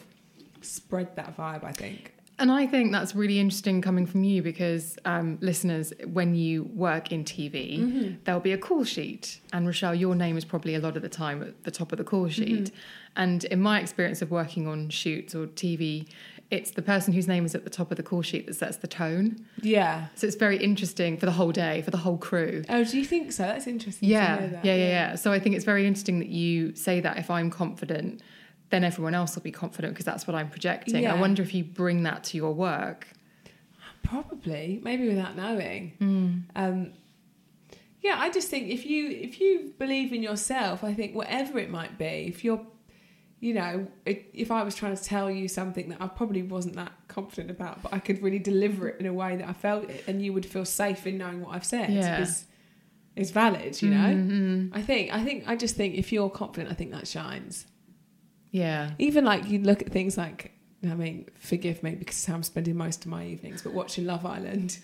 spread 0.61 1.17
that 1.17 1.37
vibe. 1.37 1.65
I 1.65 1.73
think. 1.73 2.15
And 2.41 2.51
I 2.51 2.67
think 2.67 2.91
that's 2.91 3.15
really 3.15 3.39
interesting 3.39 3.81
coming 3.83 4.07
from 4.07 4.25
you 4.25 4.43
because 4.43 4.99
um, 5.05 5.39
listeners, 5.41 5.93
when 6.07 6.35
you 6.35 6.65
work 6.75 7.13
in 7.13 7.25
TV, 7.25 7.79
Mm-hmm. 7.79 8.15
there'll 8.25 8.41
be 8.41 8.53
a 8.53 8.59
call 8.59 8.85
sheet. 8.85 9.41
And 9.53 9.67
Rochelle, 9.67 9.95
your 9.95 10.15
name 10.15 10.37
is 10.37 10.45
probably 10.45 10.75
a 10.75 10.81
lot 10.81 10.97
of 10.97 11.03
the 11.03 11.09
time 11.09 11.43
at 11.43 11.65
the 11.65 11.71
top 11.71 11.93
of 11.93 11.99
the 11.99 12.05
call 12.05 12.29
sheet. 12.29 12.65
Mm-hmm. 12.65 12.77
And 13.17 13.45
in 13.45 13.61
my 13.61 13.81
experience 13.81 14.23
of 14.23 14.31
working 14.31 14.67
on 14.67 14.89
shoots 14.89 15.35
or 15.35 15.47
TV, 15.49 16.09
it's 16.51 16.71
the 16.73 16.83
person 16.83 17.13
whose 17.13 17.29
name 17.29 17.45
is 17.45 17.55
at 17.55 17.65
the 17.65 17.71
top 17.71 17.91
of 17.91 17.97
the 17.97 18.03
call 18.03 18.23
sheet 18.23 18.47
that 18.47 18.55
sets 18.55 18.79
the 18.79 18.89
tone. 18.89 19.45
Yeah. 19.63 20.07
So 20.17 20.27
it's 20.27 20.37
very 20.37 20.57
interesting 20.57 21.17
for 21.17 21.27
the 21.27 21.33
whole 21.33 21.53
day, 21.53 21.83
for 21.83 21.91
the 21.93 21.99
whole 21.99 22.19
crew. 22.19 22.65
Oh, 22.69 22.83
do 22.85 22.99
you 22.99 23.05
think 23.05 23.33
so? 23.33 23.43
That's 23.45 23.67
interesting. 23.67 24.09
Yeah, 24.09 24.37
to 24.37 24.43
know 24.43 24.49
that. 24.55 24.65
yeah, 24.65 24.75
yeah, 24.75 24.89
yeah. 24.89 25.15
So 25.15 25.31
I 25.33 25.39
think 25.39 25.55
it's 25.57 25.65
very 25.65 25.87
interesting 25.87 26.19
that 26.21 26.29
you 26.29 26.75
say 26.75 27.01
that 27.01 27.19
if 27.19 27.31
I'm 27.31 27.51
confident, 27.51 28.23
then 28.71 28.85
everyone 28.85 29.15
else 29.15 29.35
will 29.35 29.43
be 29.43 29.51
confident 29.53 29.95
because 29.95 30.07
that's 30.07 30.27
what 30.27 30.35
I'm 30.35 30.49
projecting. 30.49 31.03
Yeah. 31.03 31.15
I 31.15 31.21
wonder 31.21 31.43
if 31.43 31.55
you 31.55 31.65
bring 31.65 32.05
that 32.05 32.25
to 32.25 32.37
your 32.37 32.53
work. 32.53 33.09
Probably, 34.03 34.81
maybe 34.83 35.09
without 35.09 35.37
knowing. 35.37 35.93
Hmm. 35.99 36.39
Um, 36.57 36.93
yeah, 38.01 38.17
I 38.19 38.31
just 38.31 38.49
think 38.49 38.69
if 38.69 38.87
you 38.87 39.09
if 39.09 39.41
you 39.41 39.75
believe 39.79 40.13
in 40.13 40.23
yourself, 40.23 40.83
I 40.83 40.95
think 40.95 41.15
whatever 41.15 41.59
it 41.59 41.71
might 41.71 41.99
be, 41.99 42.27
if 42.29 42.43
you're, 42.43 42.65
you 43.41 43.53
know, 43.55 43.87
if, 44.07 44.19
if 44.33 44.51
I 44.51 44.63
was 44.63 44.75
trying 44.75 44.97
to 44.97 45.03
tell 45.03 45.31
you 45.31 45.49
something 45.49 45.91
that 45.91 46.01
I 46.01 46.07
probably 46.09 46.43
wasn't 46.43 46.77
that 46.77 46.93
confident 47.09 47.51
about, 47.51 47.83
but 47.83 47.93
I 47.93 47.99
could 47.99 48.23
really 48.23 48.39
deliver 48.39 48.89
it 48.89 49.01
in 49.01 49.07
a 49.07 49.13
way 49.13 49.37
that 49.37 49.47
I 49.49 49.53
felt 49.53 49.91
it, 49.91 50.05
and 50.09 50.25
you 50.25 50.33
would 50.33 50.47
feel 50.47 50.65
safe 50.65 51.07
in 51.07 51.19
knowing 51.19 51.43
what 51.43 51.55
I've 51.55 51.65
said 51.65 51.91
Yeah. 51.91 52.21
is 52.23 52.47
is 53.17 53.31
valid. 53.33 53.81
You 53.83 53.91
know, 53.91 54.71
I 54.73 54.81
think 54.81 55.13
I 55.13 55.23
think 55.23 55.45
I 55.47 55.57
just 55.57 55.77
think 55.77 55.95
if 55.97 56.11
you're 56.11 56.31
confident, 56.31 56.73
I 56.73 56.75
think 56.75 56.91
that 56.93 57.07
shines. 57.07 57.67
Yeah. 58.51 58.91
Even 58.99 59.25
like 59.25 59.49
you 59.49 59.61
look 59.61 59.83
at 59.83 59.91
things 59.91 60.17
like 60.19 60.53
I 60.83 60.95
mean, 60.95 61.27
forgive 61.39 61.83
me 61.83 61.95
because 61.95 62.27
I'm 62.29 62.43
spending 62.43 62.75
most 62.77 63.05
of 63.05 63.11
my 63.11 63.27
evenings, 63.27 63.61
but 63.63 63.75
watching 63.75 64.07
Love 64.07 64.25
Island. 64.25 64.79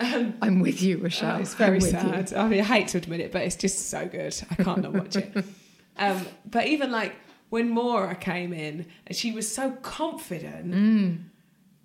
Um, 0.00 0.34
I'm 0.40 0.60
with 0.60 0.82
you, 0.82 0.96
Rochelle. 0.98 1.36
Oh, 1.36 1.40
it's 1.40 1.54
very 1.54 1.80
sad. 1.82 2.30
you. 2.30 2.36
I 2.38 2.48
mean, 2.48 2.60
I 2.60 2.64
hate 2.64 2.88
to 2.88 2.98
admit 2.98 3.20
it, 3.20 3.30
but 3.30 3.42
it's 3.42 3.56
just 3.56 3.90
so 3.90 4.06
good. 4.06 4.34
I 4.50 4.54
can't 4.62 4.80
not 4.82 4.92
watch 4.94 5.16
it. 5.16 5.32
Um, 5.96 6.26
but 6.44 6.66
even 6.66 6.90
like 6.90 7.14
when 7.50 7.68
Maura 7.70 8.16
came 8.16 8.52
in 8.52 8.86
and 9.06 9.16
she 9.16 9.30
was 9.30 9.46
so 9.54 9.70
confident, 9.82 10.72
Mm. 10.72 11.18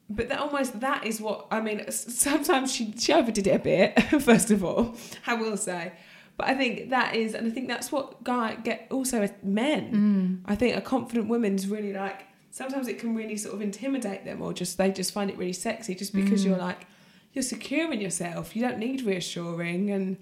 but 0.09 0.29
that 0.29 0.39
almost 0.39 0.79
that 0.79 1.05
is 1.05 1.21
what 1.21 1.45
I 1.51 1.61
mean. 1.61 1.91
Sometimes 1.91 2.73
she 2.73 2.91
she 2.97 3.13
overdid 3.13 3.45
it 3.45 3.51
a 3.51 3.59
bit. 3.59 4.01
First 4.23 4.49
of 4.49 4.63
all, 4.63 4.95
I 5.27 5.35
will 5.35 5.57
say. 5.57 5.91
But 6.39 6.47
I 6.47 6.55
think 6.55 6.89
that 6.91 7.15
is, 7.15 7.33
and 7.35 7.45
I 7.45 7.49
think 7.49 7.67
that's 7.67 7.91
what 7.91 8.23
guy 8.23 8.55
get 8.55 8.87
also 8.91 9.27
men. 9.43 10.41
Mm. 10.45 10.51
I 10.51 10.55
think 10.55 10.77
a 10.77 10.81
confident 10.81 11.27
woman's 11.27 11.67
really 11.67 11.91
like 11.91 12.19
sometimes 12.49 12.87
it 12.87 12.97
can 12.97 13.13
really 13.13 13.35
sort 13.37 13.53
of 13.55 13.61
intimidate 13.61 14.23
them, 14.23 14.41
or 14.41 14.53
just 14.53 14.77
they 14.77 14.89
just 14.91 15.11
find 15.11 15.29
it 15.29 15.37
really 15.37 15.53
sexy 15.53 15.93
just 15.95 16.13
because 16.13 16.41
Mm. 16.41 16.47
you're 16.47 16.57
like 16.57 16.87
you're 17.33 17.43
secure 17.43 17.91
in 17.91 17.99
yourself. 18.01 18.55
You 18.55 18.61
don't 18.61 18.79
need 18.79 19.01
reassuring, 19.03 19.91
and, 19.91 20.17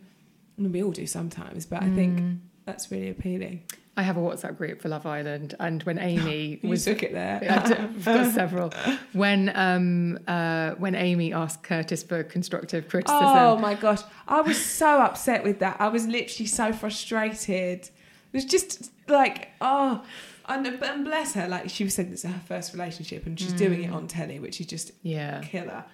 and 0.57 0.73
we 0.73 0.83
all 0.83 0.91
do 0.91 1.05
sometimes. 1.05 1.65
But 1.67 1.83
I 1.83 1.85
Mm. 1.85 1.95
think 1.95 2.39
that's 2.65 2.91
really 2.91 3.09
appealing. 3.09 3.61
I 3.97 4.03
have 4.03 4.15
a 4.15 4.19
WhatsApp 4.19 4.57
group 4.57 4.79
for 4.79 4.89
Love 4.89 5.07
Island, 5.07 5.55
and 5.59 5.81
when 5.83 5.97
Amy 5.97 6.59
was 6.63 6.85
took 6.85 7.01
it 7.01 7.13
there. 7.13 7.39
I've 7.49 8.05
got 8.05 8.31
several. 8.31 8.71
When 9.13 9.51
um 9.55 10.19
uh 10.27 10.71
when 10.75 10.93
Amy 10.93 11.33
asked 11.33 11.63
Curtis 11.63 12.03
for 12.03 12.23
constructive 12.23 12.87
criticism, 12.87 13.23
Oh 13.25 13.57
my 13.57 13.73
gosh, 13.73 14.01
I 14.27 14.41
was 14.41 14.63
so 14.63 14.99
upset 15.01 15.43
with 15.43 15.59
that. 15.59 15.77
I 15.79 15.87
was 15.87 16.05
literally 16.07 16.45
so 16.45 16.71
frustrated. 16.71 17.81
It 17.81 17.91
was 18.33 18.45
just 18.45 18.91
like, 19.07 19.49
oh, 19.61 20.03
and, 20.47 20.67
and 20.67 21.03
bless 21.03 21.33
her, 21.33 21.47
like 21.47 21.69
she 21.69 21.83
was 21.83 21.95
saying 21.95 22.11
this 22.11 22.23
is 22.23 22.31
her 22.31 22.41
first 22.47 22.73
relationship 22.73 23.25
and 23.25 23.39
she's 23.39 23.53
doing 23.53 23.83
it 23.83 23.91
on 23.91 24.07
telly, 24.07 24.39
which 24.39 24.61
is 24.61 24.67
just 24.67 24.91
yeah, 25.01 25.41
killer. 25.41 25.85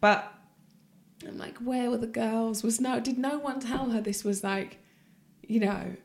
But 0.00 0.32
I'm 1.26 1.38
like, 1.38 1.58
where 1.58 1.90
were 1.90 1.96
the 1.96 2.06
girls? 2.06 2.62
Was 2.62 2.80
no, 2.80 2.98
did 3.00 3.18
no 3.18 3.38
one 3.38 3.60
tell 3.60 3.90
her 3.90 4.00
this 4.00 4.24
was 4.24 4.42
like, 4.42 4.78
you 5.46 5.60
know, 5.60 5.96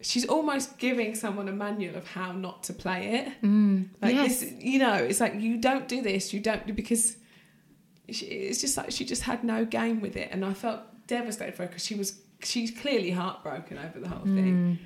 she's 0.00 0.26
almost 0.26 0.78
giving 0.78 1.14
someone 1.14 1.48
a 1.48 1.52
manual 1.52 1.96
of 1.96 2.06
how 2.08 2.32
not 2.32 2.62
to 2.64 2.72
play 2.72 3.16
it. 3.20 3.42
Mm, 3.42 3.88
Like 4.02 4.14
yes. 4.14 4.40
this, 4.40 4.52
you 4.60 4.78
know, 4.78 4.94
it's 4.94 5.20
like 5.20 5.34
you 5.40 5.56
don't 5.58 5.88
do 5.88 6.02
this, 6.02 6.32
you 6.32 6.40
don't 6.40 6.66
do 6.66 6.72
because 6.72 7.16
she, 8.10 8.26
it's 8.26 8.60
just 8.60 8.76
like 8.76 8.90
she 8.92 9.04
just 9.04 9.22
had 9.22 9.42
no 9.42 9.64
game 9.64 10.00
with 10.00 10.16
it, 10.16 10.28
and 10.32 10.44
I 10.44 10.52
felt 10.54 10.80
devastated 11.06 11.54
for 11.54 11.62
her 11.62 11.68
because 11.68 11.84
she 11.84 11.94
was 11.94 12.20
she's 12.42 12.70
clearly 12.70 13.10
heartbroken 13.10 13.78
over 13.78 13.98
the 13.98 14.08
whole 14.08 14.26
Mm. 14.26 14.34
thing. 14.34 14.78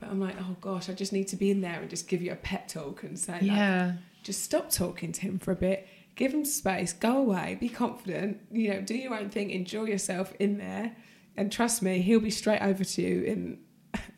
But 0.00 0.10
I'm 0.10 0.20
like, 0.20 0.36
oh 0.40 0.56
gosh, 0.60 0.88
I 0.88 0.92
just 0.92 1.12
need 1.12 1.28
to 1.28 1.36
be 1.36 1.50
in 1.50 1.60
there 1.62 1.80
and 1.80 1.88
just 1.88 2.08
give 2.08 2.20
you 2.20 2.32
a 2.32 2.36
pep 2.36 2.68
talk 2.68 3.02
and 3.04 3.18
say, 3.18 3.34
like, 3.34 3.42
yeah, 3.42 3.92
just 4.22 4.42
stop 4.42 4.70
talking 4.70 5.12
to 5.12 5.20
him 5.22 5.38
for 5.38 5.52
a 5.52 5.56
bit, 5.56 5.88
give 6.16 6.34
him 6.34 6.44
space, 6.44 6.92
go 6.92 7.16
away, 7.18 7.56
be 7.58 7.68
confident, 7.70 8.40
you 8.52 8.70
know, 8.74 8.80
do 8.82 8.94
your 8.94 9.14
own 9.14 9.30
thing, 9.30 9.50
enjoy 9.50 9.84
yourself 9.84 10.34
in 10.38 10.58
there, 10.58 10.94
and 11.36 11.50
trust 11.50 11.80
me, 11.80 12.00
he'll 12.02 12.20
be 12.20 12.30
straight 12.30 12.60
over 12.60 12.84
to 12.84 13.02
you 13.02 13.22
in 13.22 13.58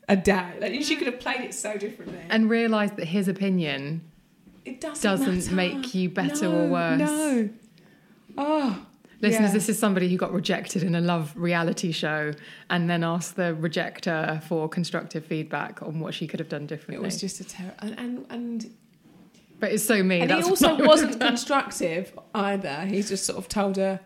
a 0.09 0.17
day. 0.17 0.53
Like 0.61 0.83
she 0.83 0.97
could 0.97 1.07
have 1.07 1.21
played 1.21 1.41
it 1.41 1.55
so 1.55 1.77
differently. 1.77 2.21
and 2.31 2.49
realised 2.49 2.97
that 2.97 3.07
his 3.07 3.29
opinion 3.29 4.03
it 4.65 4.81
doesn't, 4.81 5.25
doesn't 5.27 5.55
make 5.55 5.95
you 5.95 6.09
better 6.11 6.49
No, 6.49 6.59
or 6.59 6.69
worse. 6.69 6.99
No. 6.99 7.49
Oh. 8.39 8.87
Listeners, 9.23 9.49
yeah. 9.49 9.55
this 9.55 9.69
is 9.71 9.79
somebody 9.79 10.11
who 10.11 10.17
got 10.19 10.33
rejected 10.33 10.83
in 10.83 10.95
a 10.95 11.01
love 11.01 11.33
reality 11.37 11.91
show 11.91 12.33
and 12.69 12.91
then 12.91 13.03
asked 13.03 13.37
the 13.37 13.57
rejecter 13.59 14.43
for 14.43 14.69
constructive 14.69 15.25
feedback 15.25 15.81
on 15.83 16.01
what 16.01 16.13
she 16.13 16.27
could 16.27 16.39
have 16.39 16.51
done 16.51 16.67
differently. 16.67 17.03
It 17.03 17.07
was 17.07 17.19
just 17.19 17.41
a 17.41 17.45
terror, 17.45 17.73
and 17.79 17.99
and 17.99 18.27
and, 18.29 18.75
but 19.59 19.73
it's 19.73 19.85
so 19.85 20.03
mean. 20.03 20.23
and 20.23 20.33
he 20.33 20.43
also 20.43 20.69
I 20.69 20.71
would 20.73 20.81
have 20.81 20.89
wasn't 20.89 21.21
constructive 21.21 22.13
either. 22.35 22.85
He 22.85 23.03
just 23.03 23.25
sort 23.25 23.39
of 23.39 23.49
told 23.49 23.77
her 23.79 24.01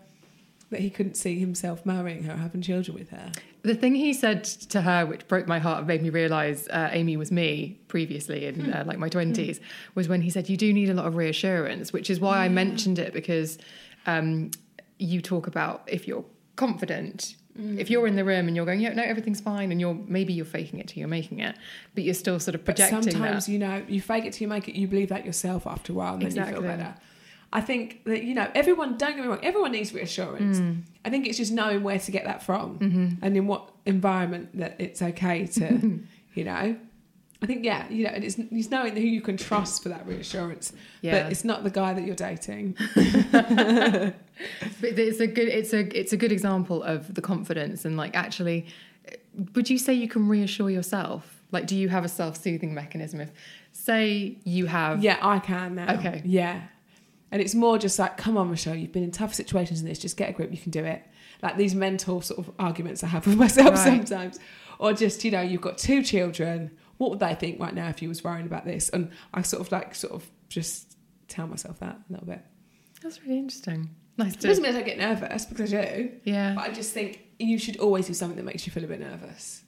that 0.70 0.80
he 0.80 0.88
couldn't 0.88 1.16
see 1.16 1.38
himself 1.38 1.84
marrying 1.84 2.22
her, 2.24 2.36
having 2.36 2.62
children 2.62 2.96
with 2.96 3.10
her. 3.10 3.32
The 3.62 3.74
thing 3.74 3.94
he 3.94 4.12
said 4.12 4.44
to 4.44 4.80
her, 4.82 5.04
which 5.04 5.26
broke 5.28 5.46
my 5.46 5.58
heart 5.58 5.78
and 5.78 5.86
made 5.88 6.02
me 6.02 6.10
realise 6.10 6.68
uh, 6.68 6.88
Amy 6.92 7.16
was 7.16 7.30
me 7.32 7.78
previously 7.88 8.46
in 8.46 8.72
uh, 8.72 8.84
like 8.86 8.98
my 8.98 9.08
twenties, 9.08 9.60
was 9.94 10.08
when 10.08 10.22
he 10.22 10.30
said, 10.30 10.48
"You 10.48 10.56
do 10.56 10.72
need 10.72 10.88
a 10.88 10.94
lot 10.94 11.06
of 11.06 11.16
reassurance," 11.16 11.92
which 11.92 12.08
is 12.08 12.20
why 12.20 12.38
I 12.44 12.48
mentioned 12.48 12.98
it 12.98 13.12
because 13.12 13.58
um, 14.06 14.50
you 14.98 15.20
talk 15.20 15.46
about 15.46 15.82
if 15.86 16.06
you're 16.08 16.24
confident. 16.56 17.36
If 17.62 17.90
you're 17.90 18.06
in 18.06 18.16
the 18.16 18.24
room 18.24 18.46
and 18.46 18.56
you're 18.56 18.64
going, 18.64 18.80
yeah, 18.80 18.94
no, 18.94 19.02
everything's 19.02 19.40
fine, 19.40 19.70
and 19.70 19.78
you're 19.78 19.98
maybe 20.06 20.32
you're 20.32 20.46
faking 20.46 20.78
it 20.78 20.88
till 20.88 21.00
you're 21.00 21.08
making 21.08 21.40
it, 21.40 21.56
but 21.94 22.04
you're 22.04 22.14
still 22.14 22.40
sort 22.40 22.54
of 22.54 22.64
But 22.64 22.76
projecting 22.76 23.02
sometimes 23.02 23.46
that. 23.46 23.52
you 23.52 23.58
know 23.58 23.82
you 23.86 24.00
fake 24.00 24.24
it 24.24 24.32
till 24.32 24.46
you 24.46 24.48
make 24.48 24.66
it. 24.68 24.76
You 24.76 24.86
believe 24.88 25.10
that 25.10 25.26
yourself 25.26 25.66
after 25.66 25.92
a 25.92 25.96
while, 25.96 26.14
and 26.14 26.22
then 26.22 26.34
you 26.34 26.52
feel 26.52 26.62
better. 26.62 26.94
I 27.52 27.60
think 27.60 28.04
that 28.04 28.22
you 28.22 28.34
know 28.34 28.48
everyone. 28.54 28.96
Don't 28.96 29.16
get 29.16 29.22
me 29.22 29.28
wrong. 29.28 29.40
Everyone 29.42 29.72
needs 29.72 29.92
reassurance. 29.92 30.58
Mm. 30.60 30.82
I 31.04 31.10
think 31.10 31.26
it's 31.26 31.38
just 31.38 31.52
knowing 31.52 31.82
where 31.82 31.98
to 31.98 32.10
get 32.10 32.24
that 32.24 32.42
from 32.42 32.78
Mm-hmm. 32.78 33.24
and 33.24 33.36
in 33.36 33.46
what 33.46 33.70
environment 33.86 34.56
that 34.58 34.76
it's 34.78 35.02
okay 35.02 35.46
to, 35.46 36.00
you 36.34 36.44
know. 36.44 36.76
I 37.42 37.46
think 37.46 37.64
yeah, 37.64 37.88
you 37.88 38.04
know, 38.04 38.10
it's, 38.14 38.36
it's 38.38 38.70
knowing 38.70 38.94
who 38.94 39.00
you 39.02 39.22
can 39.22 39.38
trust 39.38 39.82
for 39.82 39.88
that 39.88 40.06
reassurance. 40.06 40.74
Yeah. 41.00 41.22
But 41.22 41.32
it's 41.32 41.42
not 41.42 41.64
the 41.64 41.70
guy 41.70 41.94
that 41.94 42.04
you're 42.04 42.14
dating. 42.14 42.76
But 44.80 44.98
it's 44.98 45.20
a 45.20 45.26
good 45.26 45.48
it's 45.48 45.72
a 45.74 45.80
it's 45.98 46.12
a 46.12 46.16
good 46.16 46.32
example 46.32 46.82
of 46.82 47.14
the 47.14 47.20
confidence 47.20 47.84
and 47.84 47.96
like 47.96 48.16
actually 48.16 48.66
would 49.54 49.68
you 49.68 49.76
say 49.78 49.92
you 49.92 50.08
can 50.08 50.28
reassure 50.28 50.70
yourself 50.70 51.42
like 51.52 51.66
do 51.66 51.76
you 51.76 51.88
have 51.90 52.04
a 52.04 52.08
self-soothing 52.08 52.72
mechanism 52.72 53.20
if 53.20 53.30
say 53.72 54.38
you 54.44 54.64
have 54.66 55.02
Yeah, 55.02 55.18
I 55.20 55.38
can 55.40 55.74
now. 55.74 55.94
Okay. 55.96 56.22
Yeah. 56.24 56.62
And 57.32 57.40
it's 57.40 57.54
more 57.54 57.78
just 57.78 57.98
like, 57.98 58.16
come 58.16 58.36
on, 58.36 58.48
Rochelle, 58.50 58.74
you've 58.74 58.92
been 58.92 59.04
in 59.04 59.12
tough 59.12 59.34
situations 59.34 59.80
in 59.80 59.86
this, 59.86 59.98
just 59.98 60.16
get 60.16 60.30
a 60.30 60.32
grip, 60.32 60.50
you 60.50 60.58
can 60.58 60.70
do 60.72 60.84
it. 60.84 61.02
Like 61.42 61.56
these 61.56 61.74
mental 61.74 62.20
sort 62.20 62.40
of 62.40 62.52
arguments 62.58 63.04
I 63.04 63.06
have 63.08 63.26
with 63.26 63.36
myself 63.44 63.70
Right. 63.74 63.78
sometimes. 63.78 64.38
Or 64.78 64.92
just, 64.92 65.24
you 65.24 65.30
know, 65.30 65.40
you've 65.40 65.60
got 65.60 65.78
two 65.78 66.02
children. 66.02 66.70
What 66.98 67.10
would 67.10 67.20
they 67.20 67.34
think 67.34 67.60
right 67.60 67.74
now 67.74 67.88
if 67.88 68.02
you 68.02 68.08
was 68.08 68.24
worrying 68.24 68.46
about 68.46 68.64
this? 68.64 68.88
And 68.88 69.10
I 69.32 69.42
sort 69.42 69.60
of 69.60 69.70
like, 69.72 69.94
sort 69.94 70.12
of 70.12 70.28
just 70.48 70.96
tell 71.28 71.46
myself 71.46 71.78
that 71.80 71.96
a 72.08 72.12
little 72.12 72.26
bit. 72.26 72.44
that's 73.02 73.22
really 73.22 73.38
interesting 73.38 73.88
nice 74.18 74.34
It 74.34 74.40
doesn't 74.40 74.62
mean 74.62 74.72
I 74.72 74.78
don't 74.78 74.84
get 74.86 74.98
nervous 74.98 75.44
because 75.46 75.72
I 75.72 75.84
do. 75.84 76.10
yeah 76.24 76.54
But 76.56 76.64
I 76.70 76.72
just 76.72 76.92
think 76.92 77.22
you 77.38 77.56
should 77.58 77.76
always 77.78 78.08
do 78.08 78.12
something 78.14 78.36
that 78.36 78.44
makes 78.44 78.66
you 78.66 78.72
feel 78.72 78.84
a 78.84 78.88
bit 78.88 78.98
nervous. 79.00 79.62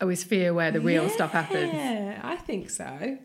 always 0.00 0.24
fear 0.24 0.52
where 0.52 0.70
the 0.72 0.80
real 0.80 1.08
stuff 1.08 1.30
happens 1.32 1.72
Yeah, 1.72 2.20
I 2.24 2.36
think 2.36 2.68
so. 2.70 3.16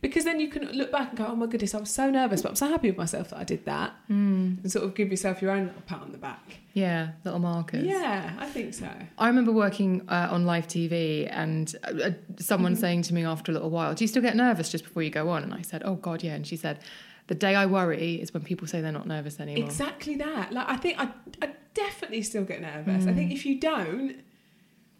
Because 0.00 0.24
then 0.24 0.38
you 0.38 0.48
can 0.48 0.64
look 0.72 0.92
back 0.92 1.08
and 1.08 1.18
go, 1.18 1.26
oh 1.26 1.34
my 1.34 1.46
goodness, 1.46 1.74
I 1.74 1.80
was 1.80 1.90
so 1.90 2.08
nervous, 2.08 2.40
but 2.42 2.50
I'm 2.50 2.54
so 2.54 2.68
happy 2.68 2.88
with 2.88 2.96
myself 2.98 3.30
that 3.30 3.38
I 3.40 3.42
did 3.44 3.64
that. 3.64 3.94
Hmm. 4.06 4.54
And 4.62 4.70
sort 4.70 4.84
of 4.84 4.94
give 4.94 5.10
yourself 5.10 5.42
your 5.42 5.50
own 5.50 5.66
little 5.66 5.82
pat 5.82 6.00
on 6.02 6.12
the 6.12 6.18
back. 6.18 6.58
yeah 6.72 7.08
little 7.24 7.40
markers 7.40 7.82
Yeah, 7.84 8.32
I 8.38 8.46
think 8.46 8.74
so. 8.74 8.88
I 9.18 9.26
remember 9.26 9.50
working 9.50 10.02
uh, 10.08 10.28
on 10.30 10.46
live 10.46 10.68
TV 10.68 11.28
and 11.32 11.74
uh, 11.82 11.88
uh, 12.04 12.10
someone 12.38 12.74
Mm-hmm. 12.74 12.80
saying 12.80 13.02
to 13.02 13.14
me 13.14 13.24
after 13.24 13.50
a 13.50 13.54
little 13.54 13.70
while, 13.70 13.92
Do 13.94 14.04
you 14.04 14.08
still 14.08 14.22
get 14.22 14.36
nervous 14.36 14.68
just 14.70 14.84
before 14.84 15.02
you 15.02 15.10
go 15.10 15.30
on? 15.30 15.42
And 15.42 15.52
I 15.52 15.62
said, 15.62 15.82
Oh, 15.84 15.96
God, 15.96 16.22
yeah. 16.22 16.34
And 16.36 16.46
she 16.46 16.54
said, 16.56 16.78
The 17.26 17.34
day 17.34 17.56
I 17.56 17.66
worry 17.66 18.14
is 18.22 18.32
when 18.32 18.44
people 18.44 18.68
say 18.68 18.80
they're 18.80 18.92
not 18.92 19.08
nervous 19.08 19.40
anymore. 19.40 19.64
Exactly 19.64 20.14
that. 20.16 20.52
Like 20.52 20.68
I 20.68 20.76
think 20.76 21.00
I, 21.00 21.08
I 21.42 21.50
definitely 21.74 22.22
still 22.22 22.44
get 22.44 22.60
nervous. 22.60 23.04
I 23.04 23.10
Hmm. 23.10 23.16
think 23.16 23.32
if 23.32 23.44
you 23.44 23.58
don't, 23.58 24.14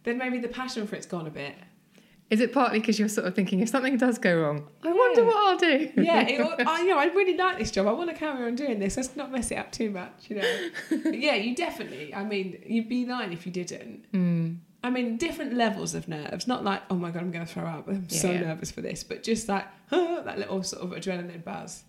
then 0.02 0.18
maybe 0.18 0.38
the 0.38 0.48
passion 0.48 0.88
for 0.88 0.96
it's 0.96 1.06
gone 1.06 1.28
a 1.28 1.30
bit. 1.30 1.54
Is 2.30 2.40
it 2.40 2.52
partly 2.52 2.78
because 2.78 2.98
you're 2.98 3.08
sort 3.08 3.26
of 3.26 3.34
thinking, 3.34 3.60
if 3.60 3.70
something 3.70 3.96
does 3.96 4.18
go 4.18 4.38
wrong, 4.42 4.68
I 4.84 4.92
wonder 4.92 5.24
what 5.24 5.36
I'll 5.36 5.56
do? 5.56 5.90
Yeah, 5.96 6.20
it, 6.28 6.40
I, 6.66 6.82
you 6.82 6.88
know, 6.88 6.98
I 6.98 7.06
really 7.06 7.34
like 7.36 7.58
this 7.58 7.70
job. 7.70 7.86
I 7.86 7.92
want 7.92 8.10
to 8.10 8.16
carry 8.16 8.44
on 8.46 8.54
doing 8.54 8.78
this. 8.78 8.98
Let's 8.98 9.16
not 9.16 9.32
mess 9.32 9.50
it 9.50 9.56
up 9.56 9.72
too 9.72 9.90
much, 9.90 10.26
you 10.28 10.36
know. 10.36 10.68
But 10.90 11.14
yeah, 11.18 11.36
you 11.36 11.54
definitely. 11.56 12.14
I 12.14 12.24
mean, 12.24 12.62
you'd 12.66 12.88
be 12.88 13.06
lying 13.06 13.32
if 13.32 13.46
you 13.46 13.52
didn't. 13.52 14.04
Hmm. 14.12 14.54
I 14.84 14.90
mean, 14.90 15.16
different 15.16 15.54
levels 15.54 15.94
of 15.94 16.06
nerves. 16.06 16.46
Not 16.46 16.64
like, 16.64 16.82
oh 16.90 16.94
my 16.96 17.10
god, 17.10 17.22
I'm 17.22 17.30
going 17.30 17.46
to 17.46 17.52
throw 17.52 17.64
up. 17.64 17.88
I'm 17.88 18.08
so 18.10 18.30
Yeah. 18.30 18.40
nervous 18.40 18.70
for 18.70 18.82
this. 18.82 19.02
But 19.02 19.22
just 19.22 19.48
like 19.48 19.64
that 19.90 20.38
little 20.38 20.62
sort 20.62 20.82
of 20.82 20.90
adrenaline 20.90 21.42
buzz. 21.42 21.82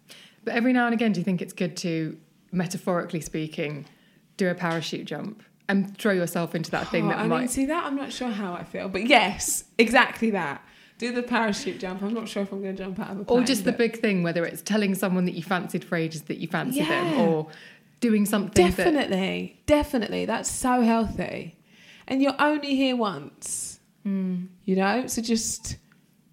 But 0.45 0.55
every 0.55 0.71
now 0.71 0.85
and 0.85 0.93
again, 0.93 1.11
do 1.11 1.19
you 1.19 1.23
think 1.25 1.41
it's 1.41 1.53
good 1.53 1.75
to, 1.77 2.17
metaphorically 2.53 3.19
speaking, 3.21 3.85
do 4.37 4.47
a 4.49 4.55
parachute 4.55 5.05
jump 5.05 5.43
and 5.69 5.97
throw 5.97 6.11
yourself 6.11 6.53
into 6.55 6.69
that 6.71 6.89
thing 6.89 7.05
Oh, 7.05 7.09
that 7.09 7.19
I 7.19 7.27
might. 7.27 7.39
mean, 7.39 7.47
see 7.47 7.65
that 7.67 7.85
I'm 7.85 7.95
not 7.95 8.11
sure 8.11 8.27
how 8.29 8.53
I 8.53 8.63
feel, 8.65 8.89
but 8.89 9.07
yes, 9.07 9.63
exactly 9.77 10.31
that. 10.31 10.61
Do 10.97 11.13
the 11.13 11.23
parachute 11.23 11.79
jump. 11.79 12.01
I'm 12.01 12.13
not 12.13 12.27
sure 12.27 12.43
if 12.43 12.51
I'm 12.51 12.61
going 12.61 12.75
to 12.75 12.83
jump 12.83 12.99
out 12.99 13.11
of 13.11 13.19
a 13.21 13.23
plane. 13.23 13.39
or 13.39 13.45
just 13.45 13.63
the 13.63 13.71
but- 13.71 13.77
big 13.77 13.99
thing, 14.01 14.21
whether 14.23 14.43
it's 14.45 14.61
telling 14.61 14.95
someone 14.95 15.23
that 15.25 15.33
you 15.35 15.43
fancied 15.43 15.85
for 15.85 15.95
ages 15.95 16.23
that 16.23 16.39
you 16.39 16.47
fancy 16.49 16.81
them, 16.83 17.19
or 17.21 17.47
doing 18.01 18.25
something 18.25 18.65
that 18.65 18.75
Definitely, 18.75 19.61
definitely. 19.65 20.25
That's 20.25 20.51
so 20.51 20.81
healthy. 20.81 21.55
And 22.07 22.21
you're 22.21 22.35
only 22.39 22.75
here 22.75 22.95
once. 22.97 23.79
Hmm. 24.03 24.45
You 24.65 24.75
know? 24.75 25.07
So 25.07 25.21
just 25.21 25.77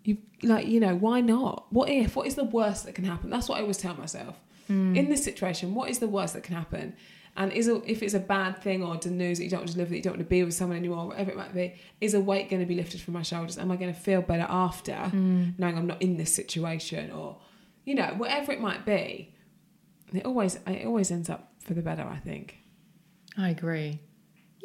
you 0.05 0.19
like, 0.43 0.67
you 0.67 0.81
know, 0.81 0.95
why 0.97 1.21
not? 1.21 1.67
What 1.71 1.89
if? 1.91 2.17
What 2.17 2.27
is 2.27 2.35
the 2.37 2.45
worst 2.45 2.87
that 2.87 2.95
can 2.95 3.05
happen? 3.05 3.29
That's 3.31 3.49
what 3.49 3.59
I 3.59 3.61
always 3.61 3.77
tell 3.79 3.95
myself. 3.95 4.37
Hmm. 4.69 4.97
In 4.97 5.09
this 5.11 5.23
situation, 5.23 5.75
what 5.75 5.91
is 5.91 5.99
the 6.01 6.09
worst 6.09 6.35
that 6.35 6.43
can 6.43 6.55
happen? 6.57 6.95
And 7.39 7.53
is 7.53 7.69
a, 7.69 7.83
if 7.91 8.03
it's 8.03 8.15
a 8.15 8.19
bad 8.21 8.63
thing 8.63 8.83
or 8.83 8.97
the 8.97 9.11
news 9.11 9.39
that 9.39 9.45
you 9.45 9.51
don't 9.51 9.61
want 9.61 9.73
to 9.73 9.79
live 9.79 9.89
with, 9.91 9.97
you 9.97 10.03
don't 10.03 10.15
want 10.15 10.21
to 10.27 10.29
be 10.29 10.43
with 10.43 10.55
someone 10.55 10.79
anymore, 10.79 11.07
whatever 11.09 11.31
it 11.33 11.37
might 11.37 11.53
be, 11.55 11.75
is 12.01 12.15
a 12.15 12.21
weight 12.21 12.49
going 12.49 12.61
to 12.61 12.67
be 12.67 12.75
lifted 12.75 13.01
from 13.01 13.13
my 13.15 13.23
shoulders? 13.23 13.59
Am 13.59 13.71
I 13.71 13.77
going 13.77 13.93
to 13.93 14.01
feel 14.01 14.23
better 14.23 14.47
after 14.49 14.95
Hmm. 14.97 15.51
knowing 15.59 15.77
I'm 15.77 15.87
not 15.87 16.01
in 16.01 16.17
this 16.17 16.33
situation? 16.35 17.11
Or, 17.11 17.37
you 17.85 17.95
know, 17.95 18.15
whatever 18.17 18.53
it 18.53 18.61
might 18.61 18.87
be, 18.87 19.35
it 20.15 20.25
always 20.25 20.55
it 20.67 20.87
always 20.87 21.11
ends 21.11 21.29
up 21.29 21.53
for 21.61 21.75
the 21.75 21.83
better. 21.83 22.03
I 22.05 22.17
think. 22.19 22.59
I 23.37 23.51
agree. 23.51 24.01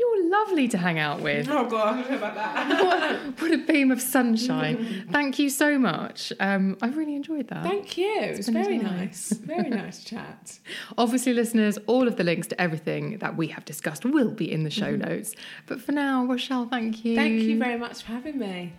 You're 0.02 0.32
lovely 0.32 0.68
to 0.70 0.80
hang 0.80 0.98
out 0.98 1.22
with. 1.22 1.48
Oh 1.48 1.70
god, 1.70 1.94
I 1.94 2.02
don't 2.02 2.10
know 2.10 2.18
about 2.18 2.34
that. 2.34 3.20
what 3.40 3.52
a 3.52 3.58
beam 3.60 3.92
of 3.92 4.02
sunshine. 4.02 5.06
Thank 5.12 5.38
you 5.38 5.48
so 5.48 5.78
much. 5.78 6.34
Um, 6.40 6.76
I 6.82 6.88
really 6.88 7.16
enjoyed 7.16 7.50
that. 7.50 7.62
Thank 7.64 8.00
you. 8.00 8.20
It 8.20 8.38
was 8.38 8.50
very 8.50 8.80
nice. 8.80 9.30
nice. 9.30 9.40
Very 9.40 9.70
nice 9.84 10.04
chat. 10.04 10.58
Obviously, 10.98 11.34
listeners, 11.34 11.78
all 11.86 12.08
of 12.08 12.16
the 12.16 12.24
links 12.24 12.48
to 12.48 12.60
everything 12.60 13.20
that 13.20 13.38
we 13.38 13.50
have 13.50 13.64
discussed 13.64 14.04
will 14.04 14.32
be 14.32 14.52
in 14.52 14.64
the 14.64 14.72
show 14.72 14.96
notes. 14.96 15.36
But 15.68 15.80
for 15.80 15.92
now, 15.92 16.26
Rochelle, 16.26 16.66
thank 16.68 17.06
you. 17.06 17.16
Thank 17.16 17.44
you 17.44 17.60
very 17.60 17.78
much 17.78 18.02
for 18.02 18.08
having 18.08 18.40
me. 18.40 18.74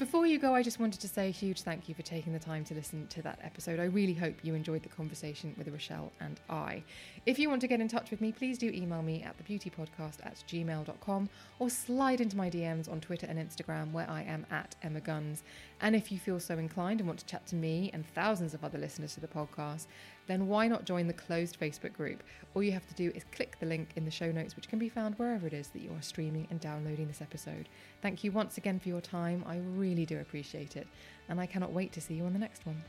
Before 0.00 0.26
you 0.26 0.38
go, 0.38 0.54
I 0.54 0.62
just 0.62 0.80
wanted 0.80 0.98
to 1.02 1.08
say 1.08 1.28
a 1.28 1.30
huge 1.30 1.60
thank 1.60 1.86
you 1.86 1.94
for 1.94 2.00
taking 2.00 2.32
the 2.32 2.38
time 2.38 2.64
to 2.64 2.74
listen 2.74 3.06
to 3.08 3.20
that 3.20 3.38
episode. 3.42 3.78
I 3.78 3.84
really 3.84 4.14
hope 4.14 4.34
you 4.42 4.54
enjoyed 4.54 4.82
the 4.82 4.88
conversation 4.88 5.54
with 5.58 5.68
Rochelle 5.68 6.10
and 6.20 6.40
I. 6.48 6.82
If 7.26 7.38
you 7.38 7.50
want 7.50 7.60
to 7.60 7.66
get 7.66 7.82
in 7.82 7.88
touch 7.88 8.10
with 8.10 8.22
me, 8.22 8.32
please 8.32 8.56
do 8.56 8.70
email 8.70 9.02
me 9.02 9.22
at 9.22 9.36
thebeautypodcast 9.36 10.24
at 10.24 10.42
gmail.com 10.48 11.28
or 11.58 11.68
slide 11.68 12.22
into 12.22 12.34
my 12.34 12.48
DMs 12.48 12.90
on 12.90 13.02
Twitter 13.02 13.26
and 13.26 13.38
Instagram 13.38 13.92
where 13.92 14.08
I 14.08 14.22
am 14.22 14.46
at 14.50 14.74
Emma 14.82 15.00
Guns. 15.00 15.42
And 15.82 15.94
if 15.94 16.10
you 16.10 16.18
feel 16.18 16.40
so 16.40 16.56
inclined 16.56 17.00
and 17.00 17.06
want 17.06 17.18
to 17.18 17.26
chat 17.26 17.46
to 17.48 17.54
me 17.54 17.90
and 17.92 18.06
thousands 18.14 18.54
of 18.54 18.64
other 18.64 18.78
listeners 18.78 19.12
to 19.14 19.20
the 19.20 19.28
podcast, 19.28 19.84
then 20.26 20.46
why 20.46 20.68
not 20.68 20.84
join 20.84 21.06
the 21.06 21.12
closed 21.12 21.58
Facebook 21.58 21.92
group? 21.92 22.22
All 22.54 22.62
you 22.62 22.72
have 22.72 22.86
to 22.88 22.94
do 22.94 23.12
is 23.14 23.24
click 23.32 23.56
the 23.58 23.66
link 23.66 23.90
in 23.96 24.04
the 24.04 24.10
show 24.10 24.30
notes, 24.30 24.56
which 24.56 24.68
can 24.68 24.78
be 24.78 24.88
found 24.88 25.14
wherever 25.16 25.46
it 25.46 25.52
is 25.52 25.68
that 25.68 25.82
you 25.82 25.90
are 25.92 26.02
streaming 26.02 26.46
and 26.50 26.60
downloading 26.60 27.08
this 27.08 27.22
episode. 27.22 27.68
Thank 28.02 28.22
you 28.24 28.32
once 28.32 28.58
again 28.58 28.78
for 28.78 28.88
your 28.88 29.00
time. 29.00 29.44
I 29.46 29.58
really 29.58 30.06
do 30.06 30.18
appreciate 30.18 30.76
it, 30.76 30.86
and 31.28 31.40
I 31.40 31.46
cannot 31.46 31.72
wait 31.72 31.92
to 31.92 32.00
see 32.00 32.14
you 32.14 32.24
on 32.24 32.32
the 32.32 32.38
next 32.38 32.66
one. 32.66 32.82